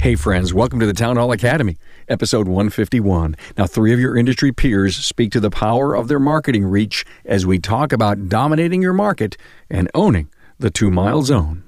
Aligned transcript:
Hey, 0.00 0.14
friends, 0.14 0.54
welcome 0.54 0.78
to 0.78 0.86
the 0.86 0.92
Town 0.92 1.16
Hall 1.16 1.32
Academy, 1.32 1.76
episode 2.08 2.46
151. 2.46 3.34
Now, 3.56 3.66
three 3.66 3.92
of 3.92 3.98
your 3.98 4.16
industry 4.16 4.52
peers 4.52 4.94
speak 4.94 5.32
to 5.32 5.40
the 5.40 5.50
power 5.50 5.92
of 5.96 6.06
their 6.06 6.20
marketing 6.20 6.66
reach 6.66 7.04
as 7.24 7.44
we 7.44 7.58
talk 7.58 7.92
about 7.92 8.28
dominating 8.28 8.80
your 8.80 8.92
market 8.92 9.36
and 9.68 9.90
owning 9.94 10.28
the 10.60 10.70
two 10.70 10.92
mile 10.92 11.22
zone. 11.22 11.64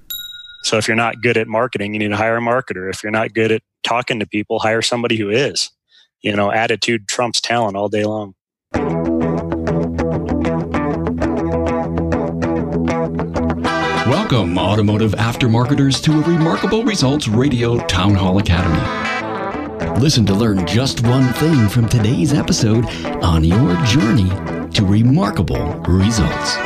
So, 0.62 0.78
if 0.78 0.86
you're 0.86 0.96
not 0.96 1.20
good 1.22 1.36
at 1.36 1.48
marketing, 1.48 1.92
you 1.92 1.98
need 1.98 2.10
to 2.10 2.16
hire 2.16 2.36
a 2.36 2.40
marketer. 2.40 2.88
If 2.88 3.02
you're 3.02 3.10
not 3.10 3.34
good 3.34 3.50
at 3.50 3.62
talking 3.82 4.20
to 4.20 4.26
people, 4.26 4.60
hire 4.60 4.80
somebody 4.80 5.16
who 5.16 5.28
is. 5.28 5.68
You 6.22 6.36
know, 6.36 6.52
attitude 6.52 7.08
trumps 7.08 7.40
talent 7.40 7.76
all 7.76 7.88
day 7.88 8.04
long. 8.04 8.34
Welcome, 14.10 14.58
automotive 14.58 15.12
aftermarketers, 15.12 16.02
to 16.02 16.12
a 16.18 16.22
Remarkable 16.22 16.82
Results 16.82 17.28
Radio 17.28 17.78
Town 17.86 18.12
Hall 18.12 18.38
Academy. 18.38 20.00
Listen 20.00 20.26
to 20.26 20.34
learn 20.34 20.66
just 20.66 21.06
one 21.06 21.32
thing 21.34 21.68
from 21.68 21.88
today's 21.88 22.32
episode 22.32 22.86
on 23.22 23.44
your 23.44 23.76
journey 23.84 24.28
to 24.70 24.84
remarkable 24.84 25.74
results. 25.86 26.56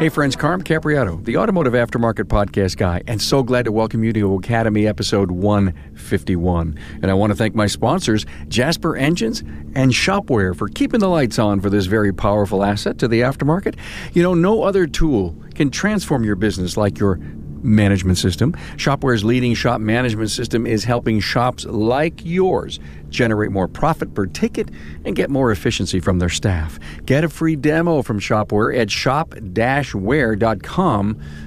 Hey, 0.00 0.08
friends, 0.08 0.34
Carm 0.34 0.62
Capriotti, 0.62 1.22
the 1.26 1.36
Automotive 1.36 1.74
Aftermarket 1.74 2.24
Podcast 2.24 2.78
guy, 2.78 3.02
and 3.06 3.20
so 3.20 3.42
glad 3.42 3.66
to 3.66 3.72
welcome 3.72 4.02
you 4.02 4.14
to 4.14 4.34
Academy 4.36 4.86
episode 4.86 5.30
151. 5.30 6.78
And 7.02 7.10
I 7.10 7.12
want 7.12 7.32
to 7.32 7.36
thank 7.36 7.54
my 7.54 7.66
sponsors, 7.66 8.24
Jasper 8.48 8.96
Engines 8.96 9.40
and 9.74 9.92
Shopware, 9.92 10.56
for 10.56 10.68
keeping 10.68 11.00
the 11.00 11.08
lights 11.10 11.38
on 11.38 11.60
for 11.60 11.68
this 11.68 11.84
very 11.84 12.14
powerful 12.14 12.64
asset 12.64 12.96
to 13.00 13.08
the 13.08 13.20
aftermarket. 13.20 13.76
You 14.14 14.22
know, 14.22 14.32
no 14.32 14.62
other 14.62 14.86
tool 14.86 15.36
can 15.54 15.68
transform 15.68 16.24
your 16.24 16.36
business 16.36 16.78
like 16.78 16.98
your 16.98 17.20
management 17.62 18.16
system. 18.16 18.54
Shopware's 18.76 19.22
leading 19.22 19.52
shop 19.52 19.82
management 19.82 20.30
system 20.30 20.66
is 20.66 20.84
helping 20.84 21.20
shops 21.20 21.66
like 21.66 22.24
yours 22.24 22.80
generate 23.10 23.50
more 23.50 23.68
profit 23.68 24.14
per 24.14 24.26
ticket 24.26 24.70
and 25.04 25.14
get 25.16 25.28
more 25.30 25.50
efficiency 25.52 26.00
from 26.00 26.18
their 26.18 26.28
staff. 26.28 26.78
Get 27.04 27.24
a 27.24 27.28
free 27.28 27.56
demo 27.56 28.02
from 28.02 28.20
Shopware 28.20 28.76
at 28.76 28.90
shop-ware.com 28.90 29.30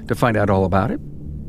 to 0.08 0.16
find 0.16 0.38
out 0.38 0.50
all 0.50 0.66
about 0.66 0.92
it. 0.92 1.00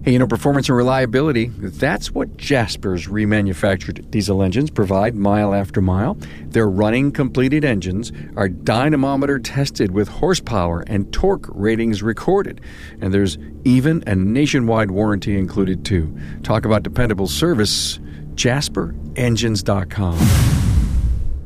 Hey, 0.05 0.12
you 0.12 0.19
know, 0.19 0.27
performance 0.27 0.69
and 0.69 0.77
reliability, 0.77 1.47
that's 1.57 2.11
what 2.11 2.37
Jasper's 2.37 3.07
remanufactured 3.07 4.11
diesel 4.11 4.42
engines 4.42 4.70
provide 4.70 5.15
mile 5.15 5.55
after 5.55 5.81
mile. 5.81 6.19
Their 6.42 6.69
running 6.69 7.11
completed 7.11 7.65
engines 7.65 8.12
are 8.37 8.51
dynamometer 8.51 9.39
tested 9.39 9.92
with 9.92 10.09
horsepower 10.09 10.85
and 10.87 11.11
torque 11.11 11.47
ratings 11.48 12.03
recorded. 12.03 12.61
And 13.01 13.15
there's 13.15 13.39
even 13.65 14.05
a 14.07 14.15
nationwide 14.15 14.91
warranty 14.91 15.39
included, 15.39 15.87
too. 15.87 16.15
Talk 16.42 16.67
about 16.67 16.83
dependable 16.83 17.27
service, 17.27 17.98
jasperengines.com. 18.35 20.55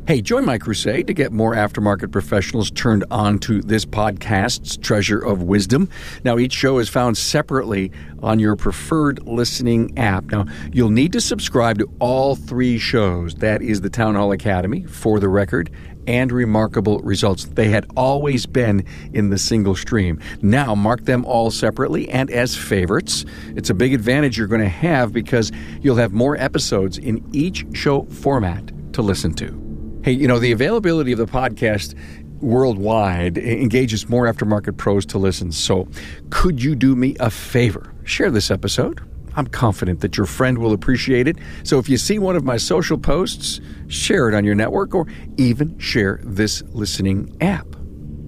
Hey, 0.08 0.22
join 0.22 0.46
my 0.46 0.56
crusade 0.56 1.06
to 1.08 1.12
get 1.12 1.32
more 1.32 1.54
aftermarket 1.54 2.10
professionals 2.10 2.70
turned 2.70 3.04
on 3.10 3.38
to 3.40 3.60
this 3.60 3.84
podcast's 3.84 4.78
treasure 4.78 5.18
of 5.18 5.42
wisdom. 5.42 5.90
Now, 6.24 6.38
each 6.38 6.54
show 6.54 6.78
is 6.78 6.88
found 6.88 7.18
separately 7.18 7.92
on 8.22 8.38
your 8.38 8.56
preferred 8.56 9.26
listening 9.26 9.98
app. 9.98 10.24
Now, 10.32 10.46
you'll 10.72 10.88
need 10.88 11.12
to 11.12 11.20
subscribe 11.20 11.78
to 11.80 11.90
all 11.98 12.36
three 12.36 12.78
shows. 12.78 13.34
That 13.34 13.60
is 13.60 13.82
the 13.82 13.90
Town 13.90 14.14
Hall 14.14 14.32
Academy, 14.32 14.84
For 14.84 15.20
the 15.20 15.28
Record, 15.28 15.70
and 16.08 16.32
Remarkable 16.32 17.00
Results. 17.00 17.44
They 17.44 17.68
had 17.68 17.86
always 17.94 18.46
been 18.46 18.84
in 19.12 19.28
the 19.28 19.38
single 19.38 19.76
stream. 19.76 20.18
Now, 20.40 20.74
mark 20.74 21.04
them 21.04 21.24
all 21.26 21.50
separately 21.50 22.08
and 22.08 22.30
as 22.30 22.56
favorites. 22.56 23.26
It's 23.48 23.68
a 23.68 23.74
big 23.74 23.92
advantage 23.92 24.38
you're 24.38 24.46
going 24.46 24.62
to 24.62 24.68
have 24.68 25.12
because 25.12 25.52
you'll 25.82 25.96
have 25.96 26.12
more 26.12 26.36
episodes 26.36 26.96
in 26.96 27.22
each 27.32 27.66
show 27.74 28.04
format 28.06 28.72
to 28.94 29.02
listen 29.02 29.34
to. 29.34 30.00
Hey, 30.02 30.12
you 30.12 30.26
know, 30.26 30.38
the 30.38 30.52
availability 30.52 31.12
of 31.12 31.18
the 31.18 31.26
podcast 31.26 31.94
worldwide 32.40 33.36
engages 33.36 34.08
more 34.08 34.26
aftermarket 34.26 34.78
pros 34.78 35.04
to 35.06 35.18
listen. 35.18 35.52
So, 35.52 35.88
could 36.30 36.62
you 36.62 36.74
do 36.74 36.96
me 36.96 37.16
a 37.20 37.30
favor? 37.30 37.92
Share 38.04 38.30
this 38.30 38.50
episode. 38.50 39.07
I'm 39.38 39.46
confident 39.46 40.00
that 40.00 40.16
your 40.16 40.26
friend 40.26 40.58
will 40.58 40.72
appreciate 40.72 41.28
it. 41.28 41.38
So, 41.62 41.78
if 41.78 41.88
you 41.88 41.96
see 41.96 42.18
one 42.18 42.34
of 42.34 42.42
my 42.42 42.56
social 42.56 42.98
posts, 42.98 43.60
share 43.86 44.28
it 44.28 44.34
on 44.34 44.44
your 44.44 44.56
network 44.56 44.96
or 44.96 45.06
even 45.36 45.78
share 45.78 46.18
this 46.24 46.60
listening 46.72 47.36
app. 47.40 47.64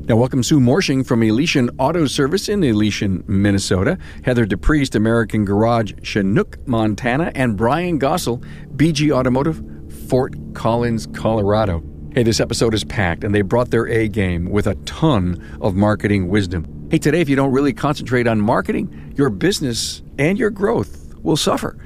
Now, 0.03 0.15
welcome 0.15 0.45
Sue 0.45 0.61
Morshing 0.61 1.05
from 1.05 1.25
Elysian 1.25 1.69
Auto 1.79 2.07
Service 2.07 2.49
in 2.49 2.63
Elysian, 2.63 3.25
Minnesota, 3.27 3.99
Heather 4.25 4.47
DePriest, 4.47 4.95
American 4.95 5.45
Garage, 5.45 5.95
Chinook, 6.05 6.65
Montana, 6.69 7.33
and 7.35 7.57
Brian 7.57 7.99
Gossel, 7.99 8.45
BG 8.77 9.11
Automotive, 9.11 9.65
Fort 10.09 10.37
Collins, 10.55 11.09
Colorado. 11.13 11.83
Hey, 12.15 12.23
this 12.23 12.39
episode 12.39 12.73
is 12.73 12.85
packed, 12.85 13.25
and 13.25 13.35
they 13.35 13.43
brought 13.43 13.73
their 13.73 13.89
A 13.89 14.07
game 14.07 14.49
with 14.49 14.69
a 14.69 14.77
ton 14.85 15.59
of 15.61 15.75
marketing 15.75 16.29
wisdom. 16.29 16.89
Hey, 16.89 16.99
today, 16.99 17.21
if 17.21 17.29
you 17.29 17.35
don't 17.35 17.53
really 17.53 17.73
concentrate 17.73 18.29
on 18.29 18.41
marketing, 18.41 19.13
your 19.17 19.31
business 19.31 20.03
and 20.19 20.39
your 20.39 20.51
growth 20.51 21.00
will 21.23 21.37
suffer. 21.37 21.77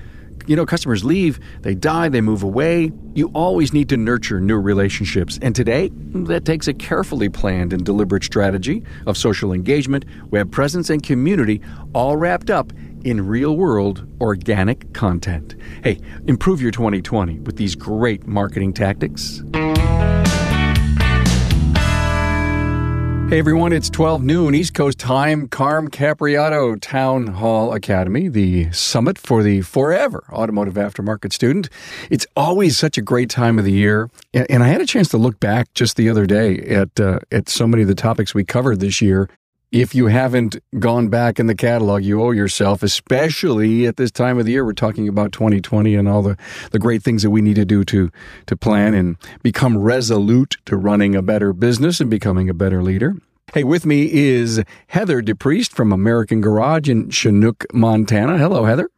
You 0.47 0.56
know, 0.56 0.67
customers 0.67 1.05
leave, 1.05 1.41
they 1.62 1.75
die, 1.75 2.11
they 2.11 2.21
move 2.21 2.43
away. 2.43 2.93
You 3.15 3.31
always 3.34 3.72
need 3.72 3.89
to 3.89 3.97
nurture 3.97 4.41
new 4.41 4.59
relationships. 4.59 5.39
And 5.41 5.55
today, 5.55 5.91
that 5.95 6.45
takes 6.45 6.69
a 6.69 6.75
carefully 6.75 7.31
planned 7.31 7.72
and 7.72 7.84
deliberate 7.84 8.25
strategy 8.25 8.83
of 9.06 9.17
social 9.17 9.53
engagement, 9.53 10.05
web 10.31 10.53
presence, 10.53 10.91
and 10.91 11.03
community, 11.03 11.62
all 11.95 12.17
wrapped 12.17 12.50
up 12.50 12.72
in 13.05 13.27
real 13.27 13.56
world 13.56 14.06
organic 14.21 14.93
content. 14.93 15.55
Hey, 15.83 16.01
improve 16.27 16.61
your 16.61 16.71
2020 16.71 17.41
with 17.41 17.56
these 17.56 17.75
great 17.75 18.27
marketing 18.27 18.75
tactics. 18.75 19.43
Hey 23.28 23.38
everyone, 23.38 23.72
it's 23.72 23.88
12 23.88 24.22
noon 24.22 24.54
East 24.54 24.74
Coast 24.74 24.98
time. 24.98 25.48
Carm 25.48 25.88
Capriotti 25.90 26.78
Town 26.80 27.26
Hall 27.26 27.72
Academy, 27.72 28.28
the 28.28 28.70
summit 28.70 29.16
for 29.16 29.42
the 29.42 29.62
forever 29.62 30.24
automotive 30.30 30.74
aftermarket 30.74 31.32
student. 31.32 31.70
It's 32.10 32.26
always 32.36 32.76
such 32.76 32.98
a 32.98 33.02
great 33.02 33.30
time 33.30 33.58
of 33.58 33.64
the 33.64 33.72
year. 33.72 34.10
And 34.34 34.62
I 34.62 34.68
had 34.68 34.82
a 34.82 34.86
chance 34.86 35.08
to 35.08 35.16
look 35.16 35.40
back 35.40 35.72
just 35.72 35.96
the 35.96 36.10
other 36.10 36.26
day 36.26 36.58
at, 36.58 37.00
uh, 37.00 37.20
at 37.32 37.48
so 37.48 37.66
many 37.66 37.82
of 37.82 37.88
the 37.88 37.94
topics 37.94 38.34
we 38.34 38.44
covered 38.44 38.80
this 38.80 39.00
year 39.00 39.28
if 39.74 39.92
you 39.92 40.06
haven't 40.06 40.56
gone 40.78 41.08
back 41.08 41.40
in 41.40 41.48
the 41.48 41.54
catalog, 41.54 42.04
you 42.04 42.22
owe 42.22 42.30
yourself, 42.30 42.84
especially 42.84 43.86
at 43.86 43.96
this 43.96 44.12
time 44.12 44.38
of 44.38 44.46
the 44.46 44.52
year. 44.52 44.64
We're 44.64 44.72
talking 44.72 45.08
about 45.08 45.32
2020 45.32 45.96
and 45.96 46.06
all 46.06 46.22
the, 46.22 46.38
the 46.70 46.78
great 46.78 47.02
things 47.02 47.24
that 47.24 47.30
we 47.30 47.42
need 47.42 47.56
to 47.56 47.64
do 47.64 47.82
to, 47.86 48.08
to 48.46 48.56
plan 48.56 48.94
and 48.94 49.16
become 49.42 49.76
resolute 49.76 50.58
to 50.66 50.76
running 50.76 51.16
a 51.16 51.22
better 51.22 51.52
business 51.52 52.00
and 52.00 52.08
becoming 52.08 52.48
a 52.48 52.54
better 52.54 52.84
leader. 52.84 53.16
Hey, 53.52 53.64
with 53.64 53.84
me 53.84 54.08
is 54.12 54.62
Heather 54.86 55.20
DePriest 55.20 55.72
from 55.72 55.92
American 55.92 56.41
Garage 56.41 56.88
in 56.88 57.10
Chinook, 57.10 57.66
Montana. 57.74 58.38
Hello, 58.38 58.64
Heather. 58.64 58.88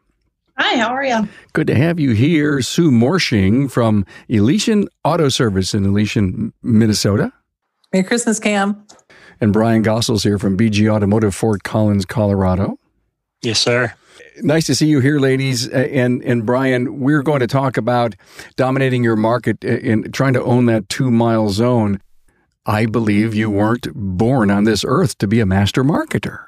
Hi, 0.58 0.76
how 0.76 0.88
are 0.88 1.04
you? 1.04 1.26
Good 1.54 1.68
to 1.68 1.74
have 1.74 1.98
you 1.98 2.10
here. 2.10 2.60
Sue 2.60 2.90
Morshing 2.90 3.70
from 3.70 4.04
Elysian 4.28 4.88
Auto 5.04 5.30
Service 5.30 5.72
in 5.72 5.86
Elysian, 5.86 6.52
Minnesota. 6.62 7.32
Merry 7.94 8.04
Christmas, 8.04 8.38
Cam. 8.38 8.86
And 9.40 9.52
Brian 9.52 9.82
Gossel's 9.82 10.22
here 10.22 10.38
from 10.38 10.56
BG 10.56 10.90
Automotive, 10.90 11.34
Fort 11.34 11.62
Collins, 11.62 12.06
Colorado. 12.06 12.78
Yes, 13.42 13.60
sir. 13.60 13.94
Nice 14.42 14.66
to 14.66 14.74
see 14.74 14.86
you 14.86 15.00
here, 15.00 15.18
ladies. 15.18 15.68
And 15.68 16.22
and 16.22 16.44
Brian, 16.44 17.00
we're 17.00 17.22
going 17.22 17.40
to 17.40 17.46
talk 17.46 17.76
about 17.76 18.14
dominating 18.56 19.04
your 19.04 19.16
market 19.16 19.64
uh, 19.64 19.68
and 19.68 20.12
trying 20.12 20.32
to 20.34 20.42
own 20.42 20.66
that 20.66 20.88
two 20.88 21.10
mile 21.10 21.50
zone. 21.50 22.00
I 22.64 22.86
believe 22.86 23.34
you 23.34 23.48
weren't 23.48 23.88
born 23.94 24.50
on 24.50 24.64
this 24.64 24.84
earth 24.86 25.18
to 25.18 25.28
be 25.28 25.40
a 25.40 25.46
master 25.46 25.84
marketer. 25.84 26.45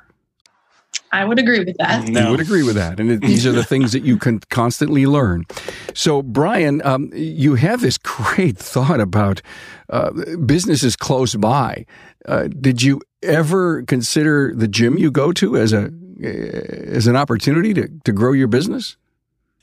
I 1.10 1.24
would 1.24 1.38
agree 1.38 1.60
with 1.60 1.76
that. 1.78 2.08
No. 2.08 2.24
You 2.24 2.30
would 2.32 2.40
agree 2.40 2.62
with 2.62 2.76
that. 2.76 3.00
And 3.00 3.10
it, 3.10 3.20
these 3.20 3.46
are 3.46 3.52
the 3.52 3.64
things 3.64 3.92
that 3.92 4.02
you 4.02 4.18
can 4.18 4.40
constantly 4.50 5.06
learn. 5.06 5.46
So, 5.94 6.22
Brian, 6.22 6.82
um, 6.84 7.10
you 7.14 7.54
have 7.54 7.80
this 7.80 7.98
great 7.98 8.58
thought 8.58 9.00
about 9.00 9.40
uh, 9.88 10.10
businesses 10.44 10.96
close 10.96 11.34
by. 11.34 11.86
Uh, 12.26 12.48
did 12.48 12.82
you 12.82 13.00
ever 13.22 13.82
consider 13.82 14.54
the 14.54 14.68
gym 14.68 14.98
you 14.98 15.10
go 15.10 15.32
to 15.32 15.56
as 15.56 15.72
a 15.72 15.90
as 16.20 17.06
an 17.06 17.16
opportunity 17.16 17.72
to, 17.74 17.88
to 18.04 18.12
grow 18.12 18.32
your 18.32 18.48
business? 18.48 18.96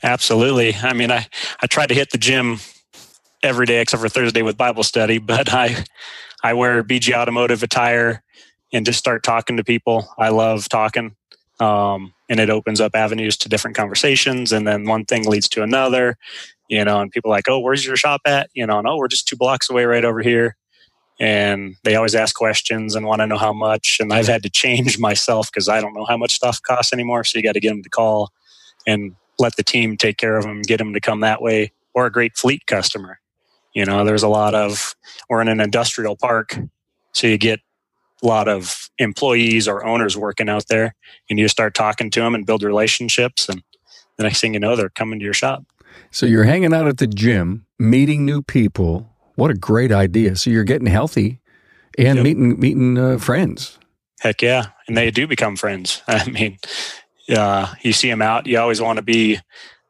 Absolutely. 0.01 0.73
I 0.75 0.93
mean, 0.93 1.11
I, 1.11 1.27
I 1.61 1.67
try 1.67 1.85
to 1.85 1.93
hit 1.93 2.11
the 2.11 2.17
gym 2.17 2.59
every 3.43 3.65
day 3.65 3.81
except 3.81 4.01
for 4.01 4.09
Thursday 4.09 4.41
with 4.41 4.57
Bible 4.57 4.83
study, 4.83 5.17
but 5.19 5.53
I 5.53 5.85
I 6.43 6.53
wear 6.53 6.83
BG 6.83 7.13
automotive 7.13 7.63
attire 7.63 8.23
and 8.73 8.85
just 8.85 8.99
start 8.99 9.23
talking 9.23 9.57
to 9.57 9.63
people. 9.63 10.07
I 10.17 10.29
love 10.29 10.67
talking. 10.69 11.15
Um, 11.59 12.13
and 12.27 12.39
it 12.39 12.49
opens 12.49 12.81
up 12.81 12.95
avenues 12.95 13.37
to 13.37 13.49
different 13.49 13.77
conversations 13.77 14.51
and 14.51 14.67
then 14.67 14.85
one 14.85 15.05
thing 15.05 15.25
leads 15.25 15.47
to 15.47 15.63
another 15.63 16.17
you 16.67 16.83
know 16.83 16.99
and 16.99 17.11
people 17.11 17.31
like 17.31 17.47
oh 17.47 17.59
where's 17.59 17.85
your 17.85 17.95
shop 17.95 18.19
at 18.25 18.49
you 18.53 18.67
know 18.67 18.77
and 18.77 18.85
oh 18.89 18.97
we're 18.97 19.07
just 19.07 19.25
two 19.25 19.37
blocks 19.37 19.69
away 19.69 19.85
right 19.85 20.03
over 20.03 20.21
here 20.21 20.57
and 21.19 21.75
they 21.83 21.95
always 21.95 22.15
ask 22.15 22.35
questions 22.35 22.95
and 22.95 23.05
want 23.05 23.21
to 23.21 23.27
know 23.27 23.37
how 23.37 23.53
much. 23.53 23.99
And 23.99 24.11
I've 24.11 24.27
had 24.27 24.43
to 24.43 24.49
change 24.49 24.99
myself 24.99 25.51
because 25.51 25.69
I 25.69 25.81
don't 25.81 25.93
know 25.93 26.05
how 26.05 26.17
much 26.17 26.33
stuff 26.35 26.61
costs 26.61 26.93
anymore. 26.93 27.23
So 27.23 27.37
you 27.37 27.43
got 27.43 27.53
to 27.53 27.59
get 27.59 27.69
them 27.69 27.83
to 27.83 27.89
call 27.89 28.31
and 28.85 29.15
let 29.39 29.55
the 29.55 29.63
team 29.63 29.97
take 29.97 30.17
care 30.17 30.37
of 30.37 30.43
them, 30.43 30.61
get 30.61 30.77
them 30.77 30.93
to 30.93 30.99
come 30.99 31.21
that 31.21 31.41
way, 31.41 31.71
or 31.93 32.05
a 32.05 32.11
great 32.11 32.37
fleet 32.37 32.65
customer. 32.67 33.19
You 33.73 33.85
know, 33.85 34.05
there's 34.05 34.23
a 34.23 34.29
lot 34.29 34.55
of, 34.55 34.95
we're 35.29 35.41
in 35.41 35.47
an 35.47 35.59
industrial 35.59 36.15
park, 36.15 36.57
so 37.11 37.27
you 37.27 37.37
get 37.37 37.59
a 38.23 38.27
lot 38.27 38.47
of 38.47 38.84
employees 38.97 39.67
or 39.67 39.85
owners 39.85 40.17
working 40.17 40.49
out 40.49 40.67
there, 40.67 40.95
and 41.29 41.39
you 41.39 41.47
start 41.47 41.73
talking 41.73 42.09
to 42.11 42.19
them 42.21 42.35
and 42.35 42.45
build 42.45 42.63
relationships. 42.63 43.49
And 43.49 43.63
the 44.17 44.23
next 44.23 44.41
thing 44.41 44.53
you 44.53 44.59
know, 44.59 44.75
they're 44.75 44.89
coming 44.89 45.19
to 45.19 45.25
your 45.25 45.33
shop. 45.33 45.63
So 46.11 46.25
you're 46.25 46.43
hanging 46.43 46.73
out 46.73 46.87
at 46.87 46.97
the 46.97 47.07
gym, 47.07 47.65
meeting 47.77 48.25
new 48.25 48.41
people. 48.41 49.09
What 49.35 49.51
a 49.51 49.55
great 49.55 49.91
idea! 49.91 50.35
So 50.35 50.49
you're 50.49 50.63
getting 50.63 50.87
healthy 50.87 51.41
and 51.97 52.17
yep. 52.17 52.23
meeting 52.23 52.59
meeting 52.59 52.97
uh, 52.97 53.17
friends. 53.17 53.77
Heck 54.21 54.41
yeah, 54.41 54.67
and 54.87 54.95
they 54.95 55.11
do 55.11 55.27
become 55.27 55.55
friends. 55.55 56.01
I 56.07 56.27
mean, 56.29 56.57
uh, 57.35 57.73
you 57.81 57.93
see 57.93 58.09
them 58.09 58.21
out. 58.21 58.47
You 58.47 58.59
always 58.59 58.81
want 58.81 58.97
to 58.97 59.03
be. 59.03 59.39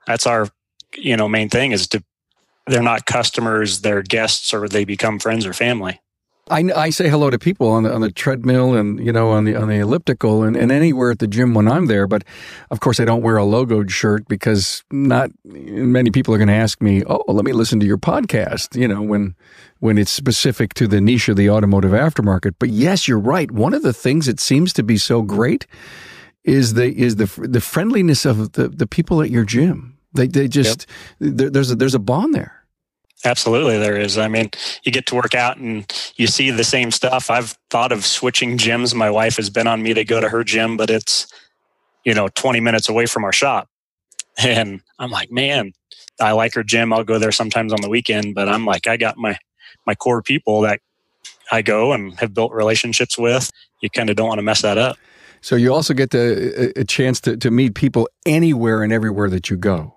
That's 0.07 0.25
our 0.25 0.47
you 0.95 1.15
know 1.17 1.27
main 1.27 1.49
thing 1.49 1.71
is 1.71 1.87
to. 1.89 2.03
They're 2.67 2.81
not 2.81 3.05
customers; 3.05 3.81
they're 3.81 4.01
guests, 4.01 4.51
or 4.51 4.67
they 4.67 4.85
become 4.85 5.19
friends 5.19 5.45
or 5.45 5.53
family. 5.53 5.99
I, 6.49 6.69
I 6.75 6.89
say 6.91 7.09
hello 7.09 7.31
to 7.31 7.39
people 7.39 7.69
on 7.69 7.83
the 7.83 7.93
on 7.93 8.01
the 8.01 8.11
treadmill 8.11 8.75
and 8.75 9.03
you 9.03 9.11
know 9.11 9.31
on 9.31 9.45
the 9.45 9.55
on 9.55 9.67
the 9.67 9.79
elliptical 9.79 10.43
and, 10.43 10.55
and 10.55 10.71
anywhere 10.71 11.09
at 11.09 11.17
the 11.17 11.27
gym 11.27 11.55
when 11.55 11.67
I'm 11.67 11.87
there. 11.87 12.05
But 12.05 12.23
of 12.69 12.81
course, 12.81 12.99
I 12.99 13.05
don't 13.05 13.23
wear 13.23 13.37
a 13.37 13.43
logoed 13.43 13.89
shirt 13.89 14.27
because 14.27 14.83
not 14.91 15.31
many 15.43 16.11
people 16.11 16.35
are 16.35 16.37
going 16.37 16.49
to 16.49 16.53
ask 16.53 16.81
me, 16.81 17.03
"Oh, 17.05 17.23
let 17.27 17.45
me 17.45 17.51
listen 17.51 17.79
to 17.79 17.85
your 17.87 17.97
podcast." 17.97 18.79
You 18.79 18.87
know, 18.87 19.01
when 19.01 19.33
when 19.79 19.97
it's 19.97 20.11
specific 20.11 20.75
to 20.75 20.87
the 20.87 21.01
niche 21.01 21.29
of 21.29 21.35
the 21.35 21.49
automotive 21.49 21.91
aftermarket. 21.91 22.55
But 22.59 22.69
yes, 22.69 23.07
you're 23.07 23.19
right. 23.19 23.49
One 23.49 23.73
of 23.73 23.81
the 23.81 23.93
things 23.93 24.27
that 24.27 24.39
seems 24.39 24.71
to 24.73 24.83
be 24.83 24.97
so 24.97 25.23
great 25.23 25.65
is 26.43 26.75
the 26.75 26.95
is 26.95 27.15
the 27.15 27.25
the 27.47 27.61
friendliness 27.61 28.23
of 28.23 28.51
the 28.51 28.67
the 28.67 28.85
people 28.85 29.23
at 29.23 29.31
your 29.31 29.45
gym. 29.45 29.97
They 30.13 30.27
they 30.27 30.47
just 30.47 30.85
yep. 31.19 31.53
there's 31.53 31.71
a, 31.71 31.75
there's 31.75 31.95
a 31.95 31.99
bond 31.99 32.35
there. 32.35 32.64
Absolutely, 33.23 33.79
there 33.79 33.97
is. 33.97 34.17
I 34.17 34.27
mean, 34.27 34.51
you 34.83 34.91
get 34.91 35.07
to 35.07 35.15
work 35.15 35.33
out 35.33 35.57
and 35.57 35.91
you 36.15 36.27
see 36.27 36.51
the 36.51 36.63
same 36.63 36.91
stuff. 36.91 37.29
I've 37.29 37.57
thought 37.69 37.91
of 37.91 38.05
switching 38.05 38.57
gyms. 38.57 38.93
My 38.93 39.09
wife 39.09 39.37
has 39.37 39.49
been 39.49 39.67
on 39.67 39.81
me 39.81 39.93
to 39.93 40.03
go 40.03 40.19
to 40.19 40.29
her 40.29 40.43
gym, 40.43 40.77
but 40.77 40.89
it's, 40.89 41.27
you 42.03 42.13
know, 42.13 42.27
20 42.27 42.59
minutes 42.59 42.89
away 42.89 43.05
from 43.05 43.23
our 43.23 43.33
shop. 43.33 43.69
And 44.37 44.81
I'm 44.99 45.11
like, 45.11 45.31
man, 45.31 45.71
I 46.19 46.33
like 46.33 46.55
her 46.55 46.63
gym. 46.63 46.91
I'll 46.91 47.05
go 47.05 47.19
there 47.19 47.31
sometimes 47.31 47.71
on 47.71 47.79
the 47.79 47.87
weekend, 47.87 48.35
but 48.35 48.49
I'm 48.49 48.65
like, 48.65 48.85
I 48.85 48.97
got 48.97 49.15
my, 49.15 49.37
my 49.87 49.95
core 49.95 50.21
people 50.21 50.59
that 50.61 50.81
I 51.53 51.61
go 51.61 51.93
and 51.93 52.19
have 52.19 52.33
built 52.33 52.51
relationships 52.51 53.17
with. 53.17 53.49
You 53.81 53.89
kind 53.89 54.09
of 54.09 54.17
don't 54.17 54.27
want 54.27 54.39
to 54.39 54.43
mess 54.43 54.61
that 54.61 54.77
up. 54.77 54.97
So 55.39 55.55
you 55.55 55.73
also 55.73 55.93
get 55.93 56.09
the, 56.09 56.73
a 56.75 56.83
chance 56.83 57.21
to, 57.21 57.37
to 57.37 57.49
meet 57.49 57.75
people 57.75 58.09
anywhere 58.25 58.83
and 58.83 58.91
everywhere 58.91 59.29
that 59.29 59.49
you 59.49 59.55
go. 59.55 59.94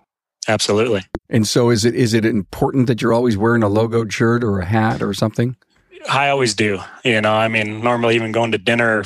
Absolutely. 0.49 1.03
And 1.29 1.47
so 1.47 1.71
is 1.71 1.85
it 1.85 1.95
is 1.95 2.15
it 2.15 2.25
important 2.25 2.87
that 2.87 3.03
you're 3.03 3.13
always 3.13 3.37
wearing 3.37 3.63
a 3.63 3.69
logoed 3.69 4.11
shirt 4.11 4.43
or 4.43 4.59
a 4.61 4.65
hat 4.65 5.03
or 5.03 5.13
something? 5.13 5.57
I 6.11 6.31
always 6.31 6.55
do. 6.55 6.81
You 7.05 7.21
know, 7.21 7.35
I 7.35 7.49
mean, 7.49 7.83
normally 7.83 8.15
even 8.15 8.33
going 8.33 8.53
to 8.53 8.59
dinner 8.59 9.05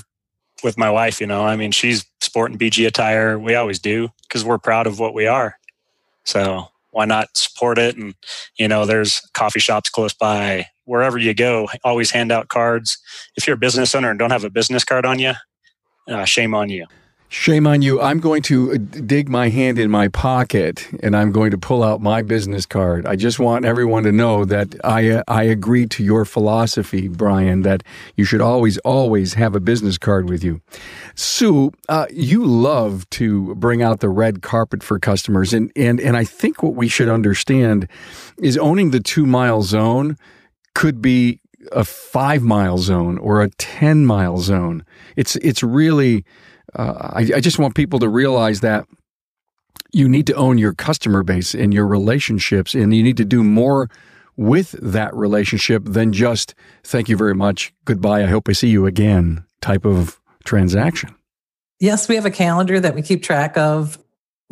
with 0.62 0.78
my 0.78 0.88
wife, 0.88 1.20
you 1.20 1.26
know, 1.26 1.44
I 1.44 1.56
mean, 1.56 1.72
she's 1.72 2.04
sporting 2.20 2.56
BG 2.56 2.86
attire. 2.86 3.38
We 3.38 3.56
always 3.56 3.80
do 3.80 4.10
because 4.22 4.44
we're 4.44 4.58
proud 4.58 4.86
of 4.86 5.00
what 5.00 5.14
we 5.14 5.26
are. 5.26 5.58
So 6.24 6.68
why 6.92 7.06
not 7.06 7.36
support 7.36 7.78
it? 7.78 7.96
And, 7.96 8.14
you 8.56 8.68
know, 8.68 8.86
there's 8.86 9.20
coffee 9.34 9.60
shops 9.60 9.90
close 9.90 10.14
by. 10.14 10.68
Wherever 10.84 11.16
you 11.16 11.32
go, 11.32 11.68
always 11.84 12.10
hand 12.10 12.32
out 12.32 12.48
cards. 12.48 12.98
If 13.36 13.46
you're 13.46 13.54
a 13.54 13.58
business 13.58 13.94
owner 13.94 14.10
and 14.10 14.18
don't 14.18 14.32
have 14.32 14.44
a 14.44 14.50
business 14.50 14.84
card 14.84 15.06
on 15.06 15.18
you, 15.18 15.32
uh, 16.08 16.24
shame 16.24 16.54
on 16.54 16.70
you. 16.70 16.86
Shame 17.32 17.66
on 17.66 17.80
you. 17.80 17.98
I'm 17.98 18.20
going 18.20 18.42
to 18.42 18.72
uh, 18.72 18.76
dig 18.76 19.30
my 19.30 19.48
hand 19.48 19.78
in 19.78 19.90
my 19.90 20.08
pocket 20.08 20.86
and 21.02 21.16
I'm 21.16 21.32
going 21.32 21.50
to 21.52 21.56
pull 21.56 21.82
out 21.82 22.02
my 22.02 22.20
business 22.20 22.66
card. 22.66 23.06
I 23.06 23.16
just 23.16 23.38
want 23.38 23.64
everyone 23.64 24.02
to 24.02 24.12
know 24.12 24.44
that 24.44 24.74
I 24.84 25.08
uh, 25.08 25.22
I 25.26 25.44
agree 25.44 25.86
to 25.86 26.04
your 26.04 26.26
philosophy, 26.26 27.08
Brian, 27.08 27.62
that 27.62 27.84
you 28.16 28.26
should 28.26 28.42
always 28.42 28.76
always 28.80 29.32
have 29.32 29.56
a 29.56 29.60
business 29.60 29.96
card 29.96 30.28
with 30.28 30.44
you. 30.44 30.60
Sue, 31.14 31.72
uh, 31.88 32.04
you 32.10 32.44
love 32.44 33.08
to 33.10 33.54
bring 33.54 33.82
out 33.82 34.00
the 34.00 34.10
red 34.10 34.42
carpet 34.42 34.82
for 34.82 34.98
customers 34.98 35.54
and 35.54 35.72
and 35.74 36.00
and 36.00 36.18
I 36.18 36.24
think 36.24 36.62
what 36.62 36.74
we 36.74 36.86
should 36.86 37.08
understand 37.08 37.88
is 38.42 38.58
owning 38.58 38.90
the 38.90 39.00
2 39.00 39.24
mile 39.24 39.62
zone 39.62 40.18
could 40.74 41.00
be 41.00 41.40
a 41.70 41.84
5 41.84 42.42
mile 42.42 42.76
zone 42.76 43.16
or 43.16 43.40
a 43.40 43.48
10 43.48 44.04
mile 44.04 44.36
zone. 44.36 44.84
It's 45.16 45.36
it's 45.36 45.62
really 45.62 46.26
uh, 46.74 47.10
I, 47.14 47.20
I 47.36 47.40
just 47.40 47.58
want 47.58 47.74
people 47.74 47.98
to 48.00 48.08
realize 48.08 48.60
that 48.60 48.86
you 49.92 50.08
need 50.08 50.26
to 50.26 50.34
own 50.34 50.58
your 50.58 50.72
customer 50.72 51.22
base 51.22 51.54
and 51.54 51.72
your 51.74 51.86
relationships, 51.86 52.74
and 52.74 52.94
you 52.94 53.02
need 53.02 53.18
to 53.18 53.24
do 53.24 53.44
more 53.44 53.90
with 54.36 54.72
that 54.80 55.14
relationship 55.14 55.84
than 55.84 56.12
just 56.12 56.54
thank 56.82 57.08
you 57.08 57.16
very 57.16 57.34
much, 57.34 57.72
goodbye, 57.84 58.22
I 58.22 58.26
hope 58.26 58.48
I 58.48 58.52
see 58.52 58.68
you 58.68 58.86
again 58.86 59.44
type 59.60 59.84
of 59.84 60.18
transaction. 60.44 61.14
Yes, 61.78 62.08
we 62.08 62.14
have 62.14 62.24
a 62.24 62.30
calendar 62.30 62.80
that 62.80 62.94
we 62.94 63.02
keep 63.02 63.22
track 63.22 63.56
of. 63.56 63.98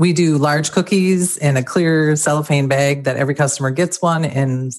We 0.01 0.15
do 0.15 0.39
large 0.39 0.73
cookies 0.73 1.37
in 1.37 1.59
a 1.59 1.63
clear 1.63 2.17
cellophane 2.17 2.69
bag 2.69 3.05
that 3.05 3.19
every 3.19 3.35
customer 3.35 3.71
gets 3.71 4.01
one 4.01 4.25
in 4.25 4.71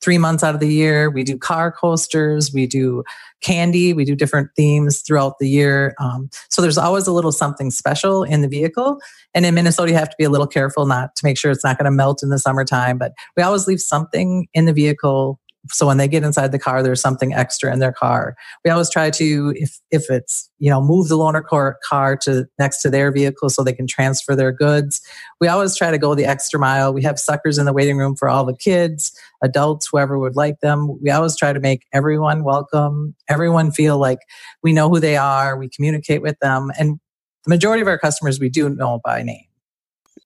three 0.00 0.16
months 0.16 0.42
out 0.42 0.54
of 0.54 0.60
the 0.60 0.68
year. 0.68 1.10
We 1.10 1.24
do 1.24 1.36
car 1.36 1.70
coasters. 1.70 2.54
We 2.54 2.66
do 2.66 3.04
candy. 3.42 3.92
We 3.92 4.06
do 4.06 4.16
different 4.16 4.48
themes 4.56 5.02
throughout 5.02 5.38
the 5.38 5.46
year. 5.46 5.94
Um, 6.00 6.30
so 6.48 6.62
there's 6.62 6.78
always 6.78 7.06
a 7.06 7.12
little 7.12 7.32
something 7.32 7.70
special 7.70 8.22
in 8.22 8.40
the 8.40 8.48
vehicle. 8.48 8.96
And 9.34 9.44
in 9.44 9.54
Minnesota, 9.54 9.90
you 9.90 9.98
have 9.98 10.08
to 10.08 10.16
be 10.18 10.24
a 10.24 10.30
little 10.30 10.46
careful 10.46 10.86
not 10.86 11.16
to 11.16 11.26
make 11.26 11.36
sure 11.36 11.50
it's 11.50 11.64
not 11.64 11.76
going 11.76 11.84
to 11.84 11.90
melt 11.90 12.22
in 12.22 12.30
the 12.30 12.38
summertime. 12.38 12.96
But 12.96 13.12
we 13.36 13.42
always 13.42 13.66
leave 13.66 13.82
something 13.82 14.48
in 14.54 14.64
the 14.64 14.72
vehicle 14.72 15.38
so 15.70 15.86
when 15.86 15.96
they 15.96 16.08
get 16.08 16.24
inside 16.24 16.50
the 16.50 16.58
car 16.58 16.82
there's 16.82 17.00
something 17.00 17.32
extra 17.32 17.72
in 17.72 17.78
their 17.78 17.92
car. 17.92 18.34
We 18.64 18.70
always 18.70 18.90
try 18.90 19.10
to 19.10 19.54
if 19.56 19.80
if 19.90 20.10
it's 20.10 20.50
you 20.58 20.70
know 20.70 20.80
move 20.80 21.08
the 21.08 21.16
loaner 21.16 21.44
car, 21.44 21.78
car 21.88 22.16
to 22.18 22.46
next 22.58 22.82
to 22.82 22.90
their 22.90 23.12
vehicle 23.12 23.48
so 23.48 23.62
they 23.62 23.72
can 23.72 23.86
transfer 23.86 24.34
their 24.34 24.52
goods. 24.52 25.00
We 25.40 25.48
always 25.48 25.76
try 25.76 25.90
to 25.90 25.98
go 25.98 26.14
the 26.14 26.24
extra 26.24 26.58
mile. 26.58 26.92
We 26.92 27.02
have 27.02 27.18
suckers 27.18 27.58
in 27.58 27.66
the 27.66 27.72
waiting 27.72 27.96
room 27.96 28.16
for 28.16 28.28
all 28.28 28.44
the 28.44 28.56
kids 28.56 29.16
adults 29.42 29.88
whoever 29.90 30.18
would 30.18 30.36
like 30.36 30.60
them. 30.60 31.00
We 31.02 31.10
always 31.10 31.36
try 31.36 31.52
to 31.52 31.60
make 31.60 31.86
everyone 31.92 32.44
welcome 32.44 33.14
everyone 33.28 33.70
feel 33.70 33.98
like 33.98 34.20
we 34.62 34.72
know 34.72 34.88
who 34.88 35.00
they 35.00 35.16
are 35.16 35.56
we 35.56 35.68
communicate 35.68 36.22
with 36.22 36.38
them 36.40 36.70
and 36.78 36.98
the 37.44 37.50
majority 37.50 37.82
of 37.82 37.88
our 37.88 37.98
customers 37.98 38.38
we 38.38 38.48
do 38.48 38.68
know 38.68 39.00
by 39.04 39.22
name. 39.22 39.44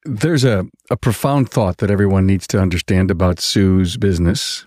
There's 0.05 0.45
a, 0.45 0.67
a 0.91 0.97
profound 0.97 1.51
thought 1.51 1.79
that 1.79 1.91
everyone 1.91 2.27
needs 2.27 2.47
to 2.49 2.61
understand 2.61 3.11
about 3.11 3.41
Sue's 3.41 3.97
business 3.97 4.67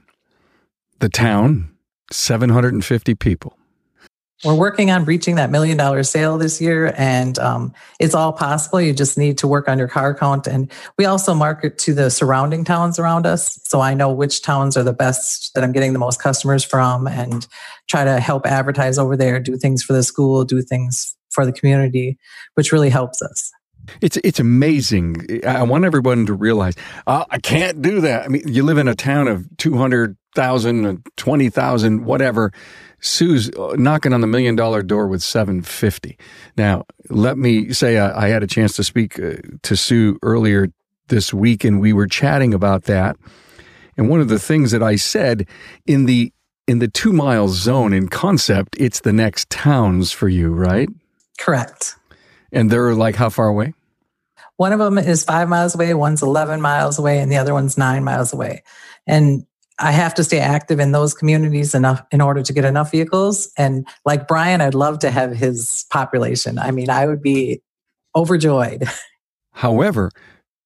the 0.99 1.09
town, 1.09 1.69
750 2.11 3.15
people. 3.15 3.55
We're 4.45 4.55
working 4.55 4.89
on 4.89 5.03
reaching 5.03 5.35
that 5.35 5.51
million 5.51 5.75
dollar 5.75 6.01
sale 6.03 6.37
this 6.37 6.61
year, 6.61 6.93
and 6.95 7.37
um, 7.39 7.73
it's 7.99 8.15
all 8.15 8.31
possible. 8.31 8.79
You 8.79 8.93
just 8.93 9.17
need 9.17 9.37
to 9.39 9.49
work 9.49 9.67
on 9.67 9.77
your 9.77 9.89
car 9.89 10.15
count. 10.15 10.47
And 10.47 10.71
we 10.97 11.03
also 11.03 11.33
market 11.33 11.77
to 11.79 11.93
the 11.93 12.09
surrounding 12.09 12.63
towns 12.63 12.99
around 12.99 13.25
us. 13.25 13.59
So 13.65 13.81
I 13.81 13.93
know 13.93 14.13
which 14.13 14.41
towns 14.41 14.77
are 14.77 14.83
the 14.83 14.93
best 14.93 15.53
that 15.55 15.63
I'm 15.65 15.73
getting 15.73 15.91
the 15.91 15.99
most 15.99 16.21
customers 16.21 16.63
from 16.63 17.05
and 17.05 17.45
try 17.89 18.05
to 18.05 18.21
help 18.21 18.45
advertise 18.45 18.97
over 18.97 19.17
there, 19.17 19.41
do 19.41 19.57
things 19.57 19.83
for 19.83 19.91
the 19.91 20.03
school, 20.03 20.45
do 20.45 20.61
things 20.61 21.17
for 21.31 21.45
the 21.45 21.51
community, 21.51 22.17
which 22.53 22.71
really 22.71 22.89
helps 22.89 23.21
us. 23.21 23.51
It's 24.01 24.17
it's 24.17 24.39
amazing. 24.39 25.43
I 25.45 25.63
want 25.63 25.85
everyone 25.85 26.25
to 26.27 26.33
realize 26.33 26.75
uh, 27.07 27.25
I 27.29 27.39
can't 27.39 27.81
do 27.81 28.01
that. 28.01 28.25
I 28.25 28.27
mean, 28.27 28.47
you 28.47 28.63
live 28.63 28.77
in 28.77 28.87
a 28.87 28.95
town 28.95 29.27
of 29.27 29.45
two 29.57 29.77
hundred 29.77 30.17
thousand, 30.35 31.05
twenty 31.15 31.49
thousand, 31.49 32.05
whatever. 32.05 32.51
Sue's 33.01 33.49
uh, 33.51 33.75
knocking 33.77 34.13
on 34.13 34.21
the 34.21 34.27
million 34.27 34.55
dollar 34.55 34.83
door 34.83 35.07
with 35.07 35.23
750. 35.23 36.17
Now, 36.57 36.85
let 37.09 37.37
me 37.37 37.71
say 37.71 37.97
I, 37.97 38.25
I 38.25 38.27
had 38.27 38.43
a 38.43 38.47
chance 38.47 38.75
to 38.75 38.83
speak 38.83 39.17
uh, 39.17 39.35
to 39.63 39.77
Sue 39.77 40.19
earlier 40.21 40.67
this 41.07 41.33
week 41.33 41.63
and 41.63 41.79
we 41.79 41.93
were 41.93 42.07
chatting 42.07 42.53
about 42.53 42.83
that. 42.83 43.17
And 43.97 44.09
one 44.09 44.21
of 44.21 44.29
the 44.29 44.39
things 44.39 44.71
that 44.71 44.81
I 44.83 44.95
said 44.95 45.47
in 45.85 46.05
the 46.05 46.31
in 46.67 46.79
the 46.79 46.87
2 46.87 47.11
mile 47.11 47.47
zone 47.47 47.93
in 47.93 48.07
concept, 48.07 48.77
it's 48.79 49.01
the 49.01 49.11
next 49.11 49.49
towns 49.49 50.11
for 50.11 50.29
you, 50.29 50.53
right? 50.53 50.87
Correct. 51.39 51.95
And 52.51 52.69
they're 52.69 52.93
like 52.93 53.15
how 53.15 53.29
far 53.29 53.47
away? 53.47 53.73
One 54.59 54.73
of 54.73 54.79
them 54.79 54.97
is 54.97 55.23
5 55.23 55.47
miles 55.47 55.73
away, 55.73 55.93
one's 55.93 56.21
11 56.21 56.59
miles 56.59 56.99
away 56.99 57.19
and 57.19 57.31
the 57.31 57.37
other 57.37 57.53
one's 57.53 57.77
9 57.77 58.03
miles 58.03 58.33
away. 58.33 58.63
And 59.07 59.45
I 59.79 59.91
have 59.93 60.13
to 60.15 60.23
stay 60.25 60.39
active 60.39 60.81
in 60.81 60.91
those 60.91 61.13
communities 61.13 61.73
enough 61.73 62.01
in 62.11 62.19
order 62.19 62.43
to 62.43 62.51
get 62.51 62.65
enough 62.65 62.91
vehicles. 62.91 63.49
And 63.57 63.87
like 64.03 64.27
Brian, 64.27 64.59
I'd 64.59 64.73
love 64.73 64.99
to 64.99 65.11
have 65.11 65.31
his 65.31 65.85
population. 65.89 66.59
I 66.59 66.71
mean, 66.71 66.89
I 66.89 67.07
would 67.07 67.21
be 67.21 67.61
overjoyed. 68.17 68.83
However, 69.53 70.11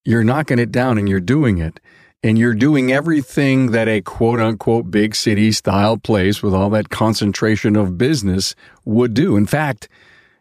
you're 0.03 0.23
knocking 0.23 0.57
it 0.57 0.71
down 0.71 0.97
and 0.97 1.07
you're 1.07 1.19
doing 1.19 1.59
it. 1.59 1.79
and 2.23 2.39
you're 2.39 2.55
doing 2.55 2.91
everything 2.91 3.71
that 3.71 3.87
a 3.87 4.01
quote 4.01 4.39
unquote 4.39 4.89
big 4.89 5.13
city 5.13 5.51
style 5.51 5.97
place 5.97 6.41
with 6.41 6.53
all 6.53 6.69
that 6.71 6.89
concentration 6.89 7.75
of 7.75 7.97
business 7.97 8.55
would 8.85 9.13
do. 9.13 9.35
In 9.35 9.45
fact, 9.45 9.89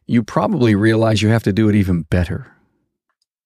you 0.06 0.22
probably 0.22 0.74
realize 0.74 1.22
you 1.22 1.28
have 1.30 1.42
to 1.42 1.52
do 1.52 1.68
it 1.68 1.74
even 1.74 2.02
better. 2.02 2.46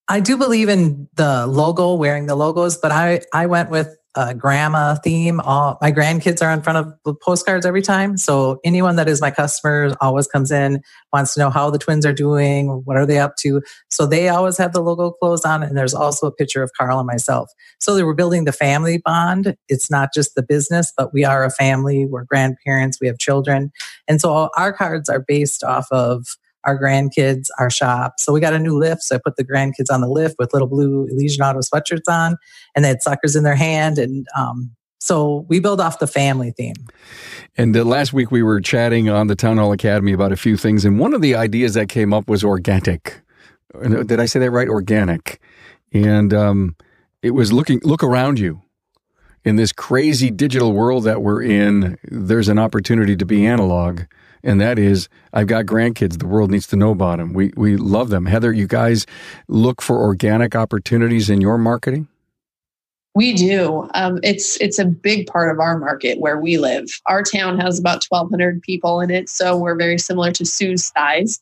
I 0.09 0.21
do 0.21 0.37
believe 0.37 0.69
in 0.69 1.09
the 1.15 1.47
logo, 1.47 1.95
wearing 1.95 2.27
the 2.27 2.37
logos, 2.37 2.79
but 2.79 2.93
I, 2.93 3.23
I 3.33 3.47
went 3.47 3.71
with 3.71 3.97
a 4.15 4.35
grandma 4.35 4.95
theme. 4.95 5.41
All 5.41 5.77
my 5.83 5.93
grandkids 5.93 6.41
are 6.41 6.51
in 6.51 6.63
front 6.63 6.79
of 6.79 6.95
the 7.05 7.15
postcards 7.15 7.67
every 7.67 7.83
time. 7.83 8.17
So 8.17 8.61
anyone 8.65 8.97
that 8.97 9.09
is 9.09 9.21
my 9.21 9.31
customer 9.31 9.95
always 10.01 10.27
comes 10.27 10.51
in, 10.51 10.81
wants 11.13 11.35
to 11.35 11.41
know 11.41 11.51
how 11.51 11.69
the 11.71 11.79
twins 11.79 12.07
are 12.07 12.15
doing, 12.15 12.69
what 12.85 12.97
are 12.97 13.05
they 13.05 13.19
up 13.19 13.37
to. 13.41 13.63
So 13.91 14.07
they 14.07 14.29
always 14.29 14.57
have 14.57 14.73
the 14.73 14.81
logo 14.81 15.11
clothes 15.11 15.45
on. 15.45 15.63
And 15.63 15.77
there's 15.77 15.93
also 15.93 16.27
a 16.27 16.33
picture 16.33 16.63
of 16.63 16.71
Carl 16.79 16.99
and 16.99 17.07
myself. 17.07 17.51
So 17.79 17.95
they 17.95 18.05
were 18.05 18.15
building 18.15 18.45
the 18.45 18.53
family 18.53 18.99
bond. 19.05 19.55
It's 19.69 19.91
not 19.91 20.15
just 20.15 20.35
the 20.35 20.43
business, 20.43 20.93
but 20.97 21.13
we 21.13 21.25
are 21.25 21.45
a 21.45 21.51
family. 21.51 22.07
We're 22.07 22.25
grandparents. 22.25 22.99
We 23.01 23.09
have 23.09 23.19
children. 23.19 23.71
And 24.09 24.21
so 24.21 24.49
our 24.57 24.73
cards 24.73 25.11
are 25.11 25.21
based 25.21 25.63
off 25.63 25.89
of 25.91 26.27
our 26.67 26.79
grandkids, 26.79 27.49
our 27.59 27.71
shop. 27.71 28.15
So 28.19 28.33
we 28.33 28.41
got 28.41 28.53
a 28.53 28.59
new 28.59 28.77
lift. 28.79 29.03
So 29.03 29.17
I 29.17 29.21
put 29.25 29.37
the 29.37 29.45
grandkids 29.45 29.91
on 29.91 30.01
the 30.01 30.09
lift 30.09 30.37
with 30.39 30.53
little 30.53 30.69
blue 30.69 31.07
Elysian 31.11 31.45
Auto 31.45 31.61
sweatshirts 31.61 32.09
on, 32.09 32.37
and 32.75 32.85
they 32.85 32.89
had 32.89 33.03
suckers 33.03 33.37
in 33.37 33.45
their 33.45 33.55
hand. 33.55 33.99
And 33.99 34.27
um, 34.37 34.73
so 34.99 35.47
we 35.49 35.61
build 35.61 35.81
off 35.81 36.01
the 36.01 36.07
family 36.07 36.51
theme. 36.51 36.75
And 37.57 37.77
uh, 37.77 37.85
last 37.85 38.13
week 38.13 38.31
we 38.31 38.43
were 38.43 38.61
chatting 38.61 39.09
on 39.09 39.29
the 39.29 39.37
Town 39.37 39.57
Hall 39.57 39.73
Academy 39.73 40.13
about 40.13 40.33
a 40.33 40.37
few 40.37 40.57
things, 40.57 40.85
and 40.85 40.99
one 40.99 41.15
of 41.15 41.23
the 41.23 41.35
ideas 41.35 41.75
that 41.75 41.89
came 41.89 42.13
up 42.13 42.29
was 42.29 42.43
organic. 42.45 43.23
Uh, 43.75 44.03
did 44.03 44.21
I 44.21 44.27
say 44.27 44.41
that 44.41 44.51
right? 44.51 44.69
Organic, 44.69 45.41
and 45.93 46.35
um, 46.35 46.77
it 47.23 47.31
was 47.31 47.53
looking 47.53 47.81
look 47.85 48.03
around 48.03 48.39
you 48.39 48.63
in 49.45 49.57
this 49.57 49.73
crazy 49.73 50.31
digital 50.31 50.73
world 50.73 51.05
that 51.05 51.23
we're 51.23 51.43
in. 51.43 51.97
There's 52.05 52.49
an 52.49 52.59
opportunity 52.59 53.17
to 53.17 53.25
be 53.25 53.47
analog 53.47 54.03
and 54.47 54.61
that 54.61 54.79
is 54.79 55.09
I've 55.33 55.49
got 55.49 55.67
grandkids. 55.67 56.19
The 56.19 56.27
world 56.27 56.51
needs 56.51 56.67
to 56.69 56.77
know 56.77 56.91
about 56.93 57.19
them. 57.19 57.35
We 57.35 57.53
we 57.57 57.77
love 57.77 58.09
them. 58.09 58.25
Heather, 58.25 58.53
you 58.53 58.67
guys 58.67 59.05
look 59.49 59.83
for 59.83 59.99
organic 59.99 60.55
opportunities 60.55 61.29
in 61.29 61.41
your 61.41 61.59
marketing. 61.59 62.09
We 63.15 63.33
do. 63.33 63.89
Um, 63.95 64.21
it's 64.23 64.61
it's 64.61 64.79
a 64.79 64.85
big 64.85 65.27
part 65.27 65.51
of 65.51 65.59
our 65.59 65.79
market 65.79 66.21
where 66.21 66.39
we 66.39 66.59
live. 66.59 66.87
Our 67.07 67.23
town 67.23 67.59
has 67.59 67.79
about 67.79 68.05
1,200 68.09 68.63
people 68.63 69.01
in 69.01 69.11
it, 69.11 69.29
so 69.29 69.57
we're 69.57 69.75
very 69.75 69.99
similar 69.99 70.33
to 70.33 70.45
Sue's 70.45 70.87
size. 70.87 71.41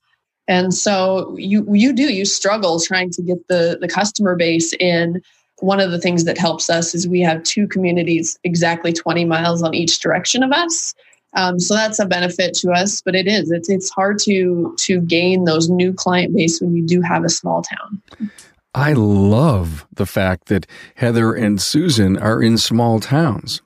And 0.48 0.72
so 0.72 1.36
you 1.36 1.66
you 1.74 1.92
do 1.92 2.12
you 2.12 2.24
struggle 2.24 2.80
trying 2.80 3.10
to 3.10 3.22
get 3.22 3.46
the 3.48 3.78
the 3.80 3.88
customer 3.88 4.34
base 4.34 4.72
in. 4.74 5.20
One 5.60 5.78
of 5.78 5.92
the 5.92 6.00
things 6.00 6.24
that 6.24 6.36
helps 6.36 6.68
us 6.68 6.94
is 6.94 7.06
we 7.06 7.20
have 7.20 7.42
two 7.44 7.68
communities 7.68 8.38
exactly 8.44 8.92
20 8.92 9.24
miles 9.24 9.62
on 9.62 9.72
each 9.72 10.00
direction 10.00 10.42
of 10.42 10.50
us. 10.52 10.94
Um, 11.34 11.58
so 11.58 11.74
that's 11.74 11.98
a 11.98 12.06
benefit 12.06 12.54
to 12.54 12.70
us, 12.70 13.00
but 13.00 13.14
it 13.14 13.26
is 13.26 13.50
it's 13.50 13.68
it's 13.68 13.90
hard 13.90 14.18
to 14.20 14.74
to 14.78 15.00
gain 15.00 15.44
those 15.44 15.68
new 15.68 15.92
client 15.92 16.34
base 16.34 16.60
when 16.60 16.74
you 16.74 16.86
do 16.86 17.00
have 17.00 17.24
a 17.24 17.28
small 17.28 17.62
town. 17.62 18.30
I 18.74 18.92
love 18.92 19.86
the 19.92 20.06
fact 20.06 20.46
that 20.46 20.66
Heather 20.96 21.32
and 21.32 21.60
Susan 21.62 22.16
are 22.16 22.42
in 22.42 22.58
small 22.58 22.98
towns. 22.98 23.62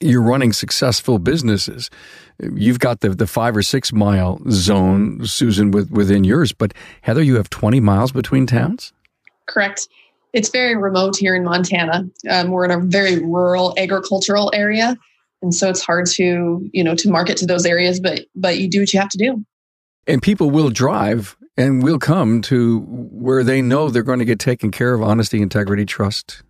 You're 0.00 0.22
running 0.22 0.52
successful 0.52 1.20
businesses. 1.20 1.88
You've 2.40 2.80
got 2.80 3.00
the, 3.00 3.10
the 3.10 3.28
five 3.28 3.56
or 3.56 3.62
six 3.62 3.92
mile 3.92 4.40
zone, 4.50 5.24
Susan, 5.24 5.70
with, 5.70 5.90
within 5.90 6.24
yours, 6.24 6.52
but 6.52 6.74
Heather, 7.02 7.22
you 7.22 7.36
have 7.36 7.48
20 7.48 7.78
miles 7.78 8.10
between 8.10 8.46
towns? 8.46 8.92
Correct. 9.46 9.88
It's 10.32 10.48
very 10.48 10.76
remote 10.76 11.16
here 11.16 11.36
in 11.36 11.44
Montana. 11.44 12.08
Um, 12.28 12.50
we're 12.50 12.64
in 12.64 12.70
a 12.72 12.80
very 12.80 13.22
rural 13.22 13.72
agricultural 13.78 14.50
area 14.52 14.96
and 15.42 15.54
so 15.54 15.68
it's 15.68 15.82
hard 15.82 16.06
to 16.06 16.68
you 16.72 16.84
know 16.84 16.94
to 16.94 17.10
market 17.10 17.36
to 17.38 17.46
those 17.46 17.66
areas 17.66 18.00
but 18.00 18.26
but 18.34 18.58
you 18.58 18.68
do 18.68 18.80
what 18.80 18.92
you 18.92 19.00
have 19.00 19.10
to 19.10 19.18
do. 19.18 19.44
And 20.06 20.22
people 20.22 20.50
will 20.50 20.70
drive 20.70 21.36
and 21.58 21.82
will 21.82 21.98
come 21.98 22.40
to 22.42 22.80
where 22.80 23.44
they 23.44 23.60
know 23.60 23.90
they're 23.90 24.02
going 24.02 24.20
to 24.20 24.24
get 24.24 24.38
taken 24.38 24.70
care 24.70 24.94
of 24.94 25.02
honesty 25.02 25.42
integrity 25.42 25.84
trust. 25.84 26.42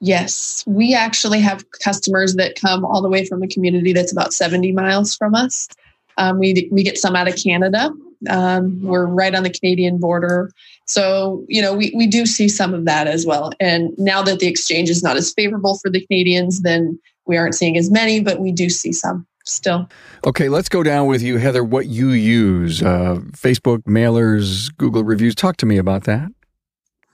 Yes. 0.00 0.64
We 0.66 0.94
actually 0.94 1.40
have 1.40 1.64
customers 1.70 2.34
that 2.36 2.60
come 2.60 2.84
all 2.84 3.02
the 3.02 3.08
way 3.08 3.24
from 3.24 3.42
a 3.42 3.48
community 3.48 3.92
that's 3.92 4.12
about 4.12 4.32
70 4.32 4.72
miles 4.72 5.14
from 5.14 5.34
us. 5.34 5.68
Um, 6.16 6.38
we, 6.38 6.68
we 6.72 6.82
get 6.82 6.98
some 6.98 7.14
out 7.14 7.28
of 7.28 7.36
canada. 7.36 7.92
Um, 8.28 8.82
we're 8.82 9.06
right 9.06 9.34
on 9.34 9.44
the 9.44 9.50
canadian 9.50 9.98
border. 9.98 10.50
So 10.86 11.44
you 11.48 11.62
know 11.62 11.74
we, 11.74 11.92
we 11.94 12.06
do 12.06 12.26
see 12.26 12.48
some 12.48 12.74
of 12.74 12.84
that 12.86 13.06
as 13.06 13.26
well. 13.26 13.52
And 13.60 13.90
now 13.96 14.22
that 14.22 14.40
the 14.40 14.48
exchange 14.48 14.90
is 14.90 15.02
not 15.02 15.16
as 15.16 15.32
favorable 15.32 15.78
for 15.78 15.90
the 15.90 16.04
canadians 16.06 16.62
then 16.62 16.98
we 17.28 17.36
aren't 17.36 17.54
seeing 17.54 17.76
as 17.76 17.90
many, 17.90 18.20
but 18.20 18.40
we 18.40 18.50
do 18.50 18.68
see 18.68 18.92
some 18.92 19.26
still. 19.44 19.88
Okay, 20.26 20.48
let's 20.48 20.68
go 20.68 20.82
down 20.82 21.06
with 21.06 21.22
you, 21.22 21.36
Heather. 21.36 21.62
What 21.62 21.86
you 21.86 22.10
use 22.10 22.82
uh, 22.82 23.20
Facebook, 23.32 23.82
mailers, 23.84 24.74
Google 24.76 25.04
reviews. 25.04 25.34
Talk 25.34 25.56
to 25.58 25.66
me 25.66 25.78
about 25.78 26.04
that. 26.04 26.30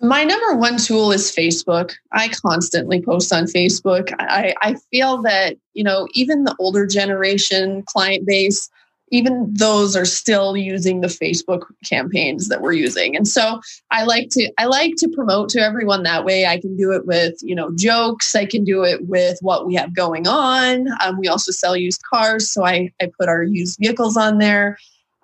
My 0.01 0.25
number 0.25 0.57
one 0.57 0.77
tool 0.77 1.13
is 1.13 1.35
Facebook. 1.35 1.93
I 2.13 2.29
constantly 2.29 3.01
post 3.01 3.33
on 3.33 3.45
Facebook. 3.45 4.13
I, 4.19 4.55
I 4.61 4.75
feel 4.91 5.23
that, 5.23 5.57
you 5.73 5.85
know, 5.85 6.09
even 6.13 6.45
the 6.45 6.55
older 6.59 6.87
generation 6.87 7.83
client 7.87 8.27
base, 8.27 8.69
even 9.15 9.47
those 9.55 9.95
are 9.95 10.05
still 10.05 10.57
using 10.57 11.01
the 11.01 11.07
Facebook 11.07 11.63
campaigns 11.89 12.49
that 12.49 12.61
we're 12.61 12.73
using. 12.73 13.15
And 13.17 13.29
so 13.29 13.61
I 13.93 14.03
like 14.03 14.29
to 14.31 14.51
I 14.59 14.65
like 14.65 14.95
to 14.99 15.09
promote 15.09 15.49
to 15.51 15.61
everyone 15.61 16.03
that 16.03 16.25
way. 16.25 16.47
I 16.47 16.59
can 16.61 16.77
do 16.77 16.91
it 16.91 17.07
with, 17.07 17.35
you 17.41 17.55
know, 17.55 17.71
jokes. 17.77 18.35
I 18.35 18.45
can 18.45 18.65
do 18.65 18.83
it 18.83 19.07
with 19.07 19.39
what 19.41 19.69
we 19.69 19.77
have 19.77 19.95
going 19.95 20.27
on. 20.27 20.89
Um, 21.01 21.17
we 21.21 21.29
also 21.29 21.53
sell 21.53 21.77
used 21.77 22.03
cars. 22.03 22.51
So 22.51 22.67
I, 22.67 22.91
I 23.01 23.09
put 23.17 23.29
our 23.29 23.45
used 23.45 23.79
vehicles 23.79 24.17
on 24.17 24.39
there. 24.39 24.79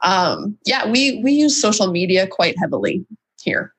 Um, 0.05 0.57
yeah, 0.65 0.89
we 0.89 1.21
we 1.25 1.33
use 1.33 1.61
social 1.61 1.91
media 1.91 2.29
quite 2.29 2.55
heavily 2.61 3.05
here. 3.43 3.75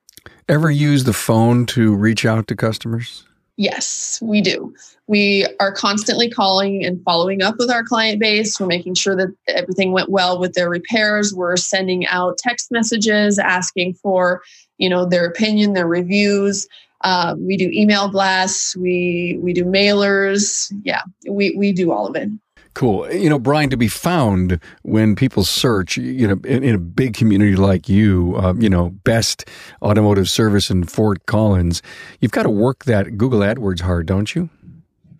Ever 0.46 0.70
use 0.70 1.04
the 1.04 1.14
phone 1.14 1.64
to 1.66 1.94
reach 1.94 2.26
out 2.26 2.48
to 2.48 2.54
customers? 2.54 3.24
Yes, 3.56 4.18
we 4.22 4.40
do. 4.40 4.74
We 5.06 5.46
are 5.60 5.72
constantly 5.72 6.30
calling 6.30 6.84
and 6.84 7.02
following 7.04 7.42
up 7.42 7.56
with 7.58 7.70
our 7.70 7.84
client 7.84 8.18
base. 8.18 8.58
We're 8.58 8.66
making 8.66 8.94
sure 8.94 9.14
that 9.16 9.34
everything 9.48 9.92
went 9.92 10.08
well 10.08 10.38
with 10.38 10.54
their 10.54 10.70
repairs. 10.70 11.34
We're 11.34 11.56
sending 11.56 12.06
out 12.06 12.38
text 12.38 12.70
messages 12.70 13.38
asking 13.38 13.94
for, 13.94 14.42
you 14.78 14.88
know, 14.88 15.04
their 15.04 15.26
opinion, 15.26 15.74
their 15.74 15.86
reviews. 15.86 16.66
Uh, 17.02 17.34
we 17.38 17.56
do 17.56 17.68
email 17.72 18.08
blasts. 18.08 18.76
We 18.76 19.38
we 19.42 19.52
do 19.52 19.64
mailers. 19.64 20.72
Yeah, 20.84 21.02
we 21.28 21.54
we 21.56 21.72
do 21.72 21.92
all 21.92 22.06
of 22.06 22.16
it. 22.16 22.30
Cool. 22.74 23.10
You 23.12 23.28
know, 23.28 23.38
Brian, 23.38 23.68
to 23.70 23.76
be 23.76 23.88
found 23.88 24.58
when 24.82 25.14
people 25.14 25.44
search, 25.44 25.98
you 25.98 26.26
know, 26.26 26.40
in, 26.44 26.64
in 26.64 26.74
a 26.74 26.78
big 26.78 27.14
community 27.14 27.54
like 27.54 27.88
you, 27.88 28.34
uh, 28.36 28.54
you 28.58 28.70
know, 28.70 28.90
best 29.04 29.44
automotive 29.82 30.30
service 30.30 30.70
in 30.70 30.84
Fort 30.84 31.26
Collins, 31.26 31.82
you've 32.20 32.32
got 32.32 32.44
to 32.44 32.50
work 32.50 32.84
that 32.86 33.18
Google 33.18 33.40
AdWords 33.40 33.80
hard, 33.80 34.06
don't 34.06 34.34
you? 34.34 34.48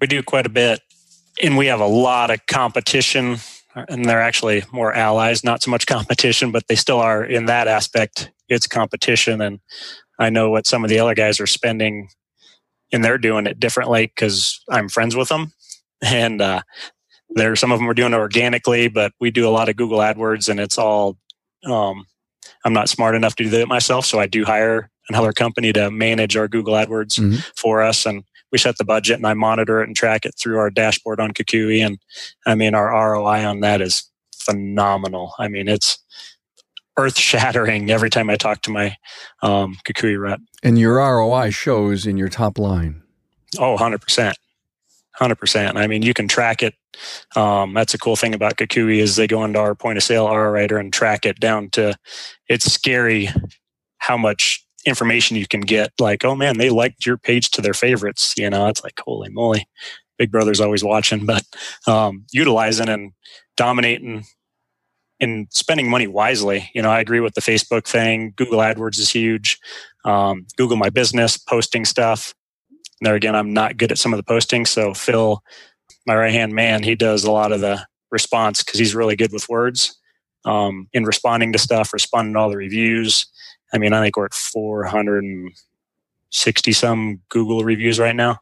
We 0.00 0.06
do 0.06 0.22
quite 0.22 0.46
a 0.46 0.50
bit. 0.50 0.80
And 1.42 1.56
we 1.56 1.66
have 1.66 1.80
a 1.80 1.86
lot 1.86 2.30
of 2.30 2.46
competition, 2.46 3.38
and 3.74 4.04
they're 4.04 4.20
actually 4.20 4.64
more 4.72 4.92
allies, 4.94 5.44
not 5.44 5.62
so 5.62 5.70
much 5.70 5.86
competition, 5.86 6.52
but 6.52 6.68
they 6.68 6.74
still 6.74 7.00
are 7.00 7.22
in 7.22 7.46
that 7.46 7.68
aspect. 7.68 8.30
It's 8.48 8.66
competition. 8.66 9.42
And 9.42 9.60
I 10.18 10.30
know 10.30 10.50
what 10.50 10.66
some 10.66 10.84
of 10.84 10.90
the 10.90 11.00
other 11.00 11.14
guys 11.14 11.38
are 11.38 11.46
spending, 11.46 12.08
and 12.92 13.04
they're 13.04 13.18
doing 13.18 13.46
it 13.46 13.60
differently 13.60 14.06
because 14.06 14.62
I'm 14.70 14.88
friends 14.88 15.14
with 15.14 15.28
them. 15.28 15.52
And 16.00 16.40
uh, 16.40 16.62
there, 17.34 17.56
some 17.56 17.72
of 17.72 17.78
them 17.78 17.88
are 17.88 17.94
doing 17.94 18.12
it 18.12 18.16
organically, 18.16 18.88
but 18.88 19.12
we 19.20 19.30
do 19.30 19.48
a 19.48 19.50
lot 19.50 19.68
of 19.68 19.76
Google 19.76 19.98
AdWords, 19.98 20.48
and 20.48 20.60
it's 20.60 20.78
all. 20.78 21.16
Um, 21.64 22.06
I'm 22.64 22.72
not 22.72 22.88
smart 22.88 23.14
enough 23.14 23.36
to 23.36 23.44
do 23.44 23.50
that 23.50 23.68
myself, 23.68 24.04
so 24.04 24.18
I 24.18 24.26
do 24.26 24.44
hire 24.44 24.90
another 25.08 25.32
company 25.32 25.72
to 25.72 25.90
manage 25.90 26.36
our 26.36 26.48
Google 26.48 26.74
AdWords 26.74 27.18
mm-hmm. 27.18 27.36
for 27.56 27.82
us, 27.82 28.06
and 28.06 28.24
we 28.50 28.58
set 28.58 28.76
the 28.78 28.84
budget, 28.84 29.16
and 29.16 29.26
I 29.26 29.34
monitor 29.34 29.80
it 29.80 29.88
and 29.88 29.96
track 29.96 30.24
it 30.26 30.34
through 30.38 30.58
our 30.58 30.70
dashboard 30.70 31.20
on 31.20 31.32
Kukui, 31.32 31.84
and 31.84 31.98
I 32.46 32.54
mean 32.54 32.74
our 32.74 32.88
ROI 32.88 33.44
on 33.46 33.60
that 33.60 33.80
is 33.80 34.08
phenomenal. 34.36 35.34
I 35.38 35.48
mean 35.48 35.68
it's 35.68 35.98
earth 36.98 37.18
shattering 37.18 37.90
every 37.90 38.10
time 38.10 38.28
I 38.28 38.36
talk 38.36 38.62
to 38.62 38.70
my 38.70 38.96
um, 39.42 39.76
Kukui 39.84 40.20
rep. 40.20 40.40
And 40.62 40.78
your 40.78 40.96
ROI 40.96 41.50
shows 41.50 42.06
in 42.06 42.16
your 42.16 42.28
top 42.28 42.58
line. 42.58 43.02
Oh, 43.58 43.76
100%. 43.78 44.34
100%. 45.20 45.76
I 45.76 45.86
mean, 45.86 46.02
you 46.02 46.14
can 46.14 46.28
track 46.28 46.62
it 46.62 46.74
um, 47.36 47.74
that's 47.74 47.94
a 47.94 47.98
cool 47.98 48.16
thing 48.16 48.34
about 48.34 48.56
Kukui 48.56 48.98
is 48.98 49.16
they 49.16 49.26
go 49.26 49.44
into 49.44 49.58
our 49.58 49.74
point 49.74 49.96
of 49.96 50.02
sale 50.04 50.28
RO 50.28 50.50
writer 50.50 50.78
and 50.78 50.92
track 50.92 51.24
it 51.24 51.40
down 51.40 51.70
to. 51.70 51.96
It's 52.48 52.70
scary 52.70 53.28
how 53.98 54.16
much 54.16 54.64
information 54.84 55.36
you 55.36 55.46
can 55.46 55.60
get. 55.60 55.92
Like, 55.98 56.24
oh 56.24 56.34
man, 56.34 56.58
they 56.58 56.70
liked 56.70 57.06
your 57.06 57.16
page 57.16 57.50
to 57.52 57.62
their 57.62 57.74
favorites. 57.74 58.34
You 58.36 58.50
know, 58.50 58.66
it's 58.68 58.84
like 58.84 59.00
holy 59.00 59.30
moly, 59.30 59.66
Big 60.18 60.30
Brother's 60.30 60.60
always 60.60 60.84
watching. 60.84 61.26
But 61.26 61.44
um, 61.86 62.24
utilizing 62.32 62.88
and 62.88 63.12
dominating 63.56 64.24
and 65.20 65.46
spending 65.50 65.88
money 65.88 66.08
wisely. 66.08 66.70
You 66.74 66.82
know, 66.82 66.90
I 66.90 67.00
agree 67.00 67.20
with 67.20 67.34
the 67.34 67.40
Facebook 67.40 67.86
thing. 67.86 68.32
Google 68.36 68.58
AdWords 68.58 68.98
is 68.98 69.10
huge. 69.10 69.58
Um, 70.04 70.46
Google 70.56 70.76
My 70.76 70.90
Business, 70.90 71.36
posting 71.36 71.84
stuff 71.84 72.34
there 73.04 73.14
again, 73.14 73.34
I'm 73.34 73.52
not 73.52 73.76
good 73.76 73.92
at 73.92 73.98
some 73.98 74.12
of 74.12 74.16
the 74.16 74.22
posting. 74.22 74.66
So 74.66 74.94
Phil, 74.94 75.42
my 76.06 76.16
right 76.16 76.32
hand 76.32 76.54
man, 76.54 76.82
he 76.82 76.94
does 76.94 77.24
a 77.24 77.30
lot 77.30 77.52
of 77.52 77.60
the 77.60 77.86
response 78.10 78.62
because 78.62 78.78
he's 78.78 78.94
really 78.94 79.16
good 79.16 79.32
with 79.32 79.48
words 79.48 79.98
um, 80.44 80.88
in 80.92 81.04
responding 81.04 81.52
to 81.52 81.58
stuff, 81.58 81.92
responding 81.92 82.34
to 82.34 82.40
all 82.40 82.50
the 82.50 82.56
reviews. 82.56 83.26
I 83.72 83.78
mean, 83.78 83.92
I 83.92 84.02
think 84.02 84.16
we're 84.16 84.26
at 84.26 84.34
460 84.34 86.72
some 86.72 87.20
Google 87.28 87.64
reviews 87.64 87.98
right 87.98 88.14
now. 88.14 88.38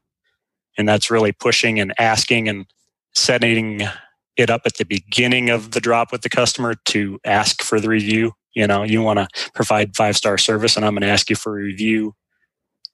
And 0.77 0.87
that's 0.89 1.11
really 1.11 1.33
pushing 1.33 1.81
and 1.81 1.95
asking 1.99 2.49
and 2.49 2.67
setting 3.15 3.83
it 4.37 4.51
up 4.51 4.63
at 4.65 4.77
the 4.77 4.85
beginning 4.85 5.51
of 5.51 5.73
the 5.73 5.81
drop 5.81 6.13
with 6.13 6.23
the 6.23 6.29
customer 6.29 6.75
to 6.87 7.19
ask 7.25 7.63
for 7.63 7.81
the 7.81 7.89
review. 7.89 8.33
You 8.55 8.67
know, 8.67 8.83
you 8.83 9.03
want 9.03 9.19
to 9.19 9.29
provide 9.55 9.95
five 9.95 10.17
star 10.17 10.39
service, 10.39 10.77
and 10.77 10.85
I'm 10.85 10.95
going 10.95 11.03
to 11.03 11.09
ask 11.09 11.31
you 11.31 11.37
for 11.37 11.59
a 11.59 11.63
review 11.63 12.15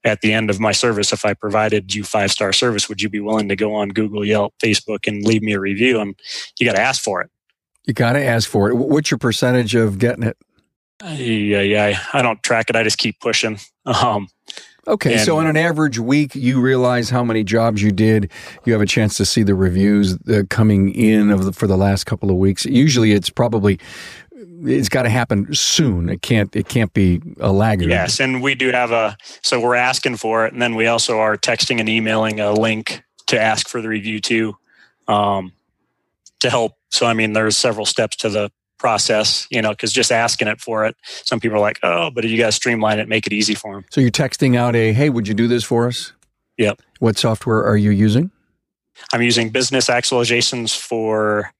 at 0.06 0.20
the 0.20 0.32
end 0.32 0.48
of 0.48 0.60
my 0.60 0.72
service. 0.72 1.12
If 1.12 1.24
I 1.24 1.34
provided 1.34 1.94
you 1.94 2.04
five 2.04 2.30
star 2.30 2.52
service, 2.52 2.88
would 2.88 3.02
you 3.02 3.08
be 3.08 3.20
willing 3.20 3.48
to 3.48 3.56
go 3.56 3.74
on 3.74 3.90
Google, 3.90 4.24
Yelp, 4.24 4.54
Facebook, 4.62 5.06
and 5.06 5.24
leave 5.24 5.42
me 5.42 5.52
a 5.52 5.60
review? 5.60 6.00
And 6.00 6.18
you 6.58 6.66
got 6.66 6.76
to 6.76 6.82
ask 6.82 7.02
for 7.02 7.20
it. 7.20 7.30
You 7.84 7.92
got 7.92 8.12
to 8.12 8.24
ask 8.24 8.48
for 8.48 8.70
it. 8.70 8.74
What's 8.74 9.10
your 9.10 9.18
percentage 9.18 9.74
of 9.74 9.98
getting 9.98 10.22
it? 10.22 10.36
Yeah, 11.04 11.60
yeah. 11.60 12.00
I 12.12 12.22
don't 12.22 12.42
track 12.42 12.70
it. 12.70 12.76
I 12.76 12.82
just 12.82 12.98
keep 12.98 13.20
pushing. 13.20 13.58
Um, 13.84 14.28
Okay, 14.88 15.14
and, 15.14 15.22
so 15.22 15.38
on 15.38 15.48
an 15.48 15.56
average 15.56 15.98
week, 15.98 16.36
you 16.36 16.60
realize 16.60 17.10
how 17.10 17.24
many 17.24 17.42
jobs 17.42 17.82
you 17.82 17.90
did. 17.90 18.30
You 18.64 18.72
have 18.72 18.82
a 18.82 18.86
chance 18.86 19.16
to 19.16 19.24
see 19.24 19.42
the 19.42 19.56
reviews 19.56 20.16
uh, 20.28 20.44
coming 20.48 20.94
in 20.94 21.32
of 21.32 21.44
the, 21.44 21.52
for 21.52 21.66
the 21.66 21.76
last 21.76 22.04
couple 22.04 22.30
of 22.30 22.36
weeks. 22.36 22.64
Usually, 22.64 23.10
it's 23.10 23.28
probably 23.28 23.80
it's 24.64 24.88
got 24.88 25.02
to 25.02 25.08
happen 25.08 25.54
soon. 25.54 26.08
It 26.08 26.22
can't 26.22 26.54
it 26.54 26.68
can't 26.68 26.92
be 26.92 27.20
a 27.40 27.52
laggard. 27.52 27.88
Yes, 27.88 28.20
and 28.20 28.42
we 28.42 28.54
do 28.54 28.70
have 28.70 28.90
a 28.92 29.16
so 29.42 29.60
we're 29.60 29.74
asking 29.74 30.16
for 30.16 30.46
it, 30.46 30.52
and 30.52 30.62
then 30.62 30.74
we 30.74 30.86
also 30.86 31.18
are 31.18 31.36
texting 31.36 31.80
and 31.80 31.88
emailing 31.88 32.40
a 32.40 32.52
link 32.52 33.02
to 33.26 33.40
ask 33.40 33.68
for 33.68 33.82
the 33.82 33.88
review 33.88 34.20
too, 34.20 34.56
um, 35.08 35.52
to 36.40 36.50
help. 36.50 36.72
So 36.90 37.06
I 37.06 37.14
mean, 37.14 37.32
there's 37.32 37.56
several 37.56 37.86
steps 37.86 38.16
to 38.18 38.28
the 38.28 38.50
process, 38.78 39.46
you 39.50 39.62
know, 39.62 39.70
because 39.70 39.92
just 39.92 40.12
asking 40.12 40.48
it 40.48 40.60
for 40.60 40.84
it, 40.84 40.96
some 41.02 41.40
people 41.40 41.56
are 41.56 41.60
like, 41.60 41.78
oh, 41.82 42.10
but 42.10 42.24
you 42.24 42.38
guys 42.38 42.54
streamline 42.54 42.98
it, 42.98 43.08
make 43.08 43.26
it 43.26 43.32
easy 43.32 43.54
for 43.54 43.74
them. 43.74 43.84
So 43.90 44.00
you're 44.00 44.10
texting 44.10 44.56
out 44.56 44.76
a, 44.76 44.92
hey, 44.92 45.10
would 45.10 45.26
you 45.26 45.34
do 45.34 45.48
this 45.48 45.64
for 45.64 45.86
us? 45.86 46.12
Yep. 46.58 46.80
What 46.98 47.18
software 47.18 47.64
are 47.64 47.76
you 47.76 47.90
using? 47.90 48.30
I'm 49.12 49.22
using 49.22 49.50
Business 49.50 49.88
Actualizations 49.88 50.76
for 50.76 51.52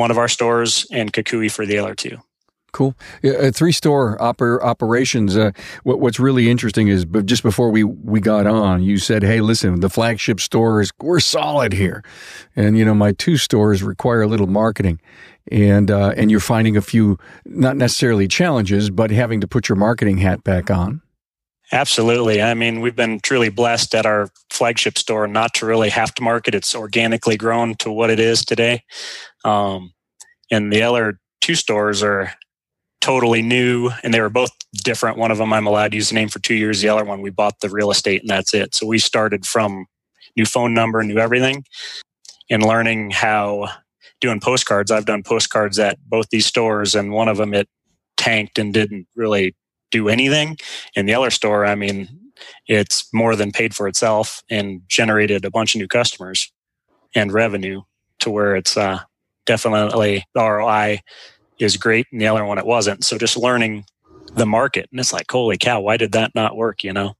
one 0.00 0.10
of 0.10 0.18
our 0.18 0.28
stores 0.28 0.86
and 0.90 1.12
Kukui 1.12 1.50
for 1.50 1.64
the 1.64 1.78
other 1.78 1.94
two. 1.94 2.18
Cool. 2.72 2.94
Yeah, 3.22 3.32
uh, 3.32 3.50
three 3.50 3.72
store 3.72 4.16
oper- 4.18 4.62
operations. 4.62 5.36
Uh, 5.36 5.50
what, 5.82 6.00
what's 6.00 6.20
really 6.20 6.48
interesting 6.48 6.86
is, 6.86 7.04
but 7.04 7.26
just 7.26 7.42
before 7.42 7.68
we, 7.70 7.82
we 7.82 8.20
got 8.20 8.46
on, 8.46 8.82
you 8.82 8.98
said, 8.98 9.24
"Hey, 9.24 9.40
listen, 9.40 9.80
the 9.80 9.90
flagship 9.90 10.38
stores 10.40 10.92
we're 11.00 11.18
solid 11.18 11.72
here," 11.72 12.04
and 12.54 12.78
you 12.78 12.84
know 12.84 12.94
my 12.94 13.12
two 13.12 13.36
stores 13.36 13.82
require 13.82 14.22
a 14.22 14.28
little 14.28 14.46
marketing 14.46 15.00
and 15.50 15.90
uh, 15.90 16.12
and 16.16 16.30
you're 16.30 16.40
finding 16.40 16.76
a 16.76 16.80
few 16.80 17.18
not 17.44 17.76
necessarily 17.76 18.28
challenges, 18.28 18.90
but 18.90 19.10
having 19.10 19.40
to 19.40 19.48
put 19.48 19.68
your 19.68 19.76
marketing 19.76 20.18
hat 20.18 20.44
back 20.44 20.70
on. 20.70 21.02
Absolutely. 21.72 22.42
I 22.42 22.54
mean, 22.54 22.80
we've 22.80 22.96
been 22.96 23.20
truly 23.20 23.48
blessed 23.48 23.94
at 23.94 24.06
our 24.06 24.30
flagship 24.50 24.98
store 24.98 25.26
not 25.26 25.54
to 25.54 25.66
really 25.66 25.90
have 25.90 26.12
to 26.16 26.22
market. 26.22 26.54
It's 26.54 26.74
organically 26.74 27.36
grown 27.36 27.74
to 27.76 27.92
what 27.92 28.10
it 28.10 28.18
is 28.18 28.44
today. 28.44 28.82
Um, 29.44 29.92
and 30.50 30.72
the 30.72 30.82
other 30.82 31.20
two 31.40 31.54
stores 31.54 32.02
are 32.02 32.32
totally 33.00 33.42
new 33.42 33.90
and 34.02 34.12
they 34.12 34.20
were 34.20 34.30
both 34.30 34.50
different. 34.84 35.18
One 35.18 35.30
of 35.30 35.38
them 35.38 35.52
I'm 35.52 35.66
allowed 35.66 35.92
to 35.92 35.96
use 35.96 36.10
the 36.10 36.16
name 36.16 36.28
for 36.28 36.40
two 36.40 36.54
years. 36.54 36.80
The 36.80 36.88
other 36.88 37.04
one 37.04 37.22
we 37.22 37.30
bought 37.30 37.60
the 37.60 37.70
real 37.70 37.90
estate 37.90 38.22
and 38.22 38.30
that's 38.30 38.54
it. 38.54 38.74
So 38.74 38.86
we 38.86 38.98
started 38.98 39.46
from 39.46 39.86
new 40.36 40.46
phone 40.46 40.74
number, 40.74 41.02
new 41.02 41.18
everything 41.18 41.64
and 42.50 42.64
learning 42.64 43.12
how 43.12 43.68
doing 44.20 44.40
postcards. 44.40 44.90
I've 44.90 45.06
done 45.06 45.22
postcards 45.22 45.78
at 45.78 45.98
both 46.08 46.28
these 46.30 46.46
stores, 46.46 46.94
and 46.94 47.12
one 47.12 47.28
of 47.28 47.38
them 47.38 47.54
it 47.54 47.68
tanked 48.16 48.58
and 48.58 48.74
didn't 48.74 49.06
really 49.16 49.54
do 49.90 50.08
anything. 50.08 50.56
In 50.94 51.06
the 51.06 51.14
other 51.14 51.30
store, 51.30 51.64
I 51.66 51.74
mean, 51.74 52.08
it's 52.66 53.12
more 53.12 53.36
than 53.36 53.52
paid 53.52 53.74
for 53.74 53.88
itself 53.88 54.42
and 54.50 54.82
generated 54.88 55.44
a 55.44 55.50
bunch 55.50 55.74
of 55.74 55.80
new 55.80 55.88
customers 55.88 56.50
and 57.14 57.32
revenue 57.32 57.82
to 58.20 58.30
where 58.30 58.56
it's 58.56 58.76
uh, 58.76 59.00
definitely 59.46 60.24
the 60.34 60.40
ROI 60.42 61.00
is 61.58 61.76
great, 61.76 62.06
and 62.12 62.20
the 62.20 62.26
other 62.26 62.44
one 62.44 62.58
it 62.58 62.66
wasn't. 62.66 63.04
So 63.04 63.18
just 63.18 63.36
learning 63.36 63.84
the 64.34 64.46
market, 64.46 64.88
and 64.90 65.00
it's 65.00 65.12
like, 65.12 65.26
holy 65.30 65.58
cow, 65.58 65.80
why 65.80 65.96
did 65.96 66.12
that 66.12 66.34
not 66.34 66.56
work? 66.56 66.84
You 66.84 66.92
know. 66.92 67.14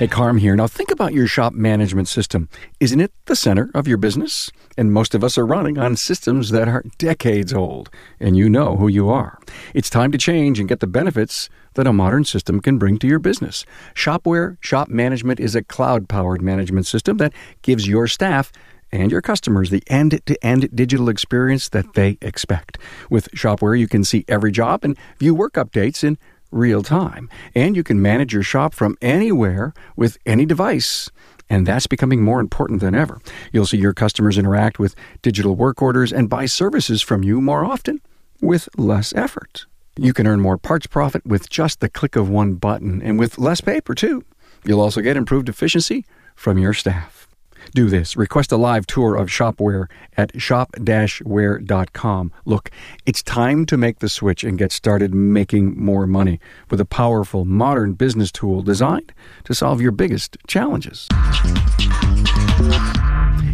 Hey, 0.00 0.08
Carm 0.08 0.38
here. 0.38 0.56
Now 0.56 0.66
think 0.66 0.90
about 0.90 1.12
your 1.12 1.26
shop 1.26 1.52
management 1.52 2.08
system. 2.08 2.48
Isn't 2.80 3.00
it 3.00 3.12
the 3.26 3.36
center 3.36 3.70
of 3.74 3.86
your 3.86 3.98
business? 3.98 4.50
And 4.78 4.94
most 4.94 5.14
of 5.14 5.22
us 5.22 5.36
are 5.36 5.44
running 5.44 5.76
on 5.76 5.94
systems 5.94 6.48
that 6.52 6.68
are 6.68 6.82
decades 6.96 7.52
old, 7.52 7.90
and 8.18 8.34
you 8.34 8.48
know 8.48 8.76
who 8.76 8.88
you 8.88 9.10
are. 9.10 9.38
It's 9.74 9.90
time 9.90 10.10
to 10.12 10.16
change 10.16 10.58
and 10.58 10.70
get 10.70 10.80
the 10.80 10.86
benefits 10.86 11.50
that 11.74 11.86
a 11.86 11.92
modern 11.92 12.24
system 12.24 12.60
can 12.60 12.78
bring 12.78 12.98
to 13.00 13.06
your 13.06 13.18
business. 13.18 13.66
Shopware 13.94 14.56
Shop 14.62 14.88
Management 14.88 15.38
is 15.38 15.54
a 15.54 15.62
cloud 15.62 16.08
powered 16.08 16.40
management 16.40 16.86
system 16.86 17.18
that 17.18 17.34
gives 17.60 17.86
your 17.86 18.06
staff 18.06 18.50
and 18.90 19.12
your 19.12 19.20
customers 19.20 19.68
the 19.68 19.84
end 19.88 20.18
to 20.24 20.42
end 20.42 20.74
digital 20.74 21.10
experience 21.10 21.68
that 21.68 21.92
they 21.92 22.16
expect. 22.22 22.78
With 23.10 23.30
Shopware, 23.32 23.78
you 23.78 23.86
can 23.86 24.04
see 24.04 24.24
every 24.28 24.50
job 24.50 24.82
and 24.82 24.96
view 25.18 25.34
work 25.34 25.52
updates 25.56 26.02
in 26.02 26.16
real 26.50 26.82
time. 26.82 27.28
And 27.54 27.76
you 27.76 27.82
can 27.82 28.02
manage 28.02 28.32
your 28.32 28.42
shop 28.42 28.74
from 28.74 28.96
anywhere 29.00 29.72
with 29.96 30.18
any 30.26 30.46
device. 30.46 31.10
And 31.48 31.66
that's 31.66 31.86
becoming 31.86 32.22
more 32.22 32.40
important 32.40 32.80
than 32.80 32.94
ever. 32.94 33.20
You'll 33.52 33.66
see 33.66 33.78
your 33.78 33.92
customers 33.92 34.38
interact 34.38 34.78
with 34.78 34.94
digital 35.20 35.56
work 35.56 35.82
orders 35.82 36.12
and 36.12 36.30
buy 36.30 36.46
services 36.46 37.02
from 37.02 37.24
you 37.24 37.40
more 37.40 37.64
often 37.64 38.00
with 38.40 38.68
less 38.76 39.12
effort. 39.14 39.66
You 39.96 40.12
can 40.12 40.26
earn 40.26 40.40
more 40.40 40.56
parts 40.56 40.86
profit 40.86 41.26
with 41.26 41.50
just 41.50 41.80
the 41.80 41.88
click 41.88 42.14
of 42.14 42.28
one 42.28 42.54
button 42.54 43.02
and 43.02 43.18
with 43.18 43.38
less 43.38 43.60
paper, 43.60 43.94
too. 43.94 44.24
You'll 44.64 44.80
also 44.80 45.00
get 45.00 45.16
improved 45.16 45.48
efficiency 45.48 46.04
from 46.36 46.56
your 46.56 46.72
staff. 46.72 47.19
Do 47.74 47.88
this. 47.88 48.16
Request 48.16 48.52
a 48.52 48.56
live 48.56 48.86
tour 48.86 49.16
of 49.16 49.28
Shopware 49.28 49.86
at 50.16 50.40
shop-ware.com. 50.40 52.32
Look, 52.44 52.70
it's 53.06 53.22
time 53.22 53.66
to 53.66 53.76
make 53.76 53.98
the 54.00 54.08
switch 54.08 54.44
and 54.44 54.58
get 54.58 54.72
started 54.72 55.14
making 55.14 55.82
more 55.82 56.06
money 56.06 56.40
with 56.70 56.80
a 56.80 56.84
powerful 56.84 57.44
modern 57.44 57.94
business 57.94 58.32
tool 58.32 58.62
designed 58.62 59.12
to 59.44 59.54
solve 59.54 59.80
your 59.80 59.92
biggest 59.92 60.36
challenges. 60.46 61.08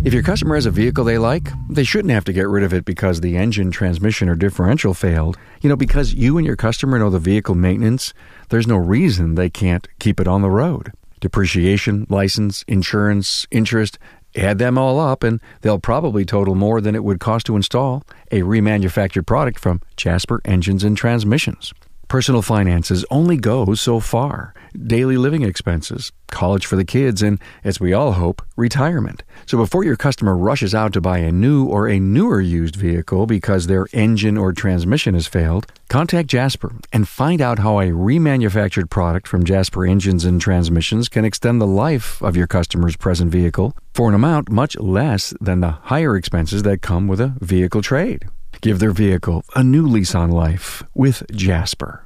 If 0.05 0.14
your 0.14 0.23
customer 0.23 0.55
has 0.55 0.66
a 0.66 0.71
vehicle 0.71 1.05
they 1.05 1.19
like, 1.19 1.49
they 1.69 1.83
shouldn't 1.83 2.12
have 2.12 2.25
to 2.27 2.33
get 2.33 2.49
rid 2.49 2.62
of 2.62 2.73
it 2.73 2.85
because 2.85 3.21
the 3.21 3.37
engine, 3.37 3.73
transmission, 3.73 4.29
or 4.29 4.37
differential 4.37 4.95
failed. 4.95 5.37
You 5.62 5.69
know, 5.69 5.75
because 5.77 6.14
you 6.14 6.38
and 6.38 6.47
your 6.47 6.55
customer 6.55 6.99
know 6.99 7.11
the 7.11 7.19
vehicle 7.19 7.57
maintenance, 7.57 8.14
there's 8.51 8.69
no 8.69 8.77
reason 8.77 9.35
they 9.35 9.51
can't 9.51 9.88
keep 9.99 10.21
it 10.21 10.29
on 10.29 10.42
the 10.42 10.51
road 10.51 10.92
depreciation, 11.20 12.07
license, 12.09 12.64
insurance, 12.68 13.46
interest, 13.50 13.98
add 14.37 14.59
them 14.59 14.76
all 14.79 15.00
up, 15.00 15.22
and 15.22 15.40
they'll 15.62 15.79
probably 15.79 16.24
total 16.24 16.55
more 16.55 16.81
than 16.81 16.94
it 16.94 17.05
would 17.05 17.20
cost 17.20 17.46
to 17.46 17.57
install 17.57 18.05
a 18.31 18.40
remanufactured 18.40 19.26
product 19.26 19.59
from 19.59 19.81
Jasper 19.96 20.40
Engines 20.44 20.85
and 20.85 20.96
Transmissions. 20.96 21.72
Personal 22.09 22.40
finances 22.40 23.05
only 23.11 23.37
go 23.37 23.75
so 23.75 23.99
far. 23.99 24.55
Daily 24.87 25.16
living 25.16 25.42
expenses, 25.42 26.12
college 26.31 26.64
for 26.64 26.77
the 26.77 26.85
kids, 26.85 27.21
and, 27.21 27.40
as 27.64 27.81
we 27.81 27.92
all 27.92 28.12
hope, 28.12 28.42
retirement. 28.55 29.25
So 29.45 29.59
before 29.59 29.83
your 29.83 29.97
customer 29.97 30.37
rushes 30.37 30.73
out 30.73 30.92
to 30.92 31.01
buy 31.01 31.19
a 31.19 31.33
new 31.33 31.64
or 31.64 31.88
a 31.88 31.99
newer 31.99 32.40
used 32.40 32.77
vehicle 32.77 33.27
because 33.27 33.66
their 33.66 33.88
engine 33.92 34.37
or 34.38 34.53
transmission 34.53 35.14
has 35.14 35.27
failed, 35.27 35.66
contact 35.88 36.29
Jasper 36.29 36.77
and 36.92 37.09
find 37.09 37.40
out 37.40 37.59
how 37.59 37.81
a 37.81 37.87
remanufactured 37.87 38.88
product 38.88 39.27
from 39.27 39.45
Jasper 39.45 39.85
Engines 39.85 40.25
and 40.25 40.40
Transmissions 40.40 41.09
can 41.09 41.25
extend 41.25 41.61
the 41.61 41.66
life 41.66 42.23
of 42.23 42.37
your 42.37 42.47
customer's 42.47 42.97
present 42.97 43.33
vehicle 43.33 43.77
for 43.95 44.09
an 44.09 44.14
amount 44.14 44.49
much 44.49 44.77
less 44.77 45.35
than 45.40 45.59
the 45.59 45.73
higher 45.73 46.16
expenses 46.16 46.62
that 46.62 46.83
come 46.83 47.09
with 47.09 47.21
a 47.21 47.35
vehicle 47.40 47.83
trade. 47.83 48.27
Give 48.66 48.81
their 48.81 48.90
vehicle 48.90 49.44
a 49.55 49.62
new 49.62 49.87
lease 49.87 50.12
on 50.12 50.33
life 50.33 50.83
with 50.92 51.22
Jasper. 51.31 52.02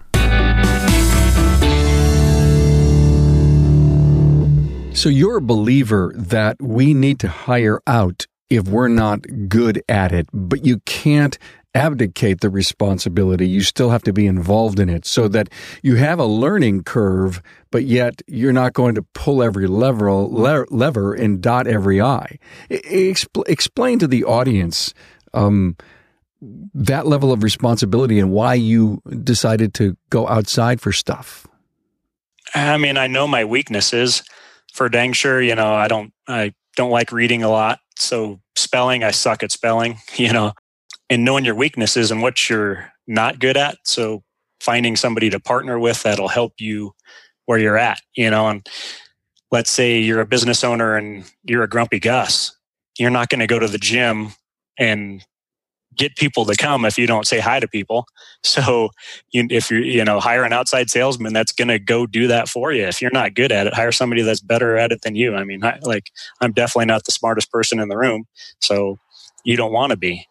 So 4.92 5.08
you're 5.08 5.38
a 5.38 5.40
believer 5.40 6.12
that 6.14 6.60
we 6.60 6.92
need 6.92 7.18
to 7.20 7.28
hire 7.28 7.80
out 7.86 8.26
if 8.50 8.68
we're 8.68 8.88
not 8.88 9.20
good 9.48 9.82
at 9.88 10.12
it, 10.12 10.28
but 10.34 10.66
you 10.66 10.80
can't 10.80 11.38
abdicate 11.74 12.42
the 12.42 12.50
responsibility. 12.50 13.48
You 13.48 13.62
still 13.62 13.88
have 13.88 14.02
to 14.02 14.12
be 14.12 14.26
involved 14.26 14.78
in 14.78 14.90
it 14.90 15.06
so 15.06 15.28
that 15.28 15.48
you 15.82 15.96
have 15.96 16.18
a 16.18 16.26
learning 16.26 16.82
curve, 16.84 17.40
but 17.70 17.84
yet 17.84 18.20
you're 18.26 18.52
not 18.52 18.74
going 18.74 18.96
to 18.96 19.02
pull 19.14 19.42
every 19.42 19.66
lever, 19.66 20.12
lever 20.12 21.14
and 21.14 21.40
dot 21.40 21.66
every 21.66 22.02
I. 22.02 22.38
explain 22.68 23.98
to 23.98 24.06
the 24.06 24.24
audience 24.24 24.92
um, 25.32 25.74
that 26.74 27.07
level 27.07 27.33
of 27.33 27.42
responsibility 27.42 28.18
and 28.18 28.31
why 28.31 28.55
you 28.55 29.03
decided 29.22 29.74
to 29.74 29.96
go 30.09 30.26
outside 30.29 30.81
for 30.81 30.92
stuff? 30.92 31.46
I 32.55 32.79
mean, 32.79 32.96
I 32.96 33.07
know 33.07 33.26
my 33.26 33.44
weaknesses. 33.44 34.22
for 34.72 34.88
dang 34.88 35.12
sure, 35.12 35.42
you 35.42 35.55
know, 35.55 35.74
I 35.74 35.88
don't 35.88 36.12
I 36.29 36.55
don't 36.76 36.90
like 36.90 37.12
reading 37.12 37.42
a 37.42 37.50
lot. 37.50 37.81
So 37.96 38.40
spelling, 38.57 39.03
I 39.05 39.11
suck 39.11 39.42
at 39.42 39.53
spelling, 39.53 39.98
you 40.16 40.33
know, 40.33 40.53
and 41.09 41.24
knowing 41.24 41.44
your 41.44 41.55
weaknesses 41.55 42.11
and 42.11 42.22
what 42.22 42.48
you're 42.48 42.92
not 43.07 43.38
good 43.38 43.57
at. 43.57 43.79
So 43.85 44.22
finding 44.61 44.96
somebody 44.96 45.31
to 45.31 45.40
partner 45.40 45.79
with 45.79 46.03
that'll 46.03 46.29
help 46.29 46.55
you 46.59 46.92
where 47.46 47.59
you're 47.59 47.79
at, 47.79 48.00
you 48.14 48.31
know, 48.31 48.48
and 48.48 48.66
let's 49.50 49.70
say 49.70 49.98
you're 49.98 50.20
a 50.20 50.26
business 50.26 50.62
owner 50.62 50.96
and 50.96 51.24
you're 51.42 51.64
a 51.64 51.68
grumpy 51.68 51.98
Gus. 51.98 52.57
You're 52.98 53.11
not 53.11 53.29
going 53.29 53.40
to 53.40 53.46
go 53.46 53.59
to 53.59 53.66
the 53.66 53.79
gym 53.79 54.33
and 54.79 55.24
get 55.96 56.16
people 56.16 56.44
to 56.44 56.57
come 56.57 56.85
if 56.85 56.98
you 56.98 57.07
don't 57.07 57.26
say 57.26 57.40
hi 57.40 57.61
to 57.61 57.68
people. 57.68 58.07
So 58.42 58.88
you, 59.33 59.46
if 59.50 59.70
you're 59.70 59.83
you 59.83 60.03
know 60.03 60.18
hire 60.18 60.44
an 60.44 60.55
outside 60.55 60.88
salesman 60.88 61.35
that's 61.35 61.53
going 61.53 61.68
to 61.68 61.79
go 61.79 62.07
do 62.07 62.26
that 62.29 62.48
for 62.48 62.72
you. 62.72 62.87
If 62.87 63.03
you're 63.03 63.11
not 63.11 63.35
good 63.35 63.53
at 63.53 63.66
it, 63.66 63.74
hire 63.74 63.92
somebody 63.92 64.22
that's 64.22 64.40
better 64.40 64.79
at 64.79 64.92
it 64.92 65.03
than 65.03 65.14
you. 65.14 65.35
I 65.35 65.44
mean, 65.44 65.62
I, 65.62 65.79
like 65.83 66.11
I'm 66.40 66.53
definitely 66.53 66.87
not 66.87 67.05
the 67.05 67.12
smartest 67.12 67.53
person 67.53 67.79
in 67.79 67.88
the 67.88 67.98
room, 67.98 68.24
so 68.62 68.98
you 69.44 69.57
don't 69.59 69.72
want 69.74 69.90
to 69.90 69.98
be. 69.98 70.26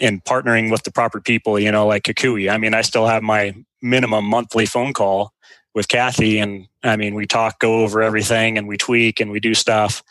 And 0.00 0.22
partnering 0.22 0.70
with 0.70 0.82
the 0.82 0.92
proper 0.92 1.18
people, 1.18 1.58
you 1.58 1.72
know, 1.72 1.86
like 1.86 2.02
Kukui. 2.02 2.52
I 2.52 2.58
mean, 2.58 2.74
I 2.74 2.82
still 2.82 3.06
have 3.06 3.22
my 3.22 3.54
minimum 3.80 4.26
monthly 4.26 4.66
phone 4.66 4.92
call 4.92 5.32
with 5.74 5.88
Kathy, 5.88 6.38
and 6.38 6.68
I 6.82 6.96
mean, 6.96 7.14
we 7.14 7.26
talk, 7.26 7.58
go 7.58 7.84
over 7.84 8.02
everything, 8.02 8.58
and 8.58 8.68
we 8.68 8.76
tweak 8.76 9.18
and 9.18 9.30
we 9.30 9.40
do 9.40 9.54
stuff. 9.54 10.02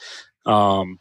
Um, 0.47 0.99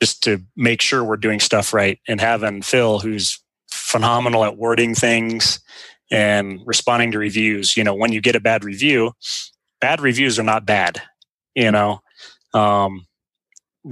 just 0.00 0.22
to 0.24 0.42
make 0.56 0.82
sure 0.82 1.02
we're 1.02 1.16
doing 1.16 1.40
stuff 1.40 1.72
right 1.72 1.98
and 2.06 2.20
having 2.20 2.62
Phil, 2.62 2.98
who's 2.98 3.40
phenomenal 3.70 4.44
at 4.44 4.56
wording 4.56 4.94
things 4.94 5.60
and 6.10 6.60
responding 6.66 7.12
to 7.12 7.18
reviews. 7.18 7.76
You 7.76 7.84
know, 7.84 7.94
when 7.94 8.12
you 8.12 8.20
get 8.20 8.36
a 8.36 8.40
bad 8.40 8.64
review, 8.64 9.12
bad 9.80 10.00
reviews 10.00 10.38
are 10.38 10.44
not 10.44 10.66
bad. 10.66 11.00
You 11.54 11.70
know, 11.70 12.00
um, 12.52 13.06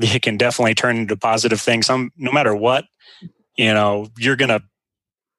it 0.00 0.22
can 0.22 0.36
definitely 0.36 0.74
turn 0.74 0.96
into 0.96 1.16
positive 1.16 1.60
things. 1.60 1.86
Some, 1.86 2.10
no 2.16 2.32
matter 2.32 2.54
what, 2.54 2.84
you 3.56 3.72
know, 3.72 4.08
you're 4.18 4.36
gonna 4.36 4.62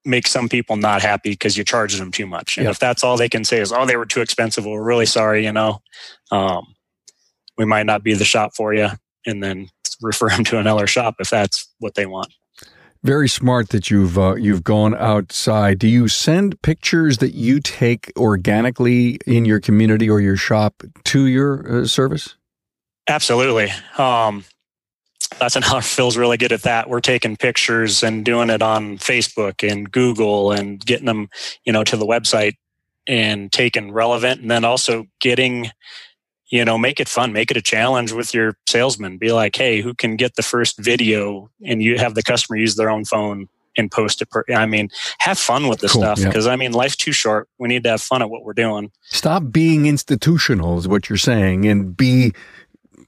make 0.05 0.27
some 0.27 0.47
people 0.47 0.75
not 0.75 1.01
happy 1.01 1.31
because 1.31 1.57
you 1.57 1.63
charge 1.63 1.97
them 1.97 2.11
too 2.11 2.25
much. 2.25 2.57
And 2.57 2.67
if 2.67 2.79
that's 2.79 3.03
all 3.03 3.17
they 3.17 3.29
can 3.29 3.43
say 3.43 3.59
is, 3.59 3.71
"Oh, 3.71 3.85
they 3.85 3.97
were 3.97 4.05
too 4.05 4.21
expensive," 4.21 4.65
well, 4.65 4.75
we're 4.75 4.83
really 4.83 5.05
sorry. 5.05 5.45
You 5.45 5.51
know, 5.51 5.81
um, 6.31 6.75
we 7.57 7.65
might 7.65 7.85
not 7.85 8.03
be 8.03 8.13
the 8.13 8.25
shop 8.25 8.55
for 8.55 8.73
you, 8.73 8.89
and 9.25 9.43
then 9.43 9.69
refer 10.05 10.29
them 10.29 10.43
to 10.45 10.59
another 10.59 10.87
shop 10.87 11.15
if 11.19 11.29
that's 11.29 11.67
what 11.79 11.95
they 11.95 12.05
want. 12.05 12.33
Very 13.03 13.29
smart 13.29 13.69
that 13.69 13.91
you've 13.91 14.17
uh, 14.17 14.35
you've 14.35 14.63
gone 14.63 14.95
outside. 14.95 15.77
Do 15.77 15.87
you 15.87 16.07
send 16.07 16.59
pictures 16.63 17.19
that 17.19 17.35
you 17.35 17.59
take 17.59 18.11
organically 18.17 19.19
in 19.27 19.45
your 19.45 19.59
community 19.59 20.09
or 20.09 20.19
your 20.19 20.37
shop 20.37 20.81
to 21.03 21.27
your 21.27 21.81
uh, 21.81 21.85
service? 21.85 22.35
Absolutely. 23.07 23.71
Um, 23.99 24.43
that's 25.39 25.55
another 25.55 25.81
Phil's 25.81 26.17
really 26.17 26.37
good 26.37 26.51
at 26.51 26.63
that. 26.63 26.89
We're 26.89 26.99
taking 26.99 27.35
pictures 27.35 28.03
and 28.03 28.25
doing 28.25 28.49
it 28.49 28.61
on 28.61 28.97
Facebook 28.97 29.69
and 29.69 29.91
Google 29.91 30.51
and 30.51 30.83
getting 30.83 31.05
them, 31.05 31.29
you 31.65 31.73
know, 31.73 31.83
to 31.83 31.97
the 31.97 32.05
website 32.05 32.53
and 33.07 33.51
taking 33.51 33.91
relevant 33.91 34.41
and 34.41 34.49
then 34.49 34.65
also 34.65 35.05
getting 35.19 35.69
you 36.49 36.63
know 36.63 36.77
make 36.77 36.99
it 36.99 37.09
fun 37.09 37.33
make 37.33 37.51
it 37.51 37.57
a 37.57 37.61
challenge 37.61 38.11
with 38.11 38.33
your 38.33 38.57
salesman. 38.67 39.17
Be 39.17 39.31
like 39.31 39.55
hey 39.55 39.81
who 39.81 39.93
can 39.93 40.15
get 40.15 40.35
the 40.35 40.43
first 40.43 40.77
video? 40.79 41.49
And 41.63 41.81
you 41.81 41.97
have 41.97 42.15
the 42.15 42.23
customer 42.23 42.57
use 42.57 42.75
their 42.75 42.89
own 42.89 43.05
phone 43.05 43.47
and 43.77 43.91
post 43.91 44.21
it 44.21 44.29
per, 44.29 44.41
i 44.55 44.65
mean 44.65 44.89
have 45.19 45.37
fun 45.37 45.67
with 45.67 45.79
this 45.79 45.91
cool, 45.91 46.01
stuff 46.01 46.23
because 46.23 46.47
i 46.47 46.55
mean 46.55 46.71
life's 46.71 46.95
too 46.95 47.11
short. 47.11 47.49
We 47.59 47.67
need 47.67 47.83
to 47.83 47.89
have 47.89 48.01
fun 48.01 48.21
at 48.21 48.29
what 48.29 48.43
we're 48.43 48.53
doing. 48.53 48.91
Stop 49.01 49.51
being 49.51 49.85
institutional 49.85 50.77
is 50.77 50.87
what 50.87 51.09
you're 51.09 51.17
saying 51.17 51.65
and 51.65 51.95
be 51.95 52.33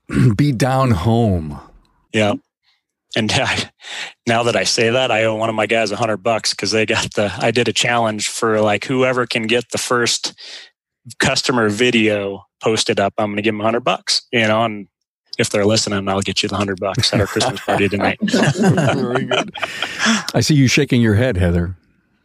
be 0.36 0.52
down 0.52 0.92
home. 0.92 1.60
Yeah. 2.14 2.34
And 3.16 3.32
now 4.28 4.44
that 4.44 4.56
I 4.56 4.64
say 4.64 4.90
that, 4.90 5.12
I 5.12 5.24
owe 5.24 5.36
one 5.36 5.50
of 5.50 5.56
my 5.56 5.66
guys 5.66 5.92
a 5.92 5.96
hundred 5.96 6.18
bucks 6.18 6.52
because 6.52 6.72
they 6.72 6.86
got 6.86 7.14
the. 7.14 7.34
I 7.38 7.52
did 7.52 7.68
a 7.68 7.74
challenge 7.74 8.30
for 8.30 8.62
like 8.62 8.86
whoever 8.86 9.26
can 9.26 9.44
get 9.44 9.72
the 9.72 9.78
first 9.78 10.34
customer 11.20 11.70
video 11.70 12.46
posted 12.62 13.00
up, 13.00 13.14
I'm 13.18 13.28
going 13.28 13.38
to 13.38 13.42
give 13.42 13.54
them 13.54 13.62
a 13.62 13.64
hundred 13.64 13.82
bucks, 13.82 14.22
you 14.32 14.48
know, 14.48 14.64
and 14.64 14.88
if 15.38 15.50
they're 15.50 15.66
listening, 15.66 16.08
I'll 16.08 16.22
get 16.22 16.42
you 16.42 16.50
the 16.50 16.56
hundred 16.56 16.80
bucks 16.80 17.14
at 17.14 17.20
our 17.20 17.28
Christmas 17.28 17.62
party 17.62 17.88
tonight. 17.88 18.18
Very 18.22 19.26
good. 19.26 19.52
I 20.34 20.42
see 20.42 20.56
you 20.56 20.68
shaking 20.68 21.02
your 21.02 21.16
head, 21.16 21.38
Heather. 21.38 21.76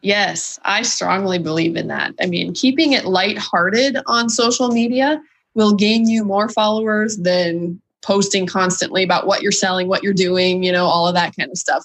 Yes, 0.01 0.59
I 0.65 0.83
strongly 0.83 1.39
believe 1.39 1.77
in 1.77 1.89
that. 1.89 2.15
I 2.21 2.27
mean, 2.27 2.55
keeping 2.55 2.93
it 2.93 3.05
lighthearted 3.05 3.99
on 4.07 4.29
social 4.29 4.69
media 4.69 5.23
will 5.55 5.75
gain 5.75 6.09
you 6.09 6.25
more 6.25 6.49
followers 6.49 7.19
than 7.19 7.81
posting 8.03 8.47
constantly 8.47 9.05
about 9.05 9.27
what 9.27 9.43
you're 9.43 9.53
selling, 9.53 9.87
what 9.87 10.03
you're 10.03 10.13
doing, 10.13 10.65
you 10.65 10.73
know, 10.73 10.87
all 10.87 11.07
of 11.07 11.15
that 11.15 11.37
kind 11.37 11.51
of 11.51 11.59
stuff 11.59 11.85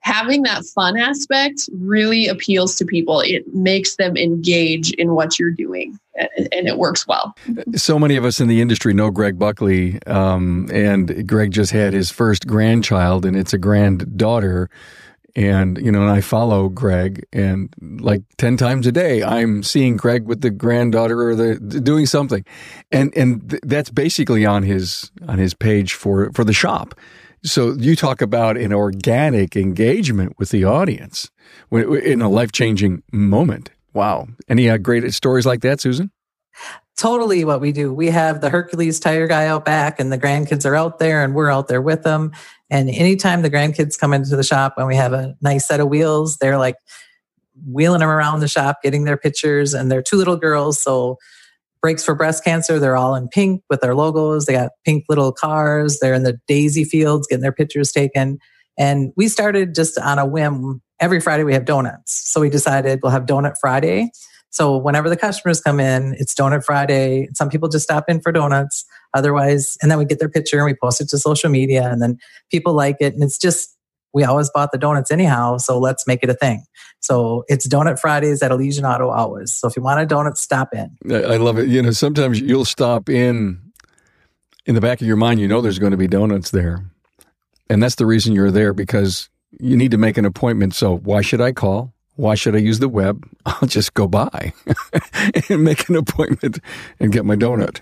having 0.00 0.42
that 0.42 0.64
fun 0.64 0.96
aspect 0.96 1.68
really 1.72 2.28
appeals 2.28 2.76
to 2.76 2.84
people. 2.84 3.20
It 3.20 3.54
makes 3.54 3.96
them 3.96 4.16
engage 4.16 4.90
in 4.92 5.14
what 5.14 5.38
you're 5.38 5.50
doing, 5.50 5.98
and 6.14 6.68
it 6.68 6.78
works 6.78 7.06
well. 7.06 7.36
So 7.74 7.98
many 7.98 8.16
of 8.16 8.24
us 8.24 8.40
in 8.40 8.48
the 8.48 8.60
industry 8.60 8.94
know 8.94 9.10
Greg 9.10 9.38
Buckley, 9.38 10.02
um, 10.06 10.68
and 10.72 11.26
Greg 11.26 11.50
just 11.50 11.72
had 11.72 11.92
his 11.92 12.10
first 12.10 12.46
grandchild, 12.46 13.24
and 13.24 13.36
it's 13.36 13.52
a 13.52 13.58
granddaughter. 13.58 14.70
And, 15.36 15.78
you 15.78 15.92
know, 15.92 16.02
and 16.02 16.10
I 16.10 16.20
follow 16.20 16.68
Greg 16.68 17.24
and 17.32 17.72
like 17.80 18.22
10 18.38 18.56
times 18.56 18.88
a 18.88 18.92
day, 18.92 19.22
I'm 19.22 19.62
seeing 19.62 19.96
Greg 19.96 20.26
with 20.26 20.40
the 20.40 20.50
granddaughter 20.50 21.28
or 21.28 21.36
the 21.36 21.54
doing 21.54 22.06
something. 22.06 22.44
And, 22.90 23.16
and 23.16 23.48
th- 23.48 23.62
that's 23.64 23.90
basically 23.90 24.44
on 24.44 24.64
his, 24.64 25.12
on 25.28 25.38
his 25.38 25.54
page 25.54 25.94
for, 25.94 26.32
for 26.32 26.42
the 26.42 26.52
shop. 26.52 26.98
So 27.44 27.72
you 27.72 27.94
talk 27.96 28.20
about 28.20 28.56
an 28.56 28.72
organic 28.72 29.56
engagement 29.56 30.34
with 30.38 30.50
the 30.50 30.64
audience 30.64 31.30
in 31.70 32.20
a 32.20 32.28
life 32.28 32.52
changing 32.52 33.02
moment. 33.12 33.70
Wow. 33.94 34.28
Any 34.48 34.68
uh, 34.68 34.76
great 34.78 35.12
stories 35.14 35.46
like 35.46 35.60
that, 35.62 35.80
Susan? 35.80 36.10
Totally 36.96 37.44
what 37.44 37.60
we 37.60 37.70
do. 37.70 37.92
We 37.92 38.08
have 38.08 38.40
the 38.40 38.50
Hercules 38.50 38.98
tire 38.98 39.28
guy 39.28 39.46
out 39.46 39.64
back, 39.64 40.00
and 40.00 40.12
the 40.12 40.18
grandkids 40.18 40.66
are 40.66 40.74
out 40.74 40.98
there, 40.98 41.22
and 41.22 41.32
we're 41.32 41.50
out 41.50 41.68
there 41.68 41.80
with 41.80 42.02
them. 42.02 42.32
And 42.70 42.90
anytime 42.90 43.42
the 43.42 43.50
grandkids 43.50 43.98
come 43.98 44.12
into 44.12 44.34
the 44.34 44.42
shop 44.42 44.74
and 44.76 44.86
we 44.86 44.96
have 44.96 45.12
a 45.12 45.36
nice 45.40 45.66
set 45.66 45.80
of 45.80 45.88
wheels, 45.88 46.38
they're 46.38 46.58
like 46.58 46.76
wheeling 47.66 48.00
them 48.00 48.08
around 48.08 48.40
the 48.40 48.48
shop, 48.48 48.82
getting 48.82 49.04
their 49.04 49.16
pictures. 49.16 49.74
And 49.74 49.90
they're 49.90 50.02
two 50.02 50.16
little 50.16 50.36
girls. 50.36 50.80
So 50.80 51.18
Brakes 51.80 52.04
for 52.04 52.14
Breast 52.14 52.44
Cancer. 52.44 52.78
They're 52.78 52.96
all 52.96 53.14
in 53.14 53.28
pink 53.28 53.62
with 53.70 53.80
their 53.80 53.94
logos. 53.94 54.46
They 54.46 54.52
got 54.52 54.72
pink 54.84 55.04
little 55.08 55.32
cars. 55.32 55.98
They're 56.00 56.14
in 56.14 56.24
the 56.24 56.38
daisy 56.46 56.84
fields 56.84 57.26
getting 57.26 57.42
their 57.42 57.52
pictures 57.52 57.92
taken. 57.92 58.38
And 58.78 59.12
we 59.16 59.28
started 59.28 59.74
just 59.74 59.98
on 59.98 60.18
a 60.18 60.26
whim. 60.26 60.82
Every 61.00 61.20
Friday 61.20 61.44
we 61.44 61.54
have 61.54 61.64
donuts. 61.64 62.28
So 62.28 62.40
we 62.40 62.50
decided 62.50 63.00
we'll 63.02 63.12
have 63.12 63.26
Donut 63.26 63.54
Friday. 63.60 64.10
So 64.50 64.76
whenever 64.76 65.08
the 65.08 65.16
customers 65.16 65.60
come 65.60 65.78
in, 65.78 66.14
it's 66.18 66.34
Donut 66.34 66.64
Friday. 66.64 67.28
Some 67.34 67.50
people 67.50 67.68
just 67.68 67.84
stop 67.84 68.04
in 68.08 68.20
for 68.20 68.32
donuts. 68.32 68.84
Otherwise, 69.14 69.78
and 69.80 69.90
then 69.90 69.98
we 69.98 70.04
get 70.04 70.18
their 70.18 70.28
picture 70.28 70.58
and 70.58 70.66
we 70.66 70.74
post 70.74 71.00
it 71.00 71.08
to 71.08 71.18
social 71.18 71.48
media 71.48 71.90
and 71.90 72.02
then 72.02 72.18
people 72.50 72.74
like 72.74 72.96
it. 73.00 73.14
And 73.14 73.22
it's 73.22 73.38
just 73.38 73.77
we 74.14 74.24
always 74.24 74.50
bought 74.50 74.72
the 74.72 74.78
donuts 74.78 75.10
anyhow, 75.10 75.58
so 75.58 75.78
let's 75.78 76.06
make 76.06 76.20
it 76.22 76.30
a 76.30 76.34
thing. 76.34 76.64
So 77.00 77.44
it's 77.48 77.68
Donut 77.68 78.00
Fridays 78.00 78.42
at 78.42 78.50
Elysian 78.50 78.84
Auto 78.84 79.10
always. 79.10 79.52
So 79.52 79.68
if 79.68 79.76
you 79.76 79.82
want 79.82 80.00
a 80.00 80.06
donut, 80.06 80.36
stop 80.36 80.74
in. 80.74 80.96
I 81.10 81.36
love 81.36 81.58
it. 81.58 81.68
You 81.68 81.82
know, 81.82 81.90
sometimes 81.90 82.40
you'll 82.40 82.64
stop 82.64 83.08
in 83.08 83.68
in 84.68 84.74
the 84.74 84.80
back 84.82 85.00
of 85.00 85.06
your 85.06 85.16
mind, 85.16 85.40
you 85.40 85.48
know 85.48 85.62
there's 85.62 85.78
going 85.78 85.92
to 85.92 85.96
be 85.96 86.06
donuts 86.06 86.50
there. 86.50 86.84
And 87.70 87.82
that's 87.82 87.94
the 87.94 88.04
reason 88.04 88.34
you're 88.34 88.50
there 88.50 88.74
because 88.74 89.30
you 89.58 89.76
need 89.76 89.90
to 89.92 89.98
make 89.98 90.18
an 90.18 90.26
appointment. 90.26 90.74
So 90.74 90.98
why 90.98 91.22
should 91.22 91.40
I 91.40 91.52
call? 91.52 91.94
Why 92.16 92.34
should 92.34 92.54
I 92.54 92.58
use 92.58 92.78
the 92.78 92.88
web? 92.88 93.26
I'll 93.46 93.66
just 93.66 93.94
go 93.94 94.06
by 94.06 94.52
and 95.48 95.64
make 95.64 95.88
an 95.88 95.96
appointment 95.96 96.58
and 97.00 97.10
get 97.10 97.24
my 97.24 97.34
donut 97.34 97.80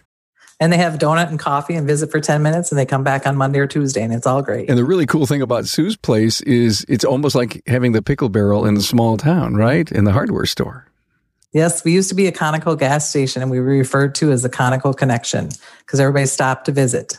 and 0.58 0.72
they 0.72 0.78
have 0.78 0.94
donut 0.94 1.28
and 1.28 1.38
coffee 1.38 1.74
and 1.74 1.86
visit 1.86 2.10
for 2.10 2.20
10 2.20 2.42
minutes 2.42 2.70
and 2.70 2.78
they 2.78 2.86
come 2.86 3.04
back 3.04 3.26
on 3.26 3.36
Monday 3.36 3.58
or 3.58 3.66
Tuesday 3.66 4.02
and 4.02 4.12
it's 4.12 4.26
all 4.26 4.42
great. 4.42 4.68
And 4.68 4.78
the 4.78 4.84
really 4.84 5.06
cool 5.06 5.26
thing 5.26 5.42
about 5.42 5.66
Sue's 5.66 5.96
place 5.96 6.40
is 6.42 6.84
it's 6.88 7.04
almost 7.04 7.34
like 7.34 7.62
having 7.66 7.92
the 7.92 8.02
pickle 8.02 8.28
barrel 8.28 8.64
in 8.64 8.76
a 8.76 8.80
small 8.80 9.16
town, 9.16 9.54
right? 9.54 9.90
In 9.90 10.04
the 10.04 10.12
hardware 10.12 10.46
store. 10.46 10.86
Yes, 11.52 11.84
we 11.84 11.92
used 11.92 12.08
to 12.10 12.14
be 12.14 12.26
a 12.26 12.32
Conoco 12.32 12.78
gas 12.78 13.08
station 13.08 13.42
and 13.42 13.50
we 13.50 13.60
were 13.60 13.66
referred 13.66 14.14
to 14.16 14.30
as 14.32 14.42
the 14.42 14.50
Conoco 14.50 14.96
Connection 14.96 15.50
because 15.80 16.00
everybody 16.00 16.26
stopped 16.26 16.66
to 16.66 16.72
visit. 16.72 17.18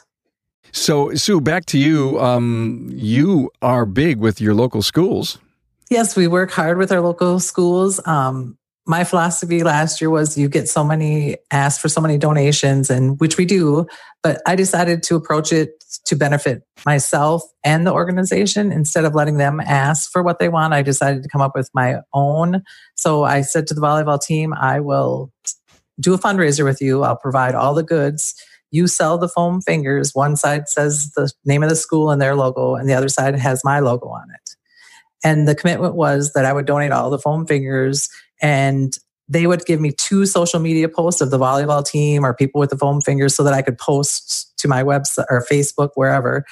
So, 0.71 1.13
Sue, 1.15 1.41
back 1.41 1.65
to 1.67 1.79
you. 1.79 2.19
Um, 2.19 2.87
you 2.91 3.49
are 3.61 3.85
big 3.85 4.19
with 4.19 4.41
your 4.41 4.53
local 4.53 4.81
schools. 4.81 5.39
Yes, 5.89 6.15
we 6.15 6.27
work 6.27 6.51
hard 6.51 6.77
with 6.77 6.91
our 6.91 7.01
local 7.01 7.39
schools. 7.39 8.05
Um, 8.05 8.57
my 8.87 9.03
philosophy 9.03 9.63
last 9.63 9.99
year 9.99 10.09
was 10.09 10.37
you 10.37 10.47
get 10.47 10.69
so 10.69 10.83
many 10.83 11.35
asked 11.51 11.81
for 11.81 11.89
so 11.89 11.99
many 11.99 12.17
donations 12.17 12.89
and 12.89 13.19
which 13.19 13.37
we 13.37 13.45
do 13.45 13.85
but 14.23 14.41
i 14.47 14.55
decided 14.55 15.03
to 15.03 15.15
approach 15.15 15.51
it 15.51 15.83
to 16.05 16.15
benefit 16.15 16.63
myself 16.85 17.43
and 17.63 17.85
the 17.85 17.93
organization 17.93 18.71
instead 18.71 19.05
of 19.05 19.13
letting 19.13 19.37
them 19.37 19.59
ask 19.59 20.11
for 20.11 20.23
what 20.23 20.39
they 20.39 20.49
want 20.49 20.73
i 20.73 20.81
decided 20.81 21.21
to 21.21 21.29
come 21.29 21.41
up 21.41 21.51
with 21.53 21.69
my 21.73 21.97
own 22.13 22.63
so 22.95 23.23
i 23.23 23.41
said 23.41 23.67
to 23.67 23.73
the 23.73 23.81
volleyball 23.81 24.19
team 24.19 24.53
i 24.53 24.79
will 24.79 25.31
do 25.99 26.13
a 26.13 26.17
fundraiser 26.17 26.63
with 26.63 26.81
you 26.81 27.03
i'll 27.03 27.17
provide 27.17 27.53
all 27.53 27.73
the 27.73 27.83
goods 27.83 28.33
you 28.69 28.87
sell 28.87 29.17
the 29.17 29.29
foam 29.29 29.61
fingers. 29.61 30.11
One 30.13 30.35
side 30.35 30.67
says 30.67 31.11
the 31.15 31.31
name 31.45 31.63
of 31.63 31.69
the 31.69 31.75
school 31.75 32.11
and 32.11 32.21
their 32.21 32.35
logo, 32.35 32.75
and 32.75 32.89
the 32.89 32.93
other 32.95 33.07
side 33.07 33.39
has 33.39 33.63
my 33.63 33.79
logo 33.79 34.09
on 34.09 34.27
it. 34.29 34.57
And 35.23 35.47
the 35.47 35.55
commitment 35.55 35.95
was 35.95 36.33
that 36.33 36.45
I 36.45 36.53
would 36.53 36.65
donate 36.65 36.91
all 36.91 37.09
the 37.09 37.17
foam 37.17 37.45
fingers 37.45 38.09
and 38.41 38.97
they 39.29 39.45
would 39.45 39.65
give 39.65 39.81
me 39.81 39.91
two 39.91 40.25
social 40.25 40.59
media 40.59 40.87
posts 40.87 41.21
of 41.21 41.31
the 41.31 41.39
volleyball 41.39 41.85
team 41.85 42.25
or 42.25 42.33
people 42.33 42.59
with 42.59 42.69
the 42.69 42.77
foam 42.77 43.01
fingers 43.01 43.35
so 43.35 43.43
that 43.43 43.53
I 43.53 43.61
could 43.61 43.77
post 43.77 44.53
to 44.57 44.67
my 44.67 44.83
website 44.83 45.25
or 45.29 45.45
Facebook, 45.49 45.89
wherever. 45.95 46.45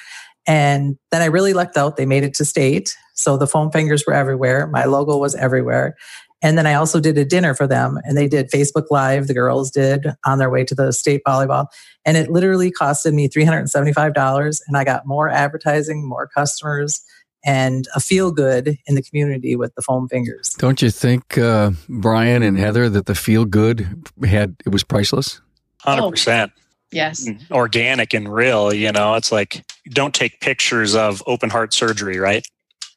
And 0.46 0.96
then 1.10 1.22
I 1.22 1.26
really 1.26 1.54
lucked 1.54 1.76
out. 1.76 1.96
They 1.96 2.06
made 2.06 2.22
it 2.22 2.34
to 2.34 2.44
state. 2.44 2.94
So 3.14 3.36
the 3.36 3.46
foam 3.46 3.70
fingers 3.70 4.04
were 4.06 4.12
everywhere. 4.12 4.66
My 4.66 4.84
logo 4.84 5.16
was 5.16 5.34
everywhere. 5.34 5.96
And 6.42 6.58
then 6.58 6.66
I 6.66 6.74
also 6.74 7.00
did 7.00 7.16
a 7.16 7.24
dinner 7.24 7.54
for 7.54 7.66
them 7.66 7.98
and 8.04 8.16
they 8.16 8.28
did 8.28 8.50
Facebook 8.50 8.86
Live, 8.90 9.26
the 9.26 9.34
girls 9.34 9.70
did 9.70 10.06
on 10.26 10.38
their 10.38 10.50
way 10.50 10.64
to 10.64 10.74
the 10.74 10.92
state 10.92 11.22
volleyball. 11.26 11.66
And 12.04 12.16
it 12.16 12.30
literally 12.30 12.70
costed 12.70 13.14
me 13.14 13.28
$375. 13.28 14.60
And 14.68 14.76
I 14.76 14.84
got 14.84 15.06
more 15.06 15.30
advertising, 15.30 16.06
more 16.06 16.28
customers, 16.28 17.00
and 17.46 17.86
a 17.94 18.00
feel 18.00 18.30
good 18.30 18.76
in 18.86 18.94
the 18.94 19.02
community 19.02 19.56
with 19.56 19.74
the 19.74 19.82
foam 19.82 20.08
fingers. 20.08 20.50
Don't 20.58 20.82
you 20.82 20.90
think, 20.90 21.38
uh, 21.38 21.70
Brian 21.88 22.42
and 22.42 22.58
Heather, 22.58 22.90
that 22.90 23.06
the 23.06 23.14
feel 23.14 23.46
good 23.46 24.04
had 24.24 24.56
it 24.66 24.70
was 24.70 24.84
priceless? 24.84 25.40
Hundred 25.80 26.10
percent. 26.10 26.52
Yes. 26.92 27.28
Organic 27.50 28.12
and 28.12 28.32
real. 28.32 28.74
You 28.74 28.92
know, 28.92 29.14
it's 29.14 29.32
like 29.32 29.64
don't 29.90 30.14
take 30.14 30.40
pictures 30.40 30.94
of 30.94 31.22
open 31.26 31.50
heart 31.50 31.72
surgery, 31.72 32.18
right? 32.18 32.46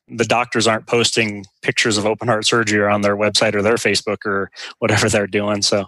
the 0.10 0.26
doctors 0.26 0.68
aren't 0.68 0.88
posting 0.88 1.46
pictures 1.62 1.98
of 1.98 2.06
open 2.06 2.28
heart 2.28 2.46
surgery 2.46 2.86
on 2.86 3.02
their 3.02 3.16
website 3.16 3.54
or 3.54 3.62
their 3.62 3.76
Facebook 3.76 4.26
or 4.26 4.50
whatever 4.80 5.08
they're 5.10 5.28
doing. 5.28 5.62
So 5.62 5.86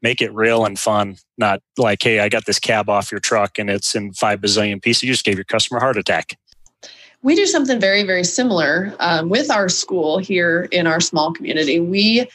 make 0.00 0.22
it 0.22 0.32
real 0.32 0.64
and 0.64 0.78
fun, 0.78 1.16
not 1.36 1.60
like, 1.76 2.02
hey, 2.02 2.20
I 2.20 2.28
got 2.28 2.46
this 2.46 2.58
cab 2.58 2.88
off 2.88 3.10
your 3.10 3.20
truck 3.20 3.58
and 3.58 3.68
it's 3.68 3.94
in 3.94 4.12
five 4.12 4.40
bazillion 4.40 4.80
pieces. 4.80 5.02
You 5.02 5.12
just 5.12 5.24
gave 5.24 5.36
your 5.36 5.44
customer 5.44 5.78
a 5.78 5.82
heart 5.82 5.96
attack. 5.96 6.38
We 7.22 7.34
do 7.34 7.46
something 7.46 7.80
very, 7.80 8.04
very 8.04 8.24
similar 8.24 8.94
um, 9.00 9.28
with 9.28 9.50
our 9.50 9.68
school 9.68 10.18
here 10.18 10.68
in 10.70 10.86
our 10.86 11.00
small 11.00 11.32
community. 11.32 11.80
We 11.80 12.28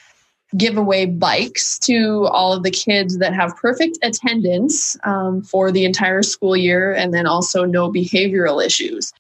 give 0.58 0.78
away 0.78 1.06
bikes 1.06 1.80
to 1.80 2.28
all 2.28 2.54
of 2.54 2.64
the 2.64 2.72
kids 2.72 3.18
that 3.18 3.34
have 3.34 3.56
perfect 3.58 3.98
attendance 4.04 4.98
um, 5.04 5.42
for 5.42 5.72
the 5.72 5.86
entire 5.86 6.22
school 6.22 6.56
year 6.56 6.92
and 6.94 7.14
then 7.14 7.26
also 7.26 7.66
no 7.66 7.92
behavioral 7.92 8.64
issues. 8.64 9.14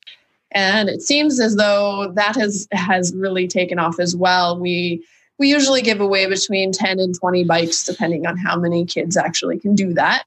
And 0.51 0.89
it 0.89 1.01
seems 1.01 1.39
as 1.39 1.55
though 1.55 2.11
that 2.15 2.35
has 2.35 2.67
has 2.71 3.13
really 3.15 3.47
taken 3.47 3.79
off 3.79 3.99
as 3.99 4.15
well. 4.15 4.59
We 4.59 5.03
we 5.39 5.49
usually 5.49 5.81
give 5.81 5.99
away 5.99 6.27
between 6.27 6.71
10 6.71 6.99
and 6.99 7.19
20 7.19 7.43
bikes 7.45 7.83
depending 7.83 8.27
on 8.27 8.37
how 8.37 8.59
many 8.59 8.85
kids 8.85 9.17
actually 9.17 9.59
can 9.59 9.73
do 9.73 9.93
that. 9.93 10.25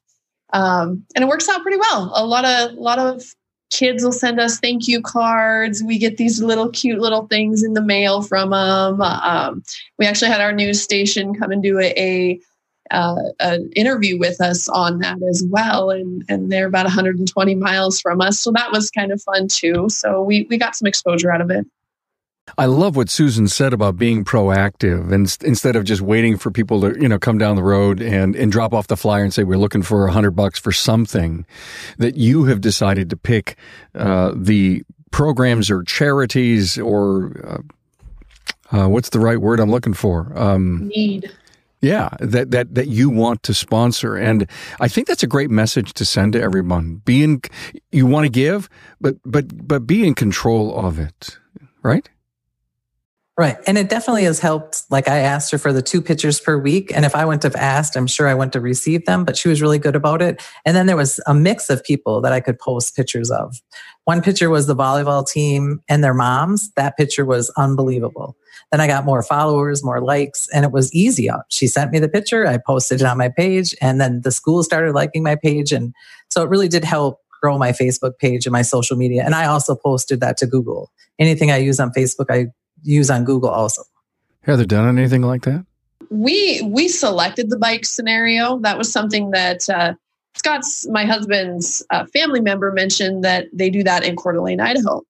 Um, 0.51 1.05
and 1.15 1.23
it 1.23 1.27
works 1.27 1.47
out 1.47 1.61
pretty 1.61 1.77
well. 1.77 2.11
A 2.13 2.25
lot 2.25 2.43
of 2.43 2.71
a 2.71 2.81
lot 2.81 2.99
of 2.99 3.23
kids 3.69 4.03
will 4.03 4.11
send 4.11 4.39
us 4.39 4.59
thank 4.59 4.87
you 4.87 5.01
cards 5.01 5.83
we 5.83 5.97
get 5.97 6.17
these 6.17 6.41
little 6.41 6.69
cute 6.69 6.99
little 6.99 7.27
things 7.27 7.63
in 7.63 7.73
the 7.73 7.81
mail 7.81 8.21
from 8.21 8.51
them 8.51 9.01
um, 9.01 9.63
we 9.99 10.05
actually 10.05 10.31
had 10.31 10.41
our 10.41 10.53
news 10.53 10.81
station 10.81 11.33
come 11.33 11.51
and 11.51 11.63
do 11.63 11.79
a, 11.79 11.93
a 11.97 12.39
uh, 12.91 13.15
an 13.39 13.69
interview 13.75 14.17
with 14.17 14.39
us 14.41 14.69
on 14.69 14.99
that 14.99 15.17
as 15.29 15.43
well. 15.49 15.89
And, 15.89 16.23
and 16.29 16.51
they're 16.51 16.67
about 16.67 16.85
120 16.85 17.55
miles 17.55 17.99
from 17.99 18.21
us. 18.21 18.39
So 18.39 18.51
that 18.51 18.71
was 18.71 18.89
kind 18.89 19.11
of 19.11 19.21
fun 19.21 19.47
too. 19.47 19.89
So 19.89 20.21
we, 20.21 20.47
we 20.49 20.57
got 20.57 20.75
some 20.75 20.87
exposure 20.87 21.31
out 21.31 21.41
of 21.41 21.51
it. 21.51 21.65
I 22.57 22.65
love 22.65 22.95
what 22.95 23.09
Susan 23.09 23.47
said 23.47 23.73
about 23.73 23.97
being 23.97 24.23
proactive 24.23 25.11
and 25.11 25.35
instead 25.43 25.75
of 25.75 25.83
just 25.83 26.01
waiting 26.01 26.37
for 26.37 26.49
people 26.49 26.81
to, 26.81 26.99
you 26.99 27.07
know, 27.07 27.19
come 27.19 27.37
down 27.37 27.55
the 27.55 27.63
road 27.63 28.01
and, 28.01 28.35
and 28.35 28.51
drop 28.51 28.73
off 28.73 28.87
the 28.87 28.97
flyer 28.97 29.23
and 29.23 29.33
say, 29.33 29.43
we're 29.43 29.57
looking 29.57 29.81
for 29.81 30.07
a 30.07 30.11
hundred 30.11 30.31
bucks 30.31 30.57
for 30.59 30.71
something 30.71 31.45
that 31.97 32.15
you 32.15 32.45
have 32.45 32.61
decided 32.61 33.09
to 33.09 33.17
pick, 33.17 33.57
uh, 33.95 34.31
the 34.35 34.83
programs 35.11 35.69
or 35.69 35.83
charities 35.83 36.77
or, 36.77 37.31
uh, 38.71 38.77
uh, 38.77 38.87
what's 38.87 39.09
the 39.09 39.19
right 39.19 39.39
word 39.39 39.59
I'm 39.59 39.71
looking 39.71 39.93
for? 39.93 40.31
Um, 40.37 40.87
need 40.87 41.31
yeah, 41.81 42.09
that, 42.19 42.51
that, 42.51 42.73
that 42.73 42.87
you 42.87 43.09
want 43.09 43.43
to 43.43 43.53
sponsor. 43.53 44.15
And 44.15 44.49
I 44.79 44.87
think 44.87 45.07
that's 45.07 45.21
a 45.21 45.27
great 45.27 45.51
message 45.51 45.93
to 45.93 46.05
send 46.05 46.33
to 46.33 46.41
everyone. 46.41 47.01
Be 47.05 47.23
in, 47.23 47.41
you 47.91 48.07
want 48.07 48.25
to 48.25 48.31
give, 48.31 48.67
but, 48.99 49.17
but, 49.23 49.67
but 49.67 49.85
be 49.85 50.05
in 50.05 50.15
control 50.15 50.75
of 50.75 50.97
it, 50.97 51.37
right? 51.83 52.09
Right. 53.39 53.57
And 53.67 53.77
it 53.77 53.87
definitely 53.87 54.23
has 54.23 54.39
helped. 54.39 54.81
Like 54.89 55.07
I 55.07 55.19
asked 55.19 55.51
her 55.51 55.59
for 55.59 55.71
the 55.71 55.83
two 55.83 56.01
pictures 56.01 56.39
per 56.39 56.57
week. 56.57 56.91
And 56.95 57.05
if 57.05 57.15
I 57.15 57.23
wouldn't 57.23 57.43
have 57.43 57.55
asked, 57.55 57.95
I'm 57.95 58.07
sure 58.07 58.27
I 58.27 58.33
wouldn't 58.33 58.55
have 58.55 58.63
received 58.63 59.05
them, 59.05 59.25
but 59.25 59.37
she 59.37 59.47
was 59.47 59.61
really 59.61 59.77
good 59.77 59.95
about 59.95 60.23
it. 60.23 60.41
And 60.65 60.75
then 60.75 60.87
there 60.87 60.95
was 60.97 61.19
a 61.27 61.35
mix 61.35 61.69
of 61.69 61.83
people 61.83 62.19
that 62.21 62.33
I 62.33 62.39
could 62.39 62.57
post 62.57 62.95
pictures 62.95 63.29
of. 63.29 63.61
One 64.05 64.23
picture 64.23 64.49
was 64.49 64.65
the 64.65 64.75
volleyball 64.75 65.27
team 65.27 65.81
and 65.87 66.03
their 66.03 66.15
moms. 66.15 66.71
That 66.77 66.97
picture 66.97 67.25
was 67.25 67.51
unbelievable. 67.57 68.35
Then 68.71 68.81
I 68.81 68.87
got 68.87 69.05
more 69.05 69.21
followers, 69.21 69.83
more 69.83 70.01
likes, 70.01 70.49
and 70.49 70.65
it 70.65 70.71
was 70.71 70.91
easy. 70.91 71.29
Uh, 71.29 71.39
she 71.49 71.67
sent 71.67 71.91
me 71.91 71.99
the 71.99 72.09
picture. 72.09 72.47
I 72.47 72.57
posted 72.57 73.01
it 73.01 73.05
on 73.05 73.17
my 73.17 73.29
page, 73.29 73.75
and 73.81 74.01
then 74.01 74.21
the 74.23 74.31
school 74.31 74.63
started 74.63 74.93
liking 74.93 75.23
my 75.23 75.35
page. 75.35 75.71
And 75.71 75.93
so 76.29 76.41
it 76.41 76.49
really 76.49 76.67
did 76.67 76.83
help 76.83 77.21
grow 77.41 77.57
my 77.57 77.71
Facebook 77.71 78.17
page 78.17 78.45
and 78.45 78.51
my 78.51 78.63
social 78.63 78.97
media. 78.97 79.23
And 79.23 79.35
I 79.35 79.45
also 79.45 79.75
posted 79.75 80.21
that 80.21 80.37
to 80.37 80.47
Google. 80.47 80.91
Anything 81.19 81.51
I 81.51 81.57
use 81.57 81.79
on 81.79 81.91
Facebook, 81.91 82.25
I 82.29 82.47
use 82.83 83.09
on 83.09 83.23
Google 83.23 83.49
also. 83.49 83.83
Have 84.43 84.59
they 84.59 84.65
done 84.65 84.97
anything 84.97 85.21
like 85.21 85.43
that? 85.43 85.65
We 86.09 86.61
we 86.63 86.87
selected 86.87 87.49
the 87.49 87.57
bike 87.57 87.85
scenario. 87.85 88.59
That 88.59 88.77
was 88.77 88.91
something 88.91 89.31
that 89.31 89.67
uh, 89.69 89.93
Scott's 90.37 90.87
my 90.89 91.05
husband's 91.05 91.85
uh, 91.89 92.05
family 92.13 92.39
member 92.39 92.71
mentioned 92.71 93.23
that 93.23 93.47
they 93.51 93.69
do 93.69 93.83
that 93.83 94.05
in 94.05 94.15
Coeur 94.15 94.33
d'Alene, 94.33 94.61
Idaho. 94.61 95.03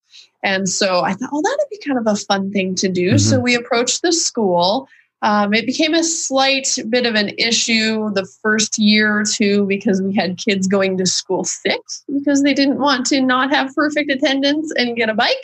And 0.43 0.69
so 0.69 1.01
I 1.01 1.13
thought, 1.13 1.29
oh, 1.33 1.41
that'd 1.41 1.69
be 1.69 1.79
kind 1.85 1.99
of 1.99 2.07
a 2.07 2.15
fun 2.15 2.51
thing 2.51 2.75
to 2.75 2.89
do. 2.89 3.09
Mm-hmm. 3.09 3.17
So 3.17 3.39
we 3.39 3.55
approached 3.55 4.01
the 4.01 4.11
school. 4.11 4.87
Um, 5.23 5.53
it 5.53 5.65
became 5.65 5.95
a 5.95 6.03
slight 6.03 6.77
bit 6.89 7.07
of 7.07 7.15
an 7.15 7.29
issue 7.39 8.13
the 8.13 8.27
first 8.43 8.77
year 8.77 9.19
or 9.19 9.23
two 9.23 9.65
because 9.65 9.99
we 9.99 10.15
had 10.15 10.37
kids 10.37 10.67
going 10.67 10.95
to 10.99 11.07
school 11.07 11.43
sick 11.43 11.81
because 12.13 12.43
they 12.43 12.53
didn't 12.53 12.77
want 12.79 13.07
to 13.07 13.19
not 13.19 13.49
have 13.49 13.73
perfect 13.73 14.11
attendance 14.11 14.71
and 14.77 14.95
get 14.95 15.09
a 15.09 15.15
bike. 15.15 15.43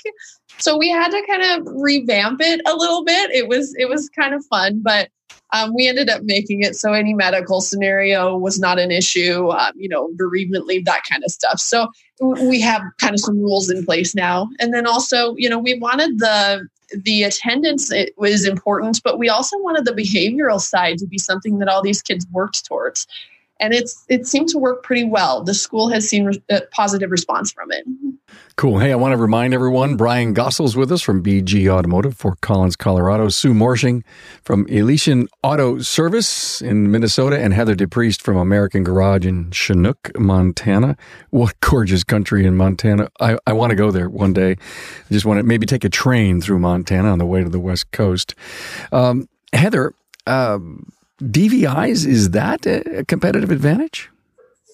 So 0.57 0.77
we 0.77 0.89
had 0.89 1.09
to 1.09 1.23
kind 1.27 1.43
of 1.43 1.73
revamp 1.75 2.39
it 2.41 2.61
a 2.65 2.75
little 2.75 3.03
bit. 3.03 3.31
It 3.31 3.47
was 3.47 3.75
it 3.77 3.89
was 3.89 4.09
kind 4.09 4.33
of 4.33 4.45
fun, 4.45 4.81
but 4.83 5.09
um, 5.53 5.73
we 5.75 5.87
ended 5.87 6.09
up 6.09 6.23
making 6.23 6.61
it 6.61 6.75
so 6.75 6.93
any 6.93 7.13
medical 7.13 7.61
scenario 7.61 8.35
was 8.35 8.59
not 8.59 8.79
an 8.79 8.89
issue, 8.89 9.49
um, 9.51 9.71
you 9.75 9.87
know, 9.87 10.09
bereavement 10.15 10.65
leave, 10.65 10.85
that 10.85 11.03
kind 11.09 11.23
of 11.23 11.31
stuff. 11.31 11.59
So 11.59 11.89
we 12.19 12.59
have 12.61 12.81
kind 12.99 13.13
of 13.13 13.19
some 13.19 13.37
rules 13.37 13.69
in 13.69 13.85
place 13.85 14.15
now. 14.15 14.49
And 14.59 14.73
then 14.73 14.87
also, 14.87 15.35
you 15.37 15.49
know, 15.49 15.59
we 15.59 15.77
wanted 15.77 16.19
the 16.19 16.67
the 17.03 17.23
attendance 17.23 17.91
it 17.91 18.13
was 18.17 18.45
important, 18.45 19.01
but 19.03 19.17
we 19.17 19.29
also 19.29 19.57
wanted 19.59 19.85
the 19.85 19.93
behavioral 19.93 20.59
side 20.59 20.97
to 20.99 21.07
be 21.07 21.17
something 21.17 21.57
that 21.59 21.67
all 21.67 21.81
these 21.81 22.01
kids 22.01 22.27
worked 22.31 22.65
towards. 22.65 23.07
And 23.63 23.73
it's 23.73 24.03
it 24.09 24.27
seemed 24.27 24.49
to 24.49 24.57
work 24.57 24.83
pretty 24.83 25.05
well. 25.05 25.41
The 25.41 25.53
school 25.53 25.87
has 25.87 26.05
seen 26.05 26.29
a 26.49 26.61
positive 26.71 27.11
response 27.11 27.49
from 27.53 27.71
it. 27.71 27.85
Cool. 28.57 28.79
Hey, 28.79 28.91
I 28.91 28.95
want 28.95 29.13
to 29.13 29.17
remind 29.17 29.53
everyone 29.53 29.95
Brian 29.95 30.33
Gossel's 30.33 30.75
with 30.75 30.91
us 30.91 31.01
from 31.01 31.23
BG 31.23 31.69
Automotive, 31.69 32.17
Fort 32.17 32.41
Collins, 32.41 32.75
Colorado. 32.75 33.29
Sue 33.29 33.53
Morshing 33.53 34.03
from 34.43 34.67
Elysian 34.67 35.29
Auto 35.43 35.79
Service 35.79 36.61
in 36.61 36.91
Minnesota, 36.91 37.39
and 37.39 37.53
Heather 37.53 37.73
DePriest 37.73 38.21
from 38.21 38.35
American 38.35 38.83
Garage 38.83 39.25
in 39.25 39.49
Chinook, 39.51 40.11
Montana. 40.19 40.97
What 41.29 41.57
gorgeous 41.61 42.03
country 42.03 42.45
in 42.45 42.57
Montana. 42.57 43.09
I, 43.21 43.37
I 43.47 43.53
want 43.53 43.69
to 43.69 43.77
go 43.77 43.91
there 43.91 44.09
one 44.09 44.33
day. 44.33 44.51
I 44.51 45.13
just 45.13 45.25
want 45.25 45.39
to 45.39 45.43
maybe 45.43 45.65
take 45.65 45.85
a 45.85 45.89
train 45.89 46.41
through 46.41 46.59
Montana 46.59 47.13
on 47.13 47.17
the 47.17 47.25
way 47.25 47.43
to 47.43 47.49
the 47.49 47.61
West 47.61 47.91
Coast. 47.91 48.35
Um, 48.91 49.29
Heather, 49.53 49.93
um, 50.27 50.91
DVIs, 51.31 52.05
is 52.05 52.31
that 52.31 52.65
a 52.65 53.05
competitive 53.05 53.51
advantage? 53.51 54.09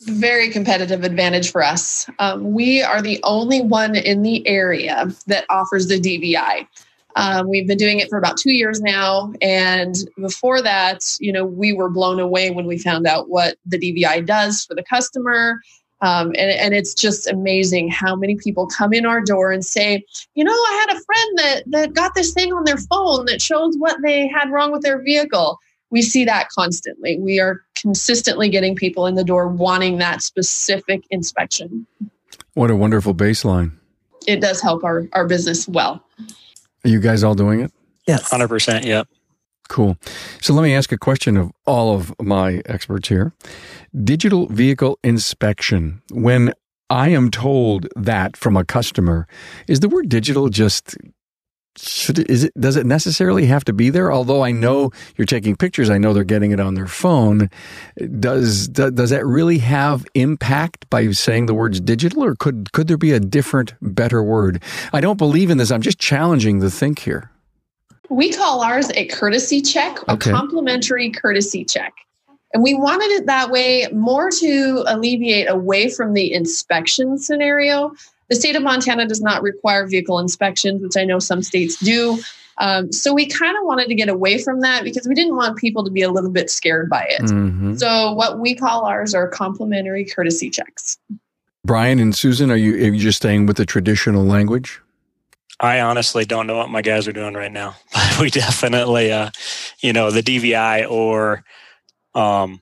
very 0.04 0.50
competitive 0.50 1.04
advantage 1.04 1.52
for 1.52 1.64
us. 1.64 2.10
Um, 2.20 2.54
we 2.54 2.82
are 2.82 3.02
the 3.02 3.20
only 3.24 3.62
one 3.62 3.96
in 3.96 4.22
the 4.22 4.48
area 4.48 5.10
that 5.28 5.46
offers 5.50 5.88
the 5.88 6.00
DVI. 6.00 6.68
Um, 7.16 7.50
we've 7.50 7.68
been 7.68 7.78
doing 7.78 8.00
it 8.00 8.10
for 8.10 8.18
about 8.18 8.38
two 8.38 8.52
years 8.52 8.80
now. 8.80 9.34
And 9.42 9.96
before 10.18 10.62
that, 10.62 11.02
you 11.20 11.34
know, 11.34 11.46
we 11.46 11.74
were 11.74 11.90
blown 11.90 12.20
away 12.20 12.52
when 12.52 12.66
we 12.66 12.78
found 12.78 13.08
out 13.08 13.30
what 13.30 13.58
the 13.66 13.78
DVI 13.78 14.26
does 14.26 14.64
for 14.64 14.76
the 14.76 14.84
customer. 14.84 15.60
Um, 16.02 16.28
and, 16.38 16.52
and 16.52 16.74
it's 16.74 16.94
just 16.94 17.28
amazing 17.28 17.90
how 17.90 18.16
many 18.16 18.38
people 18.38 18.68
come 18.68 18.94
in 18.94 19.06
our 19.06 19.20
door 19.20 19.52
and 19.52 19.66
say, 19.66 20.06
you 20.34 20.46
know, 20.46 20.52
I 20.52 20.86
had 20.88 20.98
a 20.98 21.04
friend 21.04 21.38
that, 21.38 21.64
that 21.72 21.94
got 21.94 22.16
this 22.16 22.32
thing 22.32 22.54
on 22.54 22.64
their 22.64 22.78
phone 22.78 23.26
that 23.26 23.42
shows 23.42 23.76
what 23.78 23.98
they 24.02 24.28
had 24.28 24.50
wrong 24.50 24.72
with 24.72 24.82
their 24.82 25.02
vehicle 25.02 25.60
we 25.92 26.02
see 26.02 26.26
that 26.26 26.50
constantly. 26.50 27.20
We 27.20 27.40
are 27.40 27.62
consistently 27.76 28.50
getting 28.50 28.76
people 28.76 29.06
in 29.06 29.16
the 29.16 29.24
door 29.24 29.48
wanting 29.48 29.98
that 29.98 30.22
specific 30.22 31.04
inspection. 31.10 31.88
What 32.54 32.70
a 32.70 32.76
wonderful 32.76 33.16
baseline. 33.16 33.72
It 34.28 34.42
does 34.42 34.62
help 34.62 34.84
our, 34.84 35.08
our 35.14 35.28
business 35.28 35.68
well. 35.68 36.04
Are 36.84 36.90
you 36.90 37.00
guys 37.00 37.24
all 37.24 37.36
doing 37.36 37.62
it? 37.62 37.72
Yes. 38.08 38.30
100%. 38.30 38.86
Yep. 38.86 39.08
Cool. 39.70 39.98
So 40.42 40.54
let 40.54 40.64
me 40.64 40.74
ask 40.74 40.92
a 40.92 40.98
question 40.98 41.38
of 41.38 41.52
all 41.66 41.96
of 41.96 42.14
my 42.20 42.62
experts 42.66 43.08
here. 43.08 43.34
Digital 44.04 44.48
vehicle 44.48 44.98
inspection. 45.04 46.02
When 46.12 46.54
I 46.90 47.10
am 47.10 47.30
told 47.30 47.88
that 47.96 48.36
from 48.36 48.58
a 48.58 48.66
customer, 48.66 49.28
is 49.68 49.80
the 49.80 49.90
word 49.90 50.10
digital 50.10 50.50
just 50.50 50.98
should 51.78 52.20
it, 52.20 52.30
is 52.30 52.44
it 52.44 52.54
does 52.60 52.76
it 52.76 52.86
necessarily 52.86 53.46
have 53.46 53.64
to 53.66 53.74
be 53.74 53.90
there? 53.90 54.12
Although 54.12 54.44
i 54.44 54.52
know 54.52 54.92
you're 55.18 55.26
taking 55.26 55.56
pictures 55.56 55.90
i 55.90 55.98
know 55.98 56.14
they're 56.14 56.24
getting 56.24 56.52
it 56.52 56.60
on 56.60 56.74
their 56.74 56.88
phone. 56.88 57.50
Does 58.20 58.68
does, 58.68 58.92
does 58.94 59.10
that 59.12 59.26
really 59.26 59.60
have 59.60 60.06
impact 60.16 60.90
by 60.90 61.12
saying 61.12 61.46
the 61.46 61.54
words 61.54 61.80
digital 61.80 62.24
or 62.24 62.36
could 62.36 62.72
could 62.74 62.88
there 62.88 62.98
be 62.98 63.12
a 63.14 63.20
different 63.20 63.74
better 63.82 64.22
word? 64.24 64.62
I 64.94 65.02
don't 65.02 65.18
believe 65.18 65.50
in 65.50 65.58
this. 65.58 65.72
I'm 65.72 65.82
just 65.82 66.00
challenging 66.00 66.60
the 66.60 66.72
think 66.72 67.00
here. 67.00 67.32
We 68.10 68.34
call 68.34 68.62
ours 68.64 68.90
a 68.96 69.06
courtesy 69.08 69.62
check 69.62 70.00
a 70.08 70.14
Okay. 70.14 70.32
complimentary 70.32 71.12
courtesy 71.12 71.64
check. 71.64 71.94
And 72.54 72.64
we 72.64 72.74
wanted 72.74 73.12
it 73.12 73.28
that 73.28 73.52
way 73.52 73.88
more 73.94 74.32
to 74.32 74.84
alleviate 74.88 75.50
away 75.50 75.90
from 75.90 76.14
the 76.14 76.34
inspection 76.34 77.18
scenario 77.20 77.94
the 78.30 78.36
state 78.36 78.56
of 78.56 78.64
Montana 78.64 79.08
does 79.08 79.22
not 79.22 79.42
require 79.42 79.88
vehicle 79.88 80.20
inspections, 80.20 80.82
which 80.82 80.98
I 80.98 81.04
know 81.06 81.20
some 81.20 81.42
states 81.42 81.78
do. 81.80 82.20
Um, 82.58 82.92
so 82.92 83.14
we 83.14 83.26
kind 83.26 83.58
of 83.58 83.64
wanted 83.64 83.88
to 83.88 83.96
get 83.96 84.10
away 84.10 84.38
from 84.38 84.60
that 84.62 84.84
because 84.84 85.08
we 85.08 85.16
didn't 85.16 85.36
want 85.36 85.58
people 85.58 85.84
to 85.86 85.92
be 85.92 86.02
a 86.02 86.12
little 86.12 86.30
bit 86.30 86.50
scared 86.50 86.90
by 86.90 87.06
it. 87.10 87.22
Mhm. 87.22 87.80
So 87.80 88.12
what 88.14 88.40
we 88.40 88.54
call 88.54 88.86
ours 88.86 89.16
are 89.16 89.28
complimentary 89.28 90.06
courtesy 90.06 90.50
checks. 90.50 90.98
brian 91.66 92.00
and 92.00 92.16
susan 92.16 92.50
are 92.50 92.56
you 92.56 92.74
are 92.74 92.94
you 92.94 92.98
just 92.98 93.18
staying 93.18 93.46
with 93.46 93.58
the 93.58 93.66
traditional 93.66 94.24
language 94.24 94.80
I 95.60 95.82
honestly 95.82 96.24
don't 96.24 96.48
know 96.48 96.56
what 96.56 96.70
my 96.70 96.82
guys 96.82 97.08
are 97.08 97.12
doing 97.14 97.34
right 97.34 97.52
now. 97.52 97.76
But 97.94 98.18
we 98.22 98.30
definitely, 98.30 99.12
uh, 99.12 99.30
you 99.82 99.92
know, 99.92 100.10
the 100.10 100.24
DVI 100.24 100.90
or 100.90 101.44
um, 102.16 102.62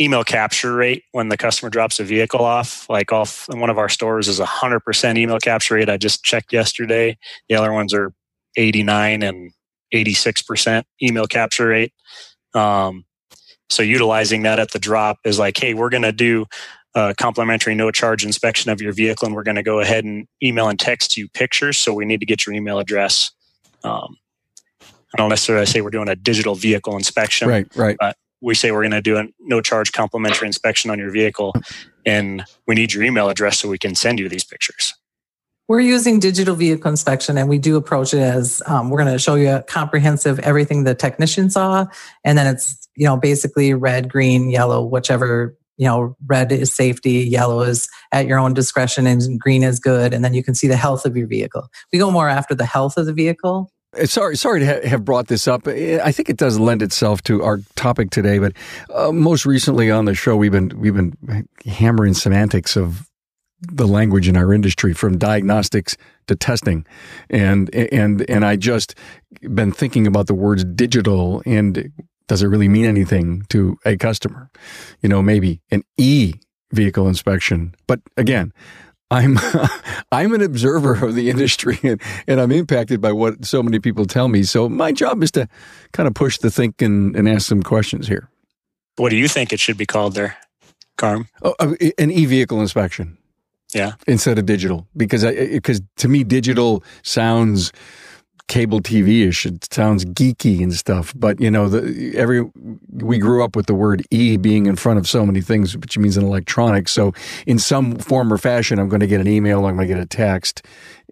email 0.00 0.24
capture 0.24 0.74
rate 0.74 1.04
when 1.12 1.28
the 1.28 1.36
customer 1.36 1.70
drops 1.70 2.00
a 2.00 2.04
vehicle 2.04 2.44
off. 2.44 2.88
Like 2.88 3.12
off 3.12 3.48
in 3.48 3.60
one 3.60 3.70
of 3.70 3.78
our 3.78 3.88
stores 3.88 4.28
is 4.28 4.40
a 4.40 4.46
hundred 4.46 4.80
percent 4.80 5.18
email 5.18 5.38
capture 5.38 5.74
rate. 5.74 5.88
I 5.88 5.96
just 5.96 6.24
checked 6.24 6.52
yesterday. 6.52 7.16
The 7.48 7.54
other 7.54 7.72
ones 7.72 7.94
are 7.94 8.12
eighty 8.56 8.82
nine 8.82 9.22
and 9.22 9.52
eighty 9.92 10.14
six 10.14 10.42
percent 10.42 10.86
email 11.02 11.26
capture 11.26 11.68
rate. 11.68 11.92
Um, 12.54 13.04
so 13.70 13.82
utilizing 13.82 14.42
that 14.42 14.58
at 14.58 14.72
the 14.72 14.78
drop 14.78 15.18
is 15.24 15.38
like, 15.38 15.56
hey, 15.56 15.74
we're 15.74 15.90
going 15.90 16.02
to 16.02 16.12
do 16.12 16.46
a 16.94 17.14
complimentary 17.18 17.74
no 17.74 17.90
charge 17.90 18.24
inspection 18.24 18.70
of 18.70 18.80
your 18.80 18.92
vehicle, 18.92 19.26
and 19.26 19.34
we're 19.34 19.42
going 19.42 19.56
to 19.56 19.62
go 19.62 19.80
ahead 19.80 20.04
and 20.04 20.28
email 20.42 20.68
and 20.68 20.78
text 20.78 21.16
you 21.16 21.28
pictures. 21.28 21.78
So 21.78 21.92
we 21.92 22.04
need 22.04 22.20
to 22.20 22.26
get 22.26 22.46
your 22.46 22.54
email 22.54 22.78
address. 22.78 23.30
Um, 23.82 24.16
I 24.82 25.16
don't 25.16 25.28
necessarily 25.28 25.66
say 25.66 25.80
we're 25.80 25.90
doing 25.90 26.08
a 26.08 26.16
digital 26.16 26.54
vehicle 26.54 26.96
inspection. 26.96 27.48
right 27.76 27.96
right 28.00 28.14
We 28.44 28.54
say 28.54 28.70
we're 28.70 28.82
going 28.82 28.92
to 28.92 29.02
do 29.02 29.16
a 29.16 29.24
no 29.40 29.60
charge 29.60 29.92
complimentary 29.92 30.46
inspection 30.46 30.90
on 30.90 30.98
your 30.98 31.10
vehicle, 31.10 31.54
and 32.04 32.44
we 32.66 32.74
need 32.74 32.92
your 32.92 33.02
email 33.02 33.28
address 33.28 33.58
so 33.58 33.68
we 33.68 33.78
can 33.78 33.94
send 33.94 34.18
you 34.20 34.28
these 34.28 34.44
pictures. 34.44 34.94
We're 35.66 35.80
using 35.80 36.20
digital 36.20 36.54
vehicle 36.54 36.90
inspection 36.90 37.38
and 37.38 37.48
we 37.48 37.56
do 37.56 37.76
approach 37.76 38.12
it 38.12 38.20
as 38.20 38.60
um, 38.66 38.90
we're 38.90 39.02
going 39.02 39.12
to 39.12 39.18
show 39.18 39.34
you 39.34 39.48
a 39.48 39.62
comprehensive 39.62 40.38
everything 40.40 40.84
the 40.84 40.94
technician 40.94 41.48
saw. 41.48 41.86
And 42.22 42.36
then 42.36 42.46
it's, 42.46 42.86
you 42.96 43.06
know, 43.06 43.16
basically 43.16 43.72
red, 43.72 44.10
green, 44.10 44.50
yellow, 44.50 44.84
whichever, 44.84 45.56
you 45.78 45.86
know, 45.86 46.16
red 46.26 46.52
is 46.52 46.70
safety, 46.70 47.12
yellow 47.12 47.62
is 47.62 47.88
at 48.12 48.26
your 48.26 48.38
own 48.38 48.52
discretion, 48.52 49.06
and 49.06 49.40
green 49.40 49.62
is 49.62 49.80
good. 49.80 50.12
And 50.12 50.22
then 50.22 50.34
you 50.34 50.44
can 50.44 50.54
see 50.54 50.68
the 50.68 50.76
health 50.76 51.06
of 51.06 51.16
your 51.16 51.26
vehicle. 51.26 51.66
We 51.92 51.98
go 51.98 52.10
more 52.10 52.28
after 52.28 52.54
the 52.54 52.66
health 52.66 52.98
of 52.98 53.06
the 53.06 53.14
vehicle. 53.14 53.72
Uh, 53.98 54.06
Sorry, 54.06 54.36
sorry 54.36 54.60
to 54.60 54.66
ha- 54.66 54.88
have 54.88 55.04
brought 55.04 55.28
this 55.28 55.46
up. 55.48 55.66
I 55.66 56.12
think 56.12 56.28
it 56.28 56.36
does 56.36 56.58
lend 56.58 56.82
itself 56.82 57.22
to 57.24 57.42
our 57.42 57.60
topic 57.76 58.10
today. 58.10 58.38
But 58.38 58.52
uh, 58.92 59.12
most 59.12 59.46
recently 59.46 59.90
on 59.90 60.04
the 60.04 60.14
show, 60.14 60.36
we've 60.36 60.52
been 60.52 60.72
we've 60.78 60.94
been 60.94 61.14
hammering 61.66 62.14
semantics 62.14 62.76
of 62.76 63.08
the 63.60 63.86
language 63.86 64.28
in 64.28 64.36
our 64.36 64.52
industry, 64.52 64.92
from 64.92 65.18
diagnostics 65.18 65.96
to 66.26 66.36
testing, 66.36 66.86
and 67.30 67.74
and 67.74 68.28
and 68.28 68.44
I 68.44 68.56
just 68.56 68.94
been 69.54 69.72
thinking 69.72 70.06
about 70.06 70.26
the 70.26 70.34
words 70.34 70.64
digital 70.64 71.42
and 71.44 71.92
does 72.26 72.42
it 72.42 72.46
really 72.46 72.68
mean 72.68 72.86
anything 72.86 73.42
to 73.50 73.76
a 73.84 73.96
customer? 73.96 74.50
You 75.02 75.08
know, 75.08 75.22
maybe 75.22 75.60
an 75.70 75.82
e 75.96 76.34
vehicle 76.72 77.08
inspection, 77.08 77.74
but 77.86 78.00
again. 78.16 78.52
I'm 79.14 79.38
I'm 80.12 80.34
an 80.34 80.42
observer 80.42 81.04
of 81.06 81.14
the 81.14 81.30
industry 81.30 81.78
and, 81.82 82.00
and 82.26 82.40
I'm 82.40 82.50
impacted 82.50 83.00
by 83.00 83.12
what 83.12 83.44
so 83.44 83.62
many 83.62 83.78
people 83.78 84.06
tell 84.06 84.28
me. 84.28 84.42
So 84.42 84.68
my 84.68 84.92
job 84.92 85.22
is 85.22 85.30
to 85.32 85.48
kind 85.92 86.06
of 86.08 86.14
push 86.14 86.38
the 86.38 86.50
think 86.50 86.82
and, 86.82 87.14
and 87.16 87.28
ask 87.28 87.46
some 87.46 87.62
questions 87.62 88.08
here. 88.08 88.28
What 88.96 89.10
do 89.10 89.16
you 89.16 89.28
think 89.28 89.52
it 89.52 89.60
should 89.60 89.76
be 89.76 89.86
called 89.86 90.14
there, 90.14 90.36
Carm? 90.96 91.28
Oh, 91.42 91.54
uh, 91.58 91.74
an 91.98 92.10
e-vehicle 92.10 92.60
inspection. 92.60 93.18
Yeah. 93.72 93.92
Instead 94.06 94.38
of 94.38 94.46
digital, 94.46 94.86
because 94.96 95.24
I 95.24 95.34
because 95.48 95.80
to 95.96 96.08
me 96.08 96.22
digital 96.22 96.84
sounds 97.02 97.72
cable 98.48 98.80
TV 98.80 99.26
ish. 99.26 99.46
It 99.46 99.72
sounds 99.72 100.04
geeky 100.04 100.62
and 100.62 100.72
stuff. 100.72 101.12
But 101.16 101.40
you 101.40 101.50
know, 101.50 101.68
the 101.68 102.16
every 102.16 102.48
we 102.92 103.18
grew 103.18 103.44
up 103.44 103.56
with 103.56 103.66
the 103.66 103.74
word 103.74 104.04
e 104.10 104.36
being 104.36 104.66
in 104.66 104.76
front 104.76 104.98
of 104.98 105.08
so 105.08 105.24
many 105.24 105.40
things, 105.40 105.76
which 105.76 105.96
means 105.98 106.16
in 106.16 106.24
electronics. 106.24 106.92
So 106.92 107.12
in 107.46 107.58
some 107.58 107.96
form 107.96 108.32
or 108.32 108.38
fashion, 108.38 108.78
I'm 108.78 108.88
going 108.88 109.00
to 109.00 109.06
get 109.06 109.20
an 109.20 109.28
email, 109.28 109.66
I'm 109.66 109.76
going 109.76 109.88
to 109.88 109.94
get 109.94 110.02
a 110.02 110.06
text, 110.06 110.64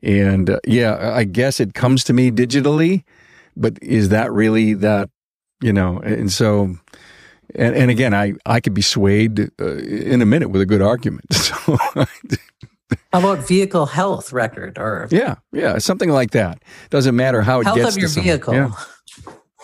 and 0.03 0.51
uh, 0.51 0.61
yeah, 0.66 1.12
I 1.14 1.25
guess 1.25 1.61
it 1.61 1.75
comes 1.75 2.05
to 2.05 2.12
me 2.12 2.31
digitally. 2.31 3.05
But 3.57 3.79
is 3.83 4.09
that 4.11 4.33
really 4.33 4.75
that? 4.75 5.11
You 5.61 5.73
know, 5.73 5.99
and 5.99 6.31
so. 6.31 6.77
And, 7.55 7.77
and 7.77 7.90
again, 7.90 8.14
I, 8.14 8.33
I 8.47 8.61
could 8.61 8.73
be 8.73 8.81
swayed 8.81 9.51
uh, 9.61 9.77
in 9.77 10.23
a 10.23 10.25
minute 10.25 10.49
with 10.49 10.62
a 10.62 10.66
good 10.66 10.81
argument. 10.81 11.27
So, 11.35 11.77
How 13.12 13.18
about 13.18 13.46
vehicle 13.46 13.87
health 13.87 14.33
record 14.33 14.79
or 14.79 15.07
yeah, 15.11 15.37
yeah, 15.53 15.79
something 15.79 16.09
like 16.09 16.31
that. 16.31 16.62
Doesn't 16.88 17.14
matter 17.14 17.42
how 17.42 17.61
it 17.61 17.64
health 17.64 17.77
gets 17.77 17.96
of 17.96 18.01
your 18.01 18.09
to 18.11 18.20
vehicle? 18.20 18.55
Yeah. 18.55 18.72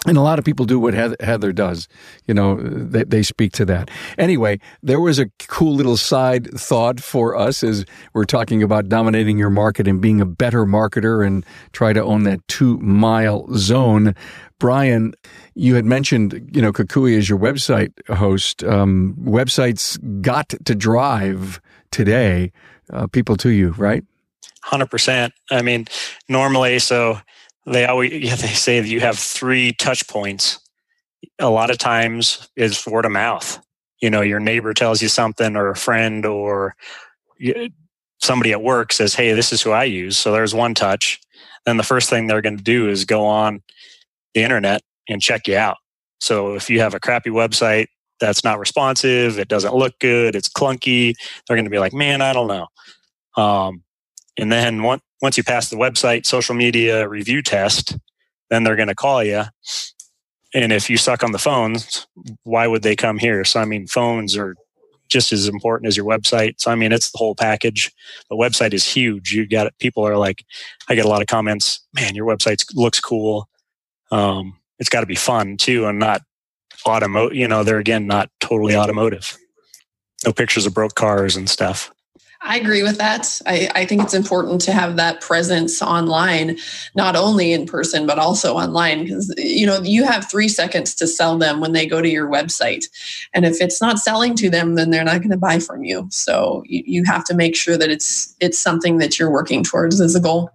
And 0.06 0.16
a 0.16 0.20
lot 0.20 0.38
of 0.38 0.44
people 0.44 0.64
do 0.64 0.78
what 0.78 0.94
Heather, 0.94 1.52
does. 1.52 1.88
You 2.26 2.34
know, 2.34 2.56
they, 2.56 3.02
they 3.02 3.22
speak 3.22 3.52
to 3.54 3.64
that. 3.64 3.90
Anyway, 4.16 4.60
there 4.80 5.00
was 5.00 5.18
a 5.18 5.26
cool 5.48 5.74
little 5.74 5.96
side 5.96 6.48
thought 6.54 7.00
for 7.00 7.36
us 7.36 7.64
as 7.64 7.84
we're 8.12 8.24
talking 8.24 8.62
about 8.62 8.88
dominating 8.88 9.38
your 9.38 9.50
market 9.50 9.88
and 9.88 10.00
being 10.00 10.20
a 10.20 10.26
better 10.26 10.64
marketer 10.64 11.26
and 11.26 11.44
try 11.72 11.92
to 11.92 12.02
own 12.02 12.22
that 12.24 12.46
two 12.46 12.78
mile 12.78 13.48
zone. 13.56 14.14
Brian, 14.60 15.14
you 15.54 15.74
had 15.74 15.84
mentioned, 15.84 16.48
you 16.52 16.62
know, 16.62 16.72
Kukui 16.72 17.14
is 17.14 17.28
your 17.28 17.38
website 17.38 17.92
host. 18.08 18.62
Um, 18.62 19.16
websites 19.20 19.98
got 20.22 20.50
to 20.64 20.74
drive 20.76 21.60
today 21.90 22.52
uh, 22.92 23.06
people 23.06 23.36
to 23.38 23.50
you, 23.50 23.70
right? 23.70 24.04
Hundred 24.62 24.90
percent. 24.90 25.32
I 25.50 25.62
mean, 25.62 25.86
normally, 26.28 26.78
so 26.78 27.20
they 27.66 27.86
always 27.86 28.12
yeah, 28.12 28.36
they 28.36 28.48
say 28.48 28.80
that 28.80 28.88
you 28.88 29.00
have 29.00 29.18
three 29.18 29.72
touch 29.72 30.06
points. 30.08 30.58
A 31.38 31.50
lot 31.50 31.70
of 31.70 31.78
times 31.78 32.48
is 32.56 32.86
word 32.86 33.04
of 33.04 33.12
mouth. 33.12 33.60
You 34.00 34.10
know, 34.10 34.20
your 34.20 34.40
neighbor 34.40 34.74
tells 34.74 35.02
you 35.02 35.08
something, 35.08 35.56
or 35.56 35.68
a 35.68 35.76
friend, 35.76 36.24
or 36.24 36.76
somebody 38.20 38.52
at 38.52 38.62
work 38.62 38.92
says, 38.92 39.14
"Hey, 39.14 39.32
this 39.32 39.52
is 39.52 39.62
who 39.62 39.70
I 39.70 39.84
use." 39.84 40.18
So 40.18 40.32
there's 40.32 40.54
one 40.54 40.74
touch. 40.74 41.20
Then 41.66 41.76
the 41.76 41.82
first 41.82 42.08
thing 42.08 42.26
they're 42.26 42.42
going 42.42 42.56
to 42.56 42.62
do 42.62 42.88
is 42.88 43.04
go 43.04 43.26
on 43.26 43.62
the 44.34 44.42
internet 44.42 44.82
and 45.08 45.20
check 45.20 45.46
you 45.48 45.56
out. 45.56 45.76
So 46.20 46.54
if 46.54 46.70
you 46.70 46.80
have 46.80 46.94
a 46.94 47.00
crappy 47.00 47.30
website 47.30 47.86
that's 48.20 48.44
not 48.44 48.58
responsive, 48.58 49.38
it 49.38 49.48
doesn't 49.48 49.74
look 49.74 49.98
good, 49.98 50.34
it's 50.34 50.48
clunky, 50.48 51.14
they're 51.46 51.56
going 51.56 51.64
to 51.64 51.70
be 51.70 51.78
like, 51.78 51.92
"Man, 51.92 52.22
I 52.22 52.32
don't 52.32 52.48
know." 52.48 52.66
Um, 53.36 53.82
and 54.38 54.52
then 54.52 54.82
once 54.82 55.02
once 55.20 55.36
you 55.36 55.44
pass 55.44 55.68
the 55.68 55.76
website 55.76 56.26
social 56.26 56.54
media 56.54 57.08
review 57.08 57.42
test, 57.42 57.96
then 58.50 58.64
they're 58.64 58.76
going 58.76 58.88
to 58.88 58.94
call 58.94 59.22
you. 59.24 59.44
And 60.54 60.72
if 60.72 60.88
you 60.88 60.96
suck 60.96 61.22
on 61.22 61.32
the 61.32 61.38
phones, 61.38 62.06
why 62.44 62.66
would 62.66 62.82
they 62.82 62.96
come 62.96 63.18
here? 63.18 63.44
So 63.44 63.60
I 63.60 63.64
mean, 63.64 63.86
phones 63.86 64.36
are 64.36 64.54
just 65.08 65.32
as 65.32 65.48
important 65.48 65.88
as 65.88 65.96
your 65.96 66.06
website. 66.06 66.54
So 66.58 66.70
I 66.70 66.74
mean, 66.74 66.92
it's 66.92 67.10
the 67.10 67.18
whole 67.18 67.34
package. 67.34 67.92
The 68.30 68.36
website 68.36 68.72
is 68.72 68.84
huge. 68.84 69.32
You 69.32 69.46
got. 69.46 69.76
People 69.78 70.06
are 70.06 70.16
like, 70.16 70.44
I 70.88 70.94
get 70.94 71.04
a 71.04 71.08
lot 71.08 71.20
of 71.20 71.26
comments. 71.28 71.80
Man, 71.94 72.14
your 72.14 72.26
website 72.26 72.64
looks 72.74 73.00
cool. 73.00 73.48
Um, 74.10 74.58
it's 74.78 74.88
got 74.88 75.00
to 75.00 75.06
be 75.06 75.16
fun 75.16 75.56
too, 75.56 75.86
and 75.86 75.98
not 75.98 76.22
automotive. 76.86 77.36
You 77.36 77.48
know, 77.48 77.64
they're 77.64 77.78
again 77.78 78.06
not 78.06 78.30
totally 78.40 78.76
automotive. 78.76 79.36
No 80.24 80.32
pictures 80.32 80.66
of 80.66 80.74
broke 80.74 80.94
cars 80.94 81.36
and 81.36 81.48
stuff. 81.48 81.92
I 82.40 82.56
agree 82.56 82.84
with 82.84 82.98
that. 82.98 83.40
I, 83.46 83.68
I 83.74 83.84
think 83.84 84.02
it's 84.02 84.14
important 84.14 84.60
to 84.62 84.72
have 84.72 84.96
that 84.96 85.20
presence 85.20 85.82
online, 85.82 86.56
not 86.94 87.16
only 87.16 87.52
in 87.52 87.66
person, 87.66 88.06
but 88.06 88.18
also 88.18 88.54
online, 88.54 89.02
because 89.02 89.34
you 89.36 89.66
know, 89.66 89.80
you 89.82 90.04
have 90.04 90.30
three 90.30 90.48
seconds 90.48 90.94
to 90.96 91.06
sell 91.08 91.36
them 91.36 91.60
when 91.60 91.72
they 91.72 91.84
go 91.84 92.00
to 92.00 92.08
your 92.08 92.30
website. 92.30 92.84
And 93.34 93.44
if 93.44 93.60
it's 93.60 93.80
not 93.80 93.98
selling 93.98 94.36
to 94.36 94.48
them, 94.48 94.76
then 94.76 94.90
they're 94.90 95.04
not 95.04 95.18
going 95.18 95.30
to 95.30 95.36
buy 95.36 95.58
from 95.58 95.82
you. 95.82 96.06
So 96.10 96.62
you, 96.66 96.84
you 96.86 97.04
have 97.04 97.24
to 97.24 97.34
make 97.34 97.56
sure 97.56 97.76
that 97.76 97.90
it's 97.90 98.34
it's 98.40 98.58
something 98.58 98.98
that 98.98 99.18
you're 99.18 99.32
working 99.32 99.64
towards 99.64 100.00
as 100.00 100.14
a 100.14 100.20
goal. 100.20 100.50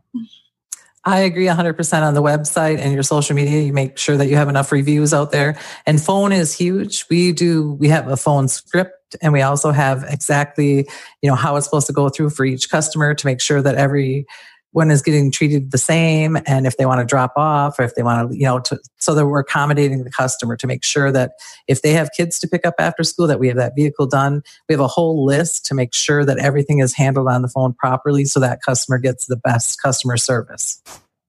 I 1.06 1.20
agree 1.20 1.48
100% 1.48 2.02
on 2.02 2.14
the 2.14 2.22
website 2.22 2.78
and 2.80 2.94
your 2.94 3.04
social 3.04 3.36
media. 3.36 3.62
You 3.62 3.74
make 3.74 3.98
sure 3.98 4.16
that 4.16 4.28
you 4.28 4.38
have 4.38 4.48
enough 4.48 4.72
reviews 4.72 5.14
out 5.14 5.32
there. 5.32 5.58
And 5.86 6.02
phone 6.02 6.32
is 6.32 6.54
huge. 6.54 7.06
We 7.10 7.34
do, 7.34 7.74
we 7.74 7.90
have 7.90 8.08
a 8.08 8.16
phone 8.16 8.48
script 8.48 9.16
and 9.22 9.34
we 9.34 9.42
also 9.42 9.72
have 9.72 10.06
exactly, 10.08 10.88
you 11.22 11.30
know, 11.30 11.36
how 11.36 11.56
it's 11.58 11.66
supposed 11.66 11.88
to 11.88 11.94
go 11.94 12.10
through 12.10 12.30
for 12.30 12.46
each 12.46 12.70
customer 12.70 13.14
to 13.14 13.26
make 13.26 13.42
sure 13.42 13.62
that 13.62 13.76
every 13.76 14.26
one 14.74 14.92
is 14.92 15.02
getting 15.02 15.32
treated 15.32 15.72
the 15.72 15.78
same 15.78 16.38
and 16.46 16.68
if 16.68 16.78
they 16.78 16.86
want 16.86 17.00
to 17.00 17.06
drop 17.06 17.34
off 17.36 17.80
or 17.80 17.84
if 17.84 17.96
they 17.96 18.04
want 18.04 18.30
to 18.30 18.38
you 18.38 18.44
know 18.44 18.60
to, 18.60 18.80
so 18.98 19.16
that 19.16 19.26
we're 19.26 19.40
accommodating 19.40 20.04
the 20.04 20.12
customer 20.12 20.56
to 20.58 20.68
make 20.68 20.84
sure 20.84 21.12
that 21.12 21.32
if 21.68 21.82
they 21.82 21.94
have 21.94 22.10
kids 22.16 22.40
to 22.40 22.48
pick 22.48 22.66
up 22.66 22.76
after 22.80 23.04
school 23.04 23.28
that 23.28 23.40
we 23.40 23.48
have 23.48 23.58
that 23.58 23.74
vehicle 23.76 24.08
done. 24.08 24.42
We 24.68 24.74
have 24.74 24.80
a 24.80 24.88
whole 24.88 25.26
list 25.26 25.66
to 25.68 25.76
make 25.76 25.94
sure 25.94 26.26
that 26.26 26.38
everything 26.40 26.80
is 26.80 26.94
handled 26.94 27.28
on 27.28 27.42
the 27.42 27.48
phone 27.48 27.74
properly 27.74 28.26
so 28.26 28.40
that 28.40 28.60
customer 28.66 28.98
gets 28.98 29.26
the 29.26 29.38
best 29.38 29.82
customer 29.82 30.18
service. 30.18 30.82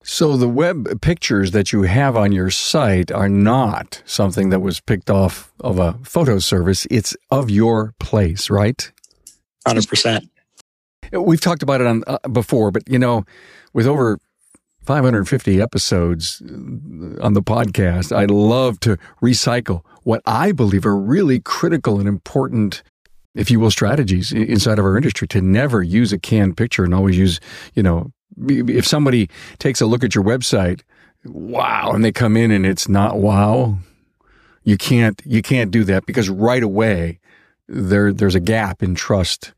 So 0.02 0.36
the 0.36 0.48
web 0.48 1.00
pictures 1.00 1.52
that 1.52 1.72
you 1.72 1.82
have 1.82 2.14
on 2.14 2.30
your 2.30 2.50
site 2.50 3.10
are 3.10 3.28
not 3.28 4.02
something 4.04 4.50
that 4.50 4.60
was 4.60 4.80
picked 4.80 5.08
off 5.08 5.52
of 5.60 5.78
a 5.78 5.94
photo 6.02 6.38
service. 6.38 6.86
It's 6.90 7.16
of 7.30 7.48
your 7.48 7.94
place 7.98 8.50
right? 8.50 8.90
100% 9.66 10.28
We've 11.20 11.40
talked 11.40 11.62
about 11.62 11.80
it 11.80 11.86
on 11.86 12.02
uh, 12.06 12.18
before, 12.28 12.70
but 12.70 12.88
you 12.88 12.98
know, 12.98 13.24
with 13.72 13.86
over 13.86 14.18
550 14.84 15.60
episodes 15.60 16.42
on 16.42 17.32
the 17.32 17.42
podcast, 17.42 18.14
I 18.14 18.26
love 18.26 18.80
to 18.80 18.98
recycle 19.22 19.82
what 20.02 20.20
I 20.26 20.52
believe 20.52 20.84
are 20.84 20.96
really 20.96 21.40
critical 21.40 21.98
and 21.98 22.08
important, 22.08 22.82
if 23.34 23.50
you 23.50 23.58
will, 23.58 23.70
strategies 23.70 24.32
inside 24.32 24.78
of 24.78 24.84
our 24.84 24.96
industry 24.96 25.26
to 25.28 25.40
never 25.40 25.82
use 25.82 26.12
a 26.12 26.18
canned 26.18 26.56
picture 26.56 26.84
and 26.84 26.94
always 26.94 27.16
use, 27.16 27.40
you 27.74 27.82
know, 27.82 28.12
if 28.46 28.86
somebody 28.86 29.30
takes 29.58 29.80
a 29.80 29.86
look 29.86 30.04
at 30.04 30.14
your 30.14 30.24
website, 30.24 30.82
wow, 31.24 31.92
and 31.92 32.04
they 32.04 32.12
come 32.12 32.36
in 32.36 32.50
and 32.50 32.66
it's 32.66 32.88
not 32.88 33.18
wow, 33.18 33.78
you 34.64 34.76
can't 34.76 35.22
you 35.24 35.40
can't 35.40 35.70
do 35.70 35.84
that 35.84 36.04
because 36.06 36.28
right 36.28 36.62
away 36.62 37.20
there 37.68 38.12
there's 38.12 38.34
a 38.34 38.40
gap 38.40 38.82
in 38.82 38.94
trust 38.94 39.52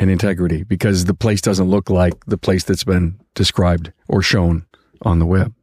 and 0.00 0.10
integrity 0.10 0.64
because 0.64 1.04
the 1.04 1.14
place 1.14 1.40
doesn't 1.40 1.68
look 1.68 1.90
like 1.90 2.24
the 2.24 2.38
place 2.38 2.64
that's 2.64 2.82
been 2.82 3.20
described 3.34 3.92
or 4.08 4.22
shown 4.22 4.66
on 5.02 5.20
the 5.20 5.26
web. 5.26 5.54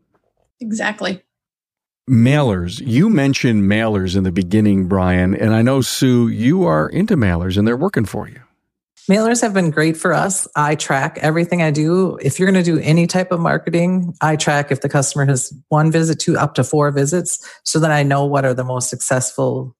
Exactly. 0.62 1.24
Mailers. 2.10 2.82
You 2.86 3.10
mentioned 3.10 3.64
mailers 3.64 4.16
in 4.16 4.24
the 4.24 4.32
beginning, 4.32 4.88
Brian, 4.88 5.36
and 5.36 5.54
I 5.54 5.62
know, 5.62 5.82
Sue, 5.82 6.30
you 6.30 6.64
are 6.64 6.88
into 6.88 7.18
mailers 7.18 7.58
and 7.58 7.68
they're 7.68 7.76
working 7.76 8.06
for 8.06 8.30
you. 8.30 8.40
Mailers 9.10 9.42
have 9.42 9.54
been 9.54 9.72
great 9.72 9.96
for 9.96 10.14
us. 10.14 10.48
I 10.56 10.76
track 10.76 11.18
everything 11.22 11.62
I 11.62 11.72
do. 11.72 12.18
If 12.22 12.40
you're 12.40 12.52
going 12.52 12.64
to 12.64 12.72
do 12.72 12.80
any 12.82 13.08
type 13.08 13.32
of 13.32 13.40
marketing, 13.40 14.14
I 14.22 14.36
track 14.36 14.70
if 14.70 14.82
the 14.82 14.90
customer 14.90 15.26
has 15.26 15.54
one 15.70 15.92
visit 15.92 16.20
to 16.22 16.38
up 16.38 16.56
to 16.56 16.64
four 16.64 16.92
visits 16.92 17.40
so 17.64 17.80
that 17.80 17.92
I 17.92 18.04
know 18.04 18.26
what 18.26 18.44
are 18.44 18.54
the 18.54 18.66
most 18.66 18.90
successful 18.90 19.77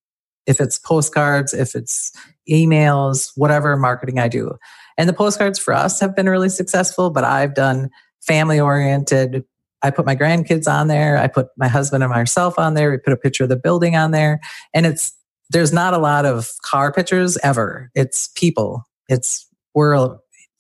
if 0.48 0.60
it's 0.60 0.80
postcards, 0.80 1.54
if 1.54 1.76
it's 1.76 2.12
emails, 2.50 3.32
whatever 3.36 3.76
marketing 3.78 4.18
I 4.18 4.30
do. 4.30 4.58
And 4.98 5.08
the 5.08 5.14
postcards 5.14 5.60
for 5.60 5.74
us 5.74 6.00
have 6.00 6.16
been 6.16 6.30
really 6.30 6.50
successful, 6.50 7.12
but 7.12 7.24
I've 7.24 7.54
done 7.54 7.90
family 8.22 8.60
oriented. 8.60 9.44
I 9.84 9.92
put 9.92 10.06
my 10.06 10.16
grandkids 10.16 10.68
on 10.68 10.88
there. 10.88 11.18
I 11.18 11.28
put 11.28 11.48
my 11.58 11.68
husband 11.68 12.04
and 12.04 12.12
myself 12.12 12.58
on 12.58 12.74
there. 12.74 12.90
We 12.90 12.98
put 12.98 13.14
a 13.14 13.18
picture 13.18 13.44
of 13.44 13.50
the 13.50 13.58
building 13.58 13.96
on 13.96 14.12
there. 14.12 14.40
And 14.74 14.86
it's, 14.86 15.14
there's 15.52 15.72
not 15.72 15.94
a 15.94 16.00
lot 16.00 16.26
of 16.26 16.50
car 16.64 16.92
pictures 16.92 17.38
ever. 17.44 17.92
It's 17.94 18.30
people. 18.30 18.84
It's, 19.08 19.48
we're 19.76 20.18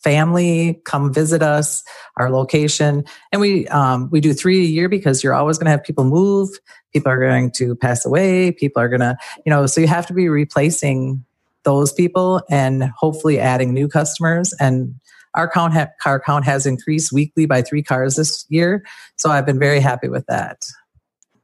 family, 0.08 0.80
come 0.86 1.14
visit 1.14 1.42
us, 1.42 1.84
our 2.16 2.32
location. 2.32 3.04
And 3.34 3.42
we, 3.42 3.68
um, 3.68 4.08
we 4.10 4.22
do 4.22 4.34
three 4.34 4.62
a 4.62 4.70
year 4.70 4.88
because 4.88 5.22
you're 5.22 5.34
always 5.34 5.58
going 5.58 5.66
to 5.66 5.72
have 5.72 5.84
people 5.84 6.06
move. 6.06 6.48
People 6.94 7.12
are 7.12 7.20
going 7.20 7.52
to 7.58 7.76
pass 7.76 8.06
away. 8.06 8.54
People 8.54 8.82
are 8.82 8.88
going 8.88 9.02
to, 9.02 9.18
you 9.46 9.50
know, 9.50 9.66
so 9.66 9.82
you 9.82 9.88
have 9.88 10.06
to 10.08 10.14
be 10.14 10.30
replacing 10.30 11.26
those 11.66 11.92
people 11.92 12.42
and 12.50 12.86
hopefully 12.98 13.38
adding 13.38 13.74
new 13.74 13.90
customers. 13.90 14.54
And 14.62 14.96
our 15.36 15.50
count 15.50 15.74
ha- 15.74 15.90
car 16.02 16.22
count 16.22 16.46
has 16.46 16.66
increased 16.66 17.12
weekly 17.12 17.46
by 17.46 17.62
three 17.62 17.84
cars 17.84 18.16
this 18.16 18.46
year. 18.48 18.86
So 19.18 19.30
I've 19.30 19.46
been 19.46 19.60
very 19.60 19.82
happy 19.82 20.08
with 20.08 20.26
that. 20.28 20.62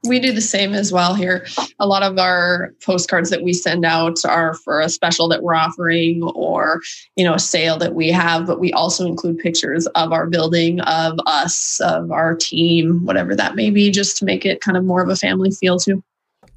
We 0.05 0.19
do 0.19 0.33
the 0.33 0.41
same 0.41 0.73
as 0.73 0.91
well 0.91 1.13
here. 1.13 1.45
A 1.79 1.87
lot 1.87 2.03
of 2.03 2.17
our 2.19 2.73
postcards 2.83 3.29
that 3.29 3.41
we 3.41 3.53
send 3.53 3.85
out 3.85 4.25
are 4.25 4.53
for 4.53 4.81
a 4.81 4.89
special 4.89 5.29
that 5.29 5.43
we're 5.43 5.55
offering 5.55 6.23
or, 6.35 6.81
you 7.15 7.23
know, 7.23 7.33
a 7.33 7.39
sale 7.39 7.77
that 7.77 7.95
we 7.95 8.09
have, 8.09 8.45
but 8.45 8.59
we 8.59 8.73
also 8.73 9.07
include 9.07 9.39
pictures 9.39 9.87
of 9.87 10.11
our 10.11 10.27
building, 10.27 10.81
of 10.81 11.17
us, 11.25 11.79
of 11.79 12.11
our 12.11 12.35
team, 12.35 13.05
whatever 13.05 13.33
that 13.33 13.55
may 13.55 13.69
be, 13.69 13.91
just 13.91 14.17
to 14.17 14.25
make 14.25 14.45
it 14.45 14.59
kind 14.59 14.75
of 14.75 14.83
more 14.83 15.01
of 15.01 15.07
a 15.07 15.15
family 15.15 15.51
feel 15.51 15.79
too. 15.79 16.03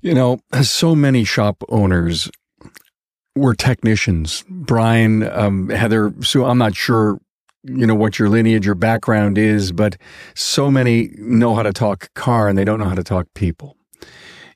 You 0.03 0.15
know, 0.15 0.41
so 0.63 0.97
many 0.97 1.23
shop 1.23 1.63
owners 1.69 2.29
were 3.37 3.55
technicians. 3.55 4.45
Brian, 4.49 5.23
um, 5.23 5.69
Heather, 5.69 6.13
Sue, 6.21 6.45
I'm 6.45 6.59
not 6.59 6.75
sure, 6.75 7.21
you 7.67 7.87
know, 7.87 7.95
what 7.95 8.19
your 8.19 8.29
lineage, 8.29 8.67
your 8.67 8.75
background 8.75 9.39
is, 9.39 9.73
but 9.73 9.97
so 10.35 10.71
many 10.71 11.11
know 11.19 11.55
how 11.55 11.63
to 11.63 11.73
talk 11.73 12.13
car 12.15 12.49
and 12.49 12.57
they 12.57 12.65
don't 12.65 12.79
know 12.79 12.89
how 12.89 12.95
to 12.95 13.05
talk 13.05 13.27
people. 13.35 13.77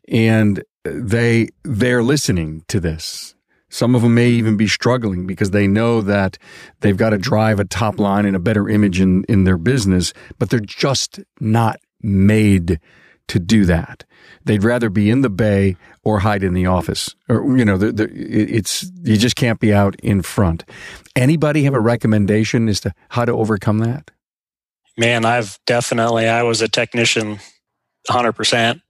And 0.08 0.62
they, 0.84 1.48
they're 1.64 2.02
listening 2.02 2.64
to 2.68 2.80
this. 2.80 3.34
Some 3.68 3.94
of 3.94 4.02
them 4.02 4.14
may 4.14 4.28
even 4.28 4.56
be 4.56 4.66
struggling 4.66 5.26
because 5.26 5.52
they 5.52 5.68
know 5.68 6.00
that 6.00 6.38
they've 6.80 6.96
got 6.96 7.10
to 7.10 7.18
drive 7.18 7.60
a 7.60 7.64
top 7.64 8.00
line 8.00 8.26
and 8.26 8.34
a 8.34 8.40
better 8.40 8.68
image 8.68 9.00
in, 9.00 9.24
in 9.28 9.44
their 9.44 9.58
business, 9.58 10.12
but 10.38 10.50
they're 10.50 10.58
just 10.58 11.20
not 11.38 11.78
made 12.02 12.80
to 13.30 13.38
do 13.38 13.64
that. 13.64 14.04
They'd 14.44 14.64
rather 14.64 14.90
be 14.90 15.08
in 15.08 15.20
the 15.20 15.30
bay 15.30 15.76
or 16.02 16.18
hide 16.18 16.42
in 16.42 16.52
the 16.52 16.66
office. 16.66 17.14
Or, 17.28 17.56
you 17.56 17.64
know, 17.64 17.78
it's, 17.80 18.90
you 19.02 19.16
just 19.16 19.36
can't 19.36 19.60
be 19.60 19.72
out 19.72 19.94
in 20.00 20.22
front. 20.22 20.64
Anybody 21.14 21.62
have 21.62 21.74
a 21.74 21.80
recommendation 21.80 22.68
as 22.68 22.80
to 22.80 22.92
how 23.10 23.24
to 23.24 23.32
overcome 23.32 23.78
that? 23.78 24.10
Man, 24.98 25.24
I've 25.24 25.60
definitely, 25.64 26.28
I 26.28 26.42
was 26.42 26.60
a 26.60 26.68
technician 26.68 27.38
100%, 28.08 28.80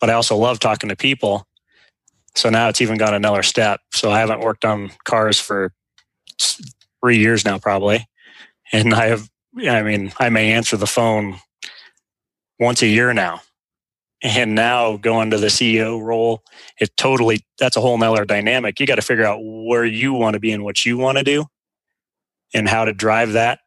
but 0.00 0.08
I 0.08 0.14
also 0.14 0.36
love 0.36 0.60
talking 0.60 0.88
to 0.88 0.96
people. 0.96 1.46
So 2.34 2.48
now 2.48 2.68
it's 2.68 2.80
even 2.80 2.96
gone 2.96 3.14
another 3.14 3.42
step. 3.42 3.80
So 3.92 4.10
I 4.10 4.20
haven't 4.20 4.40
worked 4.40 4.64
on 4.64 4.92
cars 5.04 5.38
for 5.38 5.72
three 6.40 7.18
years 7.18 7.44
now, 7.44 7.58
probably. 7.58 8.06
And 8.72 8.94
I 8.94 9.06
have, 9.08 9.28
I 9.68 9.82
mean, 9.82 10.12
I 10.18 10.30
may 10.30 10.52
answer 10.52 10.78
the 10.78 10.86
phone 10.86 11.36
once 12.58 12.80
a 12.80 12.86
year 12.86 13.12
now 13.12 13.42
and 14.24 14.54
now 14.54 14.96
going 14.96 15.30
to 15.30 15.36
the 15.36 15.48
CEO 15.48 16.02
role, 16.02 16.42
it 16.80 16.96
totally 16.96 17.44
that's 17.58 17.76
a 17.76 17.80
whole 17.80 17.98
nother 17.98 18.24
dynamic. 18.24 18.80
You 18.80 18.86
got 18.86 18.94
to 18.94 19.02
figure 19.02 19.24
out 19.24 19.38
where 19.42 19.84
you 19.84 20.14
want 20.14 20.34
to 20.34 20.40
be 20.40 20.50
and 20.50 20.64
what 20.64 20.84
you 20.86 20.96
want 20.96 21.18
to 21.18 21.24
do 21.24 21.44
and 22.54 22.66
how 22.66 22.86
to 22.86 22.94
drive 22.94 23.32
that. 23.32 23.60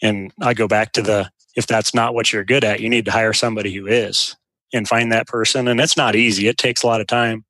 And 0.00 0.32
I 0.40 0.54
go 0.54 0.66
back 0.66 0.92
to 0.92 1.02
the 1.02 1.30
if 1.56 1.66
that's 1.66 1.92
not 1.92 2.14
what 2.14 2.32
you're 2.32 2.44
good 2.44 2.64
at, 2.64 2.80
you 2.80 2.88
need 2.88 3.04
to 3.04 3.10
hire 3.10 3.34
somebody 3.34 3.74
who 3.74 3.86
is 3.86 4.34
and 4.72 4.88
find 4.88 5.12
that 5.12 5.26
person. 5.26 5.68
And 5.68 5.80
it's 5.80 5.96
not 5.96 6.16
easy. 6.16 6.48
It 6.48 6.56
takes 6.56 6.82
a 6.82 6.86
lot 6.86 7.00
of 7.00 7.06
time 7.06 7.44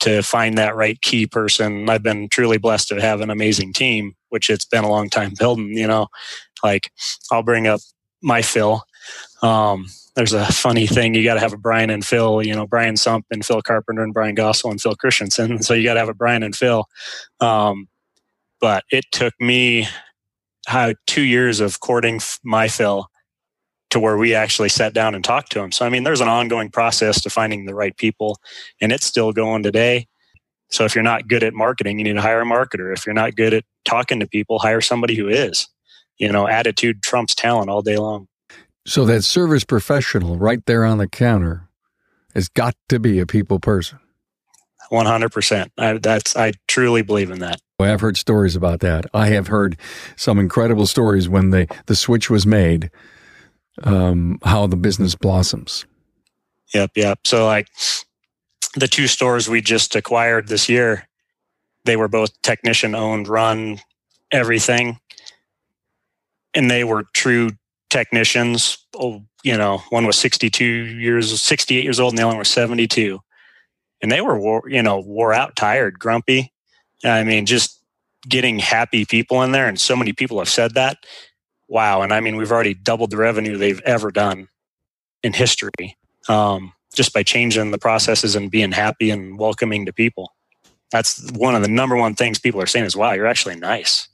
to 0.00 0.22
find 0.22 0.58
that 0.58 0.74
right 0.74 1.00
key 1.00 1.26
person. 1.26 1.88
I've 1.88 2.02
been 2.02 2.28
truly 2.28 2.58
blessed 2.58 2.88
to 2.88 3.00
have 3.00 3.20
an 3.20 3.30
amazing 3.30 3.72
team, 3.72 4.14
which 4.30 4.50
it's 4.50 4.64
been 4.64 4.84
a 4.84 4.90
long 4.90 5.10
time 5.10 5.34
building, 5.38 5.76
you 5.76 5.86
know. 5.86 6.08
Like 6.64 6.90
I'll 7.30 7.42
bring 7.42 7.68
up 7.68 7.80
my 8.22 8.42
Phil. 8.42 8.82
Um, 9.42 9.86
there's 10.18 10.32
a 10.32 10.46
funny 10.46 10.88
thing. 10.88 11.14
You 11.14 11.22
got 11.22 11.34
to 11.34 11.40
have 11.40 11.52
a 11.52 11.56
Brian 11.56 11.90
and 11.90 12.04
Phil, 12.04 12.42
you 12.42 12.52
know, 12.52 12.66
Brian 12.66 12.96
Sump 12.96 13.24
and 13.30 13.46
Phil 13.46 13.62
Carpenter 13.62 14.02
and 14.02 14.12
Brian 14.12 14.34
Gossel 14.34 14.68
and 14.68 14.80
Phil 14.80 14.96
Christensen. 14.96 15.62
So 15.62 15.74
you 15.74 15.84
got 15.84 15.94
to 15.94 16.00
have 16.00 16.08
a 16.08 16.14
Brian 16.14 16.42
and 16.42 16.56
Phil. 16.56 16.86
Um, 17.38 17.86
but 18.60 18.82
it 18.90 19.04
took 19.12 19.32
me 19.40 19.86
how 20.66 20.94
two 21.06 21.22
years 21.22 21.60
of 21.60 21.78
courting 21.78 22.20
my 22.42 22.66
Phil 22.66 23.06
to 23.90 24.00
where 24.00 24.16
we 24.16 24.34
actually 24.34 24.70
sat 24.70 24.92
down 24.92 25.14
and 25.14 25.22
talked 25.22 25.52
to 25.52 25.60
him. 25.60 25.70
So, 25.70 25.86
I 25.86 25.88
mean, 25.88 26.02
there's 26.02 26.20
an 26.20 26.28
ongoing 26.28 26.72
process 26.72 27.22
to 27.22 27.30
finding 27.30 27.66
the 27.66 27.74
right 27.76 27.96
people 27.96 28.40
and 28.80 28.90
it's 28.90 29.06
still 29.06 29.32
going 29.32 29.62
today. 29.62 30.08
So 30.68 30.84
if 30.84 30.96
you're 30.96 31.04
not 31.04 31.28
good 31.28 31.44
at 31.44 31.54
marketing, 31.54 31.98
you 31.98 32.04
need 32.04 32.14
to 32.14 32.20
hire 32.20 32.40
a 32.40 32.44
marketer. 32.44 32.92
If 32.92 33.06
you're 33.06 33.14
not 33.14 33.36
good 33.36 33.54
at 33.54 33.64
talking 33.84 34.18
to 34.18 34.26
people, 34.26 34.58
hire 34.58 34.80
somebody 34.80 35.14
who 35.14 35.28
is. 35.28 35.68
You 36.18 36.32
know, 36.32 36.48
attitude 36.48 37.04
trumps 37.04 37.36
talent 37.36 37.70
all 37.70 37.82
day 37.82 37.98
long. 37.98 38.27
So 38.88 39.04
that 39.04 39.22
service 39.22 39.64
professional 39.64 40.38
right 40.38 40.64
there 40.64 40.82
on 40.82 40.96
the 40.96 41.06
counter 41.06 41.68
has 42.34 42.48
got 42.48 42.74
to 42.88 42.98
be 42.98 43.18
a 43.18 43.26
people 43.26 43.60
person. 43.60 43.98
One 44.88 45.04
hundred 45.04 45.30
percent. 45.30 45.70
That's 45.76 46.34
I 46.34 46.52
truly 46.68 47.02
believe 47.02 47.30
in 47.30 47.40
that. 47.40 47.60
I've 47.78 48.00
heard 48.00 48.16
stories 48.16 48.56
about 48.56 48.80
that. 48.80 49.04
I 49.12 49.26
have 49.28 49.48
heard 49.48 49.76
some 50.16 50.38
incredible 50.38 50.86
stories 50.86 51.28
when 51.28 51.50
the 51.50 51.68
the 51.84 51.94
switch 51.94 52.30
was 52.30 52.46
made. 52.46 52.90
Um, 53.82 54.38
how 54.42 54.66
the 54.66 54.76
business 54.76 55.14
blossoms. 55.14 55.84
Yep, 56.72 56.92
yep. 56.96 57.20
So 57.26 57.44
like 57.44 57.68
the 58.74 58.88
two 58.88 59.06
stores 59.06 59.50
we 59.50 59.60
just 59.60 59.96
acquired 59.96 60.48
this 60.48 60.66
year, 60.66 61.06
they 61.84 61.96
were 61.96 62.08
both 62.08 62.40
technician 62.40 62.94
owned, 62.94 63.28
run, 63.28 63.80
everything, 64.32 64.98
and 66.54 66.70
they 66.70 66.84
were 66.84 67.04
true 67.12 67.50
technicians. 67.90 68.78
Oh, 68.96 69.22
you 69.42 69.56
know, 69.56 69.78
one 69.90 70.06
was 70.06 70.18
62 70.18 70.64
years, 70.64 71.40
68 71.40 71.84
years 71.84 72.00
old, 72.00 72.12
and 72.12 72.18
the 72.18 72.22
other 72.22 72.30
one 72.30 72.38
was 72.38 72.48
72. 72.48 73.20
And 74.02 74.12
they 74.12 74.20
were, 74.20 74.68
you 74.68 74.82
know, 74.82 74.98
wore 74.98 75.32
out, 75.32 75.56
tired, 75.56 75.98
grumpy. 75.98 76.52
I 77.04 77.24
mean, 77.24 77.46
just 77.46 77.80
getting 78.28 78.58
happy 78.58 79.04
people 79.04 79.42
in 79.42 79.52
there. 79.52 79.68
And 79.68 79.78
so 79.78 79.96
many 79.96 80.12
people 80.12 80.38
have 80.38 80.48
said 80.48 80.74
that. 80.74 80.98
Wow. 81.68 82.02
And 82.02 82.12
I 82.12 82.20
mean, 82.20 82.36
we've 82.36 82.52
already 82.52 82.74
doubled 82.74 83.10
the 83.10 83.16
revenue 83.16 83.56
they've 83.56 83.80
ever 83.84 84.10
done 84.10 84.48
in 85.22 85.32
history 85.32 85.96
um, 86.28 86.72
just 86.94 87.12
by 87.12 87.22
changing 87.22 87.70
the 87.70 87.78
processes 87.78 88.34
and 88.34 88.50
being 88.50 88.72
happy 88.72 89.10
and 89.10 89.38
welcoming 89.38 89.86
to 89.86 89.92
people. 89.92 90.34
That's 90.90 91.30
one 91.32 91.54
of 91.54 91.62
the 91.62 91.68
number 91.68 91.96
one 91.96 92.14
things 92.14 92.38
people 92.38 92.62
are 92.62 92.66
saying 92.66 92.86
is, 92.86 92.96
wow, 92.96 93.12
you're 93.12 93.26
actually 93.26 93.56
nice 93.56 94.08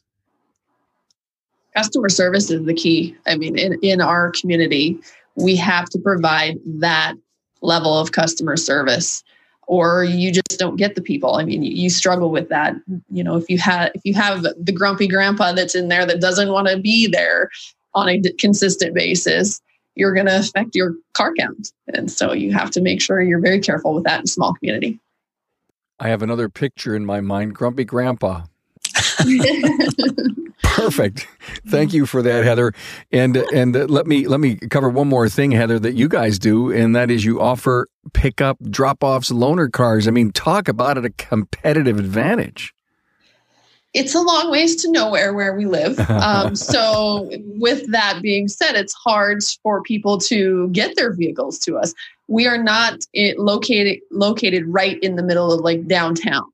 customer 1.75 2.09
service 2.09 2.51
is 2.51 2.64
the 2.64 2.75
key. 2.75 3.16
I 3.27 3.37
mean, 3.37 3.59
in, 3.59 3.79
in 3.83 4.01
our 4.01 4.31
community, 4.31 4.99
we 5.35 5.57
have 5.57 5.89
to 5.91 5.99
provide 5.99 6.59
that 6.64 7.14
level 7.61 7.99
of 7.99 8.12
customer 8.12 8.57
service 8.57 9.22
or 9.66 10.05
you 10.05 10.31
just 10.31 10.59
don't 10.59 10.77
get 10.77 10.95
the 10.95 11.01
people. 11.01 11.37
I 11.37 11.45
mean, 11.45 11.62
you, 11.62 11.72
you 11.72 11.91
struggle 11.91 12.31
with 12.31 12.49
that. 12.51 12.75
You 13.11 13.25
know, 13.25 13.37
if 13.37 13.49
you 13.49 13.59
have 13.59 13.91
if 13.95 14.03
you 14.05 14.14
have 14.14 14.43
the 14.43 14.72
grumpy 14.72 15.09
grandpa 15.09 15.53
that's 15.53 15.75
in 15.75 15.89
there 15.89 16.07
that 16.07 16.20
doesn't 16.20 16.53
want 16.53 16.68
to 16.68 16.79
be 16.79 17.07
there 17.07 17.51
on 17.95 18.09
a 18.09 18.20
consistent 18.39 18.95
basis, 18.95 19.61
you're 19.95 20.14
going 20.14 20.27
to 20.27 20.39
affect 20.39 20.75
your 20.75 20.95
car 21.14 21.33
count. 21.39 21.72
And 21.89 22.11
so 22.11 22.33
you 22.33 22.53
have 22.53 22.70
to 22.72 22.81
make 22.81 23.01
sure 23.01 23.22
you're 23.22 23.41
very 23.41 23.61
careful 23.61 23.95
with 23.95 24.05
that 24.05 24.20
in 24.20 24.27
small 24.27 24.55
community. 24.55 24.99
I 26.01 26.09
have 26.09 26.22
another 26.22 26.49
picture 26.49 26.97
in 26.97 27.07
my 27.07 27.20
mind, 27.20 27.55
grumpy 27.55 27.85
grandpa. 27.85 28.43
Perfect. 30.62 31.27
Thank 31.67 31.93
you 31.93 32.07
for 32.07 32.23
that, 32.23 32.45
Heather. 32.45 32.73
And 33.12 33.37
and 33.37 33.77
uh, 33.77 33.85
let 33.85 34.07
me 34.07 34.27
let 34.27 34.41
me 34.41 34.57
cover 34.57 34.89
one 34.89 35.09
more 35.09 35.29
thing, 35.29 35.53
Heather, 35.53 35.79
that 35.79 35.95
you 35.95 36.09
guys 36.09 36.39
do, 36.39 36.73
and 36.73 36.97
that 36.97 37.11
is 37.11 37.25
you 37.25 37.41
offer 37.41 37.89
pickup, 38.12 38.59
drop 38.71 39.05
offs, 39.05 39.31
loaner 39.31 39.71
cars. 39.71 40.09
I 40.09 40.11
mean, 40.11 40.33
talk 40.33 40.69
about 40.69 40.99
it 40.99 41.05
a 41.05 41.11
competitive 41.11 41.99
advantage. 41.99 42.75
It's 43.93 44.15
a 44.15 44.21
long 44.21 44.51
ways 44.51 44.75
to 44.83 44.91
nowhere 44.91 45.33
where 45.33 45.55
we 45.55 45.67
live. 45.67 45.99
Um, 46.25 46.57
so, 46.57 47.31
with 47.59 47.91
that 47.93 48.21
being 48.23 48.49
said, 48.49 48.77
it's 48.77 48.95
hard 48.95 49.43
for 49.62 49.83
people 49.83 50.19
to 50.21 50.69
get 50.71 50.97
their 50.97 51.12
vehicles 51.12 51.59
to 51.61 51.77
us. 51.77 51.93
We 52.29 52.47
are 52.47 52.57
not 52.57 53.01
eh, 53.15 53.35
located 53.37 54.01
located 54.11 54.65
right 54.67 54.99
in 55.03 55.17
the 55.17 55.23
middle 55.23 55.53
of 55.53 55.61
like 55.61 55.87
downtown. 55.87 56.45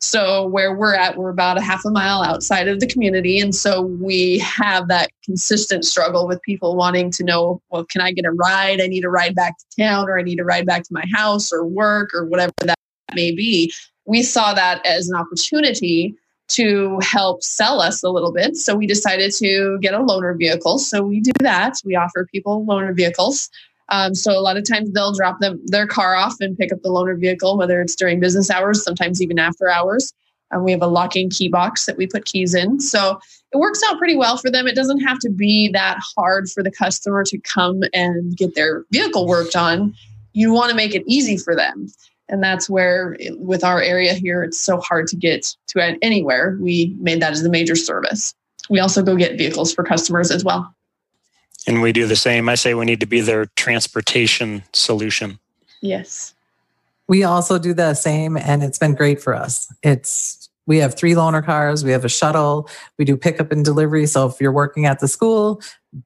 So 0.00 0.46
where 0.46 0.74
we're 0.74 0.94
at, 0.94 1.16
we're 1.16 1.30
about 1.30 1.56
a 1.56 1.62
half 1.62 1.84
a 1.84 1.90
mile 1.90 2.22
outside 2.22 2.68
of 2.68 2.80
the 2.80 2.86
community. 2.86 3.40
And 3.40 3.54
so 3.54 3.82
we 3.82 4.38
have 4.40 4.88
that 4.88 5.10
consistent 5.24 5.84
struggle 5.84 6.26
with 6.28 6.42
people 6.42 6.76
wanting 6.76 7.10
to 7.12 7.24
know, 7.24 7.62
well, 7.70 7.84
can 7.84 8.00
I 8.00 8.12
get 8.12 8.26
a 8.26 8.32
ride? 8.32 8.80
I 8.80 8.86
need 8.86 9.04
a 9.04 9.10
ride 9.10 9.34
back 9.34 9.54
to 9.58 9.82
town 9.82 10.08
or 10.08 10.18
I 10.18 10.22
need 10.22 10.40
a 10.40 10.44
ride 10.44 10.66
back 10.66 10.82
to 10.82 10.92
my 10.92 11.04
house 11.14 11.52
or 11.52 11.64
work 11.64 12.10
or 12.14 12.26
whatever 12.26 12.52
that 12.64 12.78
may 13.14 13.32
be. 13.32 13.72
We 14.04 14.22
saw 14.22 14.52
that 14.52 14.84
as 14.84 15.08
an 15.08 15.16
opportunity 15.16 16.14
to 16.48 16.98
help 17.02 17.42
sell 17.42 17.80
us 17.80 18.02
a 18.02 18.10
little 18.10 18.32
bit. 18.32 18.56
So 18.56 18.74
we 18.74 18.86
decided 18.86 19.32
to 19.38 19.78
get 19.80 19.94
a 19.94 19.98
loaner 19.98 20.36
vehicle. 20.36 20.78
So 20.78 21.02
we 21.02 21.20
do 21.20 21.32
that. 21.40 21.76
We 21.84 21.96
offer 21.96 22.26
people 22.30 22.66
loaner 22.66 22.94
vehicles. 22.94 23.48
Um, 23.90 24.14
so 24.14 24.32
a 24.32 24.40
lot 24.40 24.56
of 24.56 24.68
times 24.68 24.90
they'll 24.92 25.12
drop 25.12 25.40
them 25.40 25.60
their 25.66 25.86
car 25.86 26.14
off 26.14 26.36
and 26.40 26.56
pick 26.56 26.72
up 26.72 26.82
the 26.82 26.88
loaner 26.88 27.18
vehicle, 27.18 27.58
whether 27.58 27.80
it's 27.80 27.94
during 27.94 28.20
business 28.20 28.50
hours, 28.50 28.82
sometimes 28.82 29.20
even 29.20 29.38
after 29.38 29.68
hours. 29.68 30.12
Um, 30.50 30.64
we 30.64 30.72
have 30.72 30.82
a 30.82 30.86
locking 30.86 31.30
key 31.30 31.48
box 31.48 31.86
that 31.86 31.96
we 31.96 32.06
put 32.06 32.24
keys 32.24 32.54
in. 32.54 32.80
So 32.80 33.18
it 33.52 33.58
works 33.58 33.80
out 33.88 33.98
pretty 33.98 34.16
well 34.16 34.36
for 34.36 34.50
them. 34.50 34.66
It 34.66 34.74
doesn't 34.74 35.00
have 35.00 35.18
to 35.20 35.30
be 35.30 35.68
that 35.72 35.98
hard 36.16 36.48
for 36.50 36.62
the 36.62 36.70
customer 36.70 37.24
to 37.24 37.38
come 37.40 37.82
and 37.92 38.36
get 38.36 38.54
their 38.54 38.84
vehicle 38.90 39.26
worked 39.26 39.56
on. 39.56 39.94
You 40.32 40.52
want 40.52 40.70
to 40.70 40.76
make 40.76 40.94
it 40.94 41.04
easy 41.06 41.36
for 41.36 41.54
them. 41.54 41.88
And 42.28 42.42
that's 42.42 42.70
where, 42.70 43.16
with 43.32 43.62
our 43.64 43.82
area 43.82 44.14
here, 44.14 44.42
it's 44.42 44.58
so 44.58 44.80
hard 44.80 45.06
to 45.08 45.16
get 45.16 45.46
to 45.68 45.98
anywhere. 46.00 46.56
We 46.58 46.96
made 46.98 47.20
that 47.20 47.32
as 47.32 47.44
a 47.44 47.50
major 47.50 47.76
service. 47.76 48.34
We 48.70 48.80
also 48.80 49.02
go 49.02 49.14
get 49.14 49.36
vehicles 49.36 49.74
for 49.74 49.84
customers 49.84 50.30
as 50.30 50.42
well 50.42 50.74
and 51.66 51.82
we 51.82 51.92
do 51.92 52.06
the 52.06 52.16
same. 52.16 52.48
I 52.48 52.54
say 52.54 52.74
we 52.74 52.84
need 52.84 53.00
to 53.00 53.06
be 53.06 53.20
their 53.20 53.46
transportation 53.56 54.62
solution. 54.72 55.38
Yes. 55.80 56.34
We 57.08 57.24
also 57.24 57.58
do 57.58 57.74
the 57.74 57.94
same, 57.94 58.36
and 58.36 58.62
it's 58.62 58.78
been 58.78 58.94
great 58.94 59.20
for 59.20 59.34
us. 59.34 59.72
It's 59.82 60.48
we 60.66 60.78
have 60.78 60.94
three 60.94 61.12
loaner 61.12 61.44
cars, 61.44 61.84
we 61.84 61.90
have 61.90 62.04
a 62.04 62.08
shuttle, 62.08 62.68
we 62.98 63.04
do 63.04 63.16
pickup 63.16 63.52
and 63.52 63.64
delivery. 63.64 64.06
So 64.06 64.26
if 64.26 64.40
you're 64.40 64.52
working 64.52 64.86
at 64.86 64.98
the 65.00 65.08
school, 65.08 65.60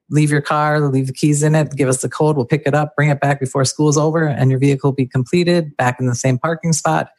leave 0.09 0.31
your 0.31 0.41
car, 0.41 0.81
leave 0.81 1.07
the 1.07 1.13
keys 1.13 1.43
in 1.43 1.55
it, 1.55 1.75
give 1.75 1.87
us 1.87 2.01
the 2.01 2.09
code, 2.09 2.35
we'll 2.35 2.45
pick 2.45 2.63
it 2.65 2.73
up, 2.73 2.95
bring 2.95 3.09
it 3.09 3.21
back 3.21 3.39
before 3.39 3.63
school's 3.63 3.97
over, 3.97 4.27
and 4.27 4.51
your 4.51 4.59
vehicle 4.59 4.89
will 4.89 4.95
be 4.95 5.05
completed 5.05 5.75
back 5.77 5.99
in 5.99 6.07
the 6.07 6.15
same 6.15 6.37
parking 6.37 6.73
spot. 6.73 7.11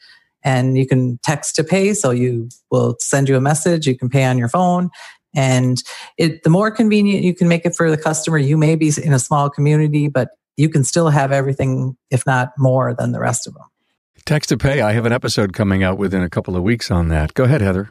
And 0.43 0.77
you 0.77 0.87
can 0.87 1.19
text 1.23 1.55
to 1.55 1.63
pay, 1.63 1.93
so 1.93 2.11
you 2.11 2.49
will 2.69 2.95
send 2.99 3.29
you 3.29 3.35
a 3.37 3.41
message, 3.41 3.87
you 3.87 3.97
can 3.97 4.09
pay 4.09 4.23
on 4.23 4.37
your 4.37 4.49
phone, 4.49 4.89
and 5.35 5.81
it, 6.17 6.43
the 6.43 6.49
more 6.49 6.71
convenient 6.71 7.23
you 7.23 7.33
can 7.33 7.47
make 7.47 7.65
it 7.65 7.75
for 7.75 7.89
the 7.89 7.97
customer, 7.97 8.37
you 8.37 8.57
may 8.57 8.75
be 8.75 8.91
in 9.03 9.13
a 9.13 9.19
small 9.19 9.49
community, 9.49 10.07
but 10.07 10.29
you 10.57 10.69
can 10.69 10.83
still 10.83 11.09
have 11.09 11.31
everything, 11.31 11.95
if 12.09 12.25
not 12.25 12.51
more 12.57 12.93
than 12.93 13.11
the 13.11 13.19
rest 13.19 13.47
of 13.47 13.53
them. 13.53 13.63
Text 14.25 14.49
to 14.49 14.57
pay. 14.57 14.81
I 14.81 14.91
have 14.93 15.05
an 15.05 15.13
episode 15.13 15.53
coming 15.53 15.83
out 15.83 15.97
within 15.97 16.21
a 16.21 16.29
couple 16.29 16.55
of 16.55 16.63
weeks 16.63 16.91
on 16.91 17.07
that. 17.07 17.33
Go 17.33 17.45
ahead, 17.45 17.61
Heather. 17.61 17.89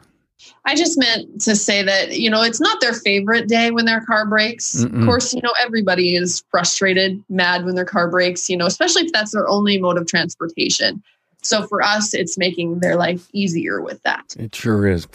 I 0.65 0.75
just 0.75 0.97
meant 0.97 1.41
to 1.41 1.55
say 1.55 1.83
that, 1.83 2.17
you 2.17 2.29
know, 2.29 2.41
it's 2.41 2.61
not 2.61 2.81
their 2.81 2.93
favorite 2.93 3.47
day 3.47 3.71
when 3.71 3.85
their 3.85 4.01
car 4.01 4.25
breaks. 4.25 4.75
Mm-mm. 4.75 4.99
Of 4.99 5.05
course, 5.05 5.33
you 5.33 5.41
know, 5.41 5.53
everybody 5.61 6.15
is 6.15 6.43
frustrated, 6.49 7.23
mad 7.29 7.65
when 7.65 7.75
their 7.75 7.85
car 7.85 8.09
breaks, 8.09 8.49
you 8.49 8.57
know, 8.57 8.65
especially 8.65 9.03
if 9.03 9.11
that's 9.11 9.31
their 9.31 9.47
only 9.47 9.79
mode 9.79 9.97
of 9.97 10.07
transportation. 10.07 11.03
So 11.41 11.65
for 11.67 11.81
us, 11.81 12.13
it's 12.13 12.37
making 12.37 12.79
their 12.79 12.95
life 12.95 13.27
easier 13.33 13.81
with 13.81 14.01
that. 14.03 14.35
It 14.37 14.55
sure 14.55 14.87
is. 14.87 15.07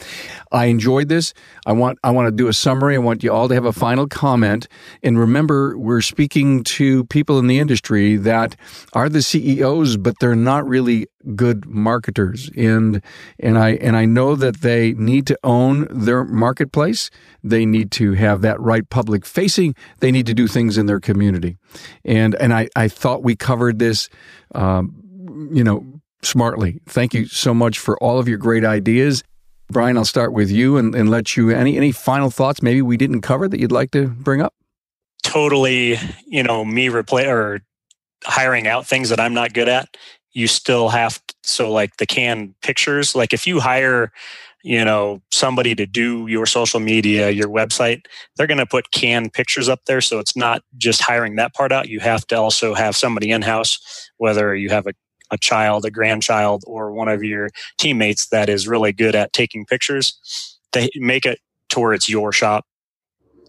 I 0.51 0.65
enjoyed 0.65 1.07
this. 1.07 1.33
I 1.65 1.71
want 1.71 1.99
I 2.03 2.11
want 2.11 2.27
to 2.27 2.31
do 2.31 2.47
a 2.47 2.53
summary. 2.53 2.95
I 2.95 2.99
want 2.99 3.23
you 3.23 3.31
all 3.31 3.47
to 3.47 3.53
have 3.53 3.65
a 3.65 3.73
final 3.73 4.07
comment. 4.07 4.67
And 5.03 5.17
remember, 5.17 5.77
we're 5.77 6.01
speaking 6.01 6.63
to 6.65 7.05
people 7.05 7.39
in 7.39 7.47
the 7.47 7.59
industry 7.59 8.17
that 8.17 8.55
are 8.93 9.09
the 9.09 9.21
CEOs, 9.21 9.97
but 9.97 10.15
they're 10.19 10.35
not 10.35 10.67
really 10.67 11.07
good 11.35 11.65
marketers. 11.65 12.49
And 12.57 13.01
and 13.39 13.57
I 13.57 13.71
and 13.75 13.95
I 13.95 14.05
know 14.05 14.35
that 14.35 14.61
they 14.61 14.93
need 14.93 15.27
to 15.27 15.39
own 15.43 15.87
their 15.89 16.23
marketplace. 16.23 17.09
They 17.43 17.65
need 17.65 17.91
to 17.91 18.13
have 18.13 18.41
that 18.41 18.59
right 18.59 18.87
public 18.89 19.25
facing. 19.25 19.75
They 19.99 20.11
need 20.11 20.25
to 20.27 20.33
do 20.33 20.47
things 20.47 20.77
in 20.77 20.85
their 20.87 20.99
community. 20.99 21.57
And 22.03 22.35
and 22.35 22.53
I, 22.53 22.69
I 22.75 22.87
thought 22.87 23.23
we 23.23 23.35
covered 23.35 23.79
this 23.79 24.09
um, 24.53 25.03
you 25.51 25.63
know 25.63 25.96
smartly. 26.21 26.79
Thank 26.87 27.13
you 27.13 27.25
so 27.25 27.53
much 27.53 27.79
for 27.79 27.97
all 28.01 28.19
of 28.19 28.27
your 28.27 28.37
great 28.37 28.65
ideas. 28.65 29.23
Brian, 29.69 29.97
I'll 29.97 30.05
start 30.05 30.33
with 30.33 30.49
you 30.49 30.77
and, 30.77 30.95
and 30.95 31.09
let 31.09 31.35
you 31.35 31.49
any 31.49 31.77
any 31.77 31.91
final 31.91 32.29
thoughts 32.29 32.61
maybe 32.61 32.81
we 32.81 32.97
didn't 32.97 33.21
cover 33.21 33.47
that 33.47 33.59
you'd 33.59 33.71
like 33.71 33.91
to 33.91 34.07
bring 34.07 34.41
up? 34.41 34.53
Totally, 35.23 35.97
you 36.25 36.41
know, 36.41 36.63
me 36.63 36.87
replay 36.87 37.27
or 37.27 37.61
hiring 38.23 38.67
out 38.67 38.87
things 38.87 39.09
that 39.09 39.19
I'm 39.19 39.33
not 39.33 39.53
good 39.53 39.67
at. 39.67 39.97
You 40.31 40.47
still 40.47 40.89
have 40.89 41.15
to, 41.27 41.35
so 41.43 41.71
like 41.71 41.97
the 41.97 42.05
canned 42.05 42.55
pictures, 42.61 43.15
like 43.15 43.33
if 43.33 43.45
you 43.45 43.59
hire 43.59 44.11
you 44.63 44.83
know 44.83 45.21
somebody 45.31 45.75
to 45.75 45.85
do 45.85 46.27
your 46.27 46.45
social 46.45 46.79
media 46.79 47.29
your 47.29 47.47
website 47.47 48.01
they're 48.35 48.47
going 48.47 48.57
to 48.57 48.65
put 48.65 48.91
canned 48.91 49.31
pictures 49.31 49.69
up 49.69 49.85
there 49.85 50.01
so 50.01 50.19
it's 50.19 50.35
not 50.35 50.61
just 50.77 51.01
hiring 51.01 51.35
that 51.35 51.53
part 51.53 51.71
out 51.71 51.87
you 51.87 51.99
have 51.99 52.25
to 52.27 52.35
also 52.35 52.73
have 52.73 52.95
somebody 52.95 53.29
in 53.29 53.43
house 53.43 54.09
whether 54.17 54.55
you 54.55 54.69
have 54.69 54.87
a 54.87 54.93
a 55.31 55.37
child, 55.37 55.85
a 55.85 55.91
grandchild, 55.91 56.63
or 56.67 56.91
one 56.91 57.07
of 57.07 57.23
your 57.23 57.49
teammates 57.77 58.27
that 58.27 58.49
is 58.49 58.67
really 58.67 58.93
good 58.93 59.15
at 59.15 59.33
taking 59.33 59.65
pictures, 59.65 60.17
to 60.71 60.89
make 60.95 61.25
it 61.25 61.39
to 61.69 61.79
where 61.79 61.93
it's 61.93 62.09
your 62.09 62.31
shop 62.31 62.65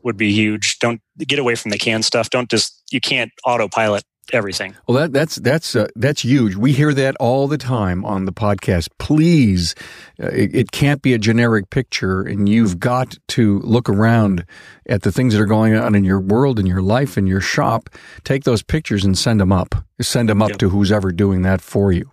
would 0.02 0.16
be 0.16 0.32
huge. 0.32 0.78
Don't 0.78 1.00
get 1.18 1.38
away 1.38 1.54
from 1.54 1.70
the 1.70 1.78
canned 1.78 2.04
stuff. 2.04 2.30
Don't 2.30 2.50
just 2.50 2.82
you 2.90 3.00
can't 3.00 3.32
autopilot 3.44 4.04
everything. 4.32 4.76
Well, 4.86 4.98
that, 4.98 5.12
that's 5.12 5.36
that's 5.36 5.74
uh, 5.76 5.88
that's 5.96 6.22
huge. 6.22 6.56
We 6.56 6.72
hear 6.72 6.92
that 6.94 7.16
all 7.16 7.48
the 7.48 7.58
time 7.58 8.04
on 8.04 8.24
the 8.24 8.32
podcast. 8.32 8.88
Please, 8.98 9.74
uh, 10.22 10.26
it, 10.28 10.54
it, 10.54 10.70
can't 10.70 11.02
be 11.02 11.14
a 11.14 11.18
generic 11.18 11.70
picture, 11.70 12.22
and 12.22 12.48
you've 12.48 12.78
got 12.78 13.18
to 13.28 13.60
look 13.60 13.88
around 13.88 14.44
at 14.86 15.02
the 15.02 15.12
things 15.12 15.34
that 15.34 15.40
are 15.40 15.46
going 15.46 15.74
on 15.74 15.94
in 15.94 16.04
your 16.04 16.20
world, 16.20 16.58
in 16.58 16.66
your 16.66 16.82
life, 16.82 17.18
in 17.18 17.26
your 17.26 17.40
shop. 17.40 17.90
Take 18.24 18.44
those 18.44 18.62
pictures 18.62 19.04
and 19.04 19.16
send 19.16 19.40
them 19.40 19.52
up. 19.52 19.74
Send 20.00 20.28
them 20.28 20.42
up 20.42 20.50
yep. 20.50 20.58
to 20.58 20.68
who's 20.70 20.92
ever 20.92 21.12
doing 21.12 21.42
that 21.42 21.60
for 21.60 21.92
you. 21.92 22.10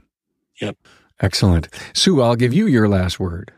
Yep. 0.62 0.78
Excellent, 1.22 1.70
Sue. 1.94 2.22
I'll 2.22 2.36
give 2.36 2.54
you 2.54 2.68
your 2.68 2.90
last 2.90 3.20
word. 3.20 3.52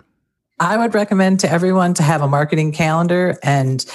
I 0.59 0.77
would 0.77 0.95
recommend 0.95 1.41
to 1.41 1.51
everyone 1.51 1.93
to 1.95 2.03
have 2.03 2.21
a 2.21 2.27
marketing 2.27 2.71
calendar 2.71 3.37
and 3.43 3.85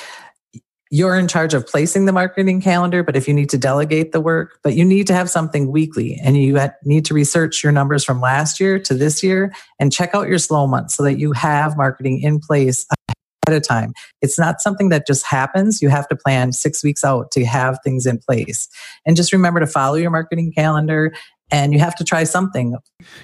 you're 0.92 1.16
in 1.16 1.26
charge 1.26 1.54
of 1.54 1.66
placing 1.66 2.04
the 2.04 2.12
marketing 2.12 2.60
calendar, 2.60 3.02
but 3.02 3.16
if 3.16 3.26
you 3.26 3.32
need 3.32 3.48
to 3.48 3.56
delegate 3.56 4.12
the 4.12 4.20
work, 4.20 4.58
but 4.62 4.74
you 4.74 4.84
need 4.84 5.06
to 5.06 5.14
have 5.14 5.30
something 5.30 5.72
weekly 5.72 6.20
and 6.22 6.36
you 6.36 6.60
need 6.84 7.06
to 7.06 7.14
research 7.14 7.64
your 7.64 7.72
numbers 7.72 8.04
from 8.04 8.20
last 8.20 8.60
year 8.60 8.78
to 8.78 8.92
this 8.92 9.22
year 9.22 9.54
and 9.80 9.90
check 9.90 10.14
out 10.14 10.28
your 10.28 10.38
slow 10.38 10.66
months 10.66 10.94
so 10.94 11.02
that 11.02 11.18
you 11.18 11.32
have 11.32 11.78
marketing 11.78 12.20
in 12.20 12.38
place 12.38 12.86
ahead 13.46 13.56
of 13.56 13.66
time. 13.66 13.94
It's 14.20 14.38
not 14.38 14.60
something 14.60 14.90
that 14.90 15.06
just 15.06 15.24
happens. 15.24 15.80
You 15.80 15.88
have 15.88 16.06
to 16.08 16.14
plan 16.14 16.52
six 16.52 16.84
weeks 16.84 17.04
out 17.04 17.30
to 17.32 17.44
have 17.46 17.78
things 17.82 18.04
in 18.04 18.18
place. 18.18 18.68
And 19.06 19.16
just 19.16 19.32
remember 19.32 19.60
to 19.60 19.66
follow 19.66 19.94
your 19.94 20.10
marketing 20.10 20.52
calendar 20.54 21.14
and 21.52 21.72
you 21.72 21.78
have 21.78 21.94
to 21.96 22.04
try 22.04 22.24
something. 22.24 22.76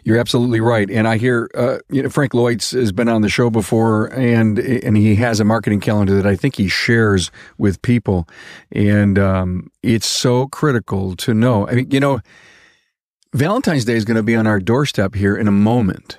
You're 0.04 0.18
absolutely 0.18 0.60
right. 0.60 0.88
And 0.90 1.08
I 1.08 1.16
hear, 1.16 1.50
uh, 1.54 1.78
you 1.90 2.02
know, 2.02 2.10
Frank 2.10 2.34
Lloyd's 2.34 2.70
has 2.72 2.92
been 2.92 3.08
on 3.08 3.22
the 3.22 3.28
show 3.28 3.50
before, 3.50 4.06
and 4.12 4.58
and 4.58 4.96
he 4.96 5.16
has 5.16 5.40
a 5.40 5.44
marketing 5.44 5.80
calendar 5.80 6.14
that 6.14 6.26
I 6.26 6.36
think 6.36 6.56
he 6.56 6.68
shares 6.68 7.30
with 7.56 7.80
people, 7.82 8.28
and 8.70 9.18
um, 9.18 9.70
it's 9.82 10.06
so 10.06 10.46
critical 10.46 11.16
to 11.16 11.34
know. 11.34 11.66
I 11.66 11.72
mean, 11.72 11.90
you 11.90 12.00
know, 12.00 12.20
Valentine's 13.32 13.84
Day 13.84 13.94
is 13.94 14.04
going 14.04 14.16
to 14.16 14.22
be 14.22 14.36
on 14.36 14.46
our 14.46 14.60
doorstep 14.60 15.14
here 15.14 15.36
in 15.36 15.48
a 15.48 15.52
moment, 15.52 16.18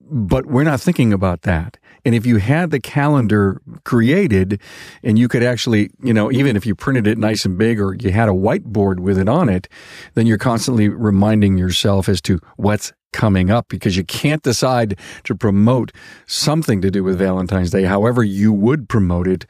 but 0.00 0.46
we're 0.46 0.64
not 0.64 0.80
thinking 0.80 1.12
about 1.12 1.42
that. 1.42 1.76
And 2.04 2.14
if 2.14 2.26
you 2.26 2.36
had 2.36 2.70
the 2.70 2.80
calendar 2.80 3.60
created 3.84 4.60
and 5.02 5.18
you 5.18 5.28
could 5.28 5.42
actually, 5.42 5.90
you 6.02 6.12
know, 6.12 6.30
even 6.30 6.56
if 6.56 6.66
you 6.66 6.74
printed 6.74 7.06
it 7.06 7.18
nice 7.18 7.44
and 7.44 7.58
big 7.58 7.80
or 7.80 7.94
you 7.94 8.10
had 8.10 8.28
a 8.28 8.32
whiteboard 8.32 9.00
with 9.00 9.18
it 9.18 9.28
on 9.28 9.48
it, 9.48 9.68
then 10.14 10.26
you're 10.26 10.38
constantly 10.38 10.88
reminding 10.88 11.58
yourself 11.58 12.08
as 12.08 12.20
to 12.22 12.40
what's 12.56 12.92
coming 13.12 13.50
up 13.50 13.68
because 13.68 13.96
you 13.96 14.04
can't 14.04 14.42
decide 14.42 14.98
to 15.24 15.34
promote 15.34 15.92
something 16.26 16.80
to 16.80 16.90
do 16.90 17.02
with 17.02 17.18
Valentine's 17.18 17.70
Day. 17.70 17.84
However, 17.84 18.22
you 18.22 18.52
would 18.52 18.88
promote 18.88 19.26
it 19.26 19.46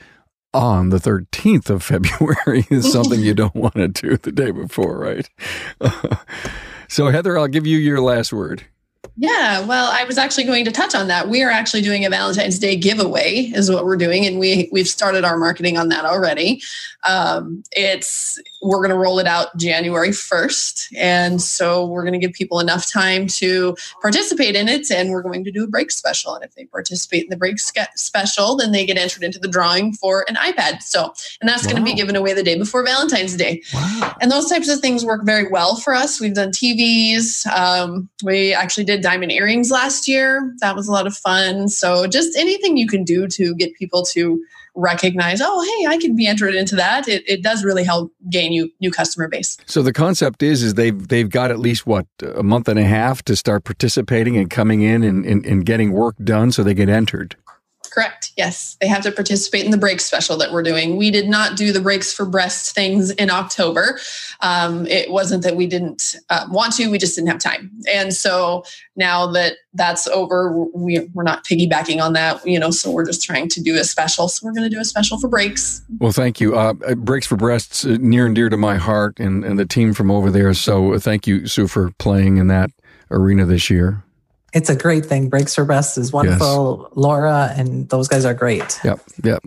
on 0.52 0.88
the 0.88 0.98
13th 0.98 1.70
of 1.70 1.82
February 1.82 2.66
is 2.70 2.90
something 2.90 3.20
you 3.20 3.34
don't 3.34 3.54
want 3.54 3.74
to 3.74 3.88
do 3.88 4.16
the 4.16 4.32
day 4.32 4.50
before, 4.50 4.98
right? 4.98 5.28
so, 6.88 7.08
Heather, 7.08 7.38
I'll 7.38 7.48
give 7.48 7.66
you 7.66 7.78
your 7.78 8.00
last 8.00 8.32
word. 8.32 8.64
Yeah, 9.16 9.66
well, 9.66 9.90
I 9.92 10.04
was 10.04 10.16
actually 10.16 10.44
going 10.44 10.64
to 10.64 10.70
touch 10.70 10.94
on 10.94 11.08
that. 11.08 11.28
We 11.28 11.42
are 11.42 11.50
actually 11.50 11.82
doing 11.82 12.06
a 12.06 12.10
Valentine's 12.10 12.58
Day 12.58 12.74
giveaway, 12.74 13.50
is 13.54 13.70
what 13.70 13.84
we're 13.84 13.98
doing, 13.98 14.24
and 14.24 14.38
we 14.38 14.70
we've 14.72 14.88
started 14.88 15.24
our 15.24 15.36
marketing 15.36 15.76
on 15.76 15.90
that 15.90 16.06
already. 16.06 16.62
Um, 17.06 17.62
it's 17.72 18.40
we're 18.62 18.78
going 18.78 18.90
to 18.90 18.96
roll 18.96 19.18
it 19.18 19.26
out 19.26 19.56
January 19.56 20.12
first, 20.12 20.88
and 20.96 21.40
so 21.40 21.86
we're 21.86 22.02
going 22.02 22.18
to 22.18 22.18
give 22.18 22.32
people 22.32 22.60
enough 22.60 22.90
time 22.90 23.26
to 23.26 23.76
participate 24.00 24.56
in 24.56 24.68
it, 24.68 24.90
and 24.90 25.10
we're 25.10 25.22
going 25.22 25.44
to 25.44 25.50
do 25.50 25.64
a 25.64 25.66
brake 25.66 25.90
special. 25.90 26.34
And 26.34 26.44
if 26.44 26.54
they 26.54 26.64
participate 26.64 27.24
in 27.24 27.30
the 27.30 27.36
brake 27.36 27.58
special, 27.58 28.56
then 28.56 28.72
they 28.72 28.86
get 28.86 28.96
entered 28.96 29.22
into 29.22 29.38
the 29.38 29.48
drawing 29.48 29.92
for 29.92 30.24
an 30.28 30.36
iPad. 30.36 30.82
So, 30.82 31.12
and 31.40 31.48
that's 31.48 31.64
wow. 31.66 31.72
going 31.72 31.84
to 31.84 31.90
be 31.90 31.94
given 31.94 32.16
away 32.16 32.32
the 32.32 32.42
day 32.42 32.58
before 32.58 32.84
Valentine's 32.84 33.36
Day. 33.36 33.62
Wow. 33.74 34.16
And 34.20 34.30
those 34.30 34.48
types 34.48 34.68
of 34.68 34.80
things 34.80 35.04
work 35.04 35.26
very 35.26 35.48
well 35.48 35.76
for 35.76 35.94
us. 35.94 36.20
We've 36.20 36.34
done 36.34 36.52
TVs. 36.52 37.46
Um, 37.46 38.08
we 38.22 38.54
actually 38.54 38.84
did 38.90 39.02
diamond 39.02 39.30
earrings 39.30 39.70
last 39.70 40.08
year. 40.08 40.54
That 40.60 40.74
was 40.74 40.88
a 40.88 40.92
lot 40.92 41.06
of 41.06 41.16
fun. 41.16 41.68
So 41.68 42.06
just 42.06 42.36
anything 42.36 42.76
you 42.76 42.88
can 42.88 43.04
do 43.04 43.28
to 43.28 43.54
get 43.54 43.74
people 43.74 44.02
to 44.06 44.42
recognize, 44.74 45.40
oh, 45.42 45.62
hey, 45.62 45.86
I 45.86 45.98
can 45.98 46.16
be 46.16 46.26
entered 46.26 46.54
into 46.54 46.76
that. 46.76 47.08
It, 47.08 47.22
it 47.28 47.42
does 47.42 47.64
really 47.64 47.84
help 47.84 48.12
gain 48.28 48.52
you 48.52 48.70
new 48.80 48.90
customer 48.90 49.28
base. 49.28 49.56
So 49.66 49.82
the 49.82 49.92
concept 49.92 50.42
is, 50.42 50.62
is 50.62 50.74
they've 50.74 51.08
they've 51.08 51.28
got 51.28 51.50
at 51.50 51.58
least 51.58 51.86
what 51.86 52.06
a 52.22 52.42
month 52.42 52.68
and 52.68 52.78
a 52.78 52.84
half 52.84 53.22
to 53.24 53.36
start 53.36 53.64
participating 53.64 54.36
and 54.36 54.50
coming 54.50 54.82
in 54.82 55.02
and, 55.02 55.24
and, 55.24 55.44
and 55.46 55.66
getting 55.66 55.92
work 55.92 56.16
done, 56.22 56.52
so 56.52 56.62
they 56.62 56.74
get 56.74 56.88
entered. 56.88 57.36
Correct. 57.90 58.32
Yes. 58.36 58.76
They 58.80 58.86
have 58.86 59.02
to 59.02 59.12
participate 59.12 59.64
in 59.64 59.72
the 59.72 59.76
brake 59.76 60.00
special 60.00 60.36
that 60.38 60.52
we're 60.52 60.62
doing. 60.62 60.96
We 60.96 61.10
did 61.10 61.28
not 61.28 61.56
do 61.56 61.72
the 61.72 61.80
brakes 61.80 62.12
for 62.12 62.24
breast 62.24 62.74
things 62.74 63.10
in 63.10 63.30
October. 63.30 63.98
Um, 64.40 64.86
it 64.86 65.10
wasn't 65.10 65.42
that 65.42 65.56
we 65.56 65.66
didn't 65.66 66.16
uh, 66.30 66.46
want 66.50 66.74
to, 66.74 66.88
we 66.88 66.98
just 66.98 67.16
didn't 67.16 67.28
have 67.28 67.40
time. 67.40 67.70
And 67.92 68.14
so 68.14 68.64
now 68.94 69.26
that 69.32 69.54
that's 69.74 70.06
over, 70.06 70.52
we, 70.72 71.00
we're 71.14 71.24
not 71.24 71.44
piggybacking 71.44 72.00
on 72.00 72.12
that, 72.12 72.44
you 72.46 72.58
know, 72.58 72.70
so 72.70 72.90
we're 72.90 73.06
just 73.06 73.24
trying 73.24 73.48
to 73.48 73.60
do 73.60 73.76
a 73.76 73.84
special. 73.84 74.28
So 74.28 74.46
we're 74.46 74.52
going 74.52 74.68
to 74.68 74.74
do 74.74 74.80
a 74.80 74.84
special 74.84 75.18
for 75.18 75.28
brakes. 75.28 75.82
Well, 75.98 76.12
thank 76.12 76.40
you. 76.40 76.56
Uh, 76.56 76.74
uh 76.86 76.94
brakes 76.94 77.26
for 77.26 77.36
breasts, 77.36 77.84
uh, 77.84 77.96
near 78.00 78.26
and 78.26 78.34
dear 78.34 78.48
to 78.48 78.56
my 78.56 78.76
heart 78.76 79.18
and, 79.18 79.44
and 79.44 79.58
the 79.58 79.66
team 79.66 79.94
from 79.94 80.10
over 80.10 80.30
there. 80.30 80.54
So 80.54 80.94
uh, 80.94 80.98
thank 81.00 81.26
you, 81.26 81.46
Sue, 81.46 81.66
for 81.66 81.90
playing 81.98 82.36
in 82.36 82.46
that 82.46 82.70
arena 83.10 83.44
this 83.44 83.68
year. 83.68 84.04
It's 84.52 84.68
a 84.68 84.76
great 84.76 85.06
thing. 85.06 85.28
Brakes 85.28 85.54
for 85.54 85.64
Breast 85.64 85.96
is 85.96 86.12
wonderful. 86.12 86.82
Yes. 86.82 86.92
Laura 86.96 87.52
and 87.56 87.88
those 87.88 88.08
guys 88.08 88.24
are 88.24 88.34
great. 88.34 88.80
Yep, 88.82 89.00
yep. 89.22 89.42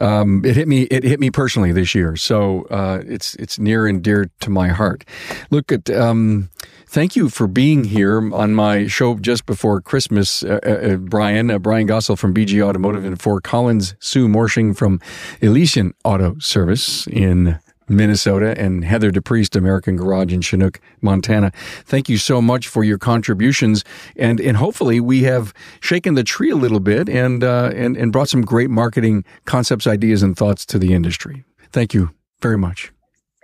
Um, 0.00 0.44
it 0.44 0.56
hit 0.56 0.66
me. 0.66 0.82
It 0.82 1.04
hit 1.04 1.20
me 1.20 1.30
personally 1.30 1.72
this 1.72 1.94
year, 1.94 2.16
so 2.16 2.62
uh, 2.70 3.02
it's 3.06 3.34
it's 3.36 3.58
near 3.58 3.86
and 3.86 4.02
dear 4.02 4.30
to 4.40 4.50
my 4.50 4.68
heart. 4.68 5.04
Look 5.50 5.70
at. 5.70 5.88
Um, 5.90 6.50
thank 6.86 7.14
you 7.14 7.28
for 7.28 7.46
being 7.46 7.84
here 7.84 8.18
on 8.34 8.54
my 8.54 8.88
show 8.88 9.14
just 9.16 9.46
before 9.46 9.80
Christmas, 9.80 10.42
uh, 10.42 10.58
uh, 10.64 10.68
uh 10.68 10.96
Brian. 10.96 11.50
Uh, 11.50 11.58
Brian 11.58 11.86
Gossel 11.86 12.18
from 12.18 12.34
BG 12.34 12.60
Automotive 12.62 13.04
and 13.04 13.20
Fort 13.20 13.44
Collins, 13.44 13.94
Sue 14.00 14.26
Morshing 14.26 14.76
from 14.76 15.00
Elysian 15.40 15.94
Auto 16.04 16.36
Service 16.38 17.06
in 17.06 17.58
Minnesota, 17.90 18.58
and 18.58 18.84
Heather 18.84 19.10
DePriest, 19.10 19.56
American 19.56 19.96
Garage 19.96 20.32
in 20.32 20.40
Chinook, 20.40 20.80
Montana. 21.00 21.52
Thank 21.84 22.08
you 22.08 22.16
so 22.16 22.40
much 22.40 22.68
for 22.68 22.84
your 22.84 22.98
contributions, 22.98 23.84
and 24.16 24.40
and 24.40 24.56
hopefully 24.56 25.00
we 25.00 25.24
have 25.24 25.52
shaken 25.80 26.14
the 26.14 26.24
tree 26.24 26.50
a 26.50 26.56
little 26.56 26.80
bit 26.80 27.08
and 27.08 27.44
uh, 27.44 27.72
and 27.74 27.96
and 27.96 28.12
brought 28.12 28.28
some 28.28 28.42
great 28.42 28.70
marketing 28.70 29.24
concepts, 29.44 29.86
ideas, 29.86 30.22
and 30.22 30.36
thoughts 30.36 30.64
to 30.66 30.78
the 30.78 30.94
industry. 30.94 31.44
Thank 31.72 31.92
you 31.92 32.10
very 32.40 32.56
much. 32.58 32.92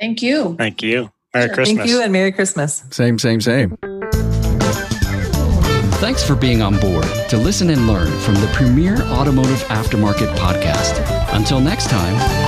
Thank 0.01 0.23
you. 0.23 0.55
Thank 0.57 0.83
you. 0.83 1.11
Merry 1.35 1.47
sure. 1.49 1.55
Christmas. 1.55 1.79
Thank 1.79 1.91
you, 1.91 2.03
and 2.03 2.13
Merry 2.13 2.33
Christmas. 2.33 2.85
Same, 2.91 3.19
same, 3.19 3.41
same. 3.41 3.77
Thanks 5.99 6.23
for 6.23 6.37
being 6.37 6.61
on 6.63 6.79
board 6.79 7.07
to 7.31 7.39
listen 7.39 7.71
and 7.71 7.87
learn 7.87 8.07
from 8.21 8.35
the 8.35 8.49
premier 8.53 9.01
automotive 9.05 9.61
aftermarket 9.65 10.35
podcast. 10.37 11.03
Until 11.35 11.59
next 11.59 11.89
time. 11.89 12.46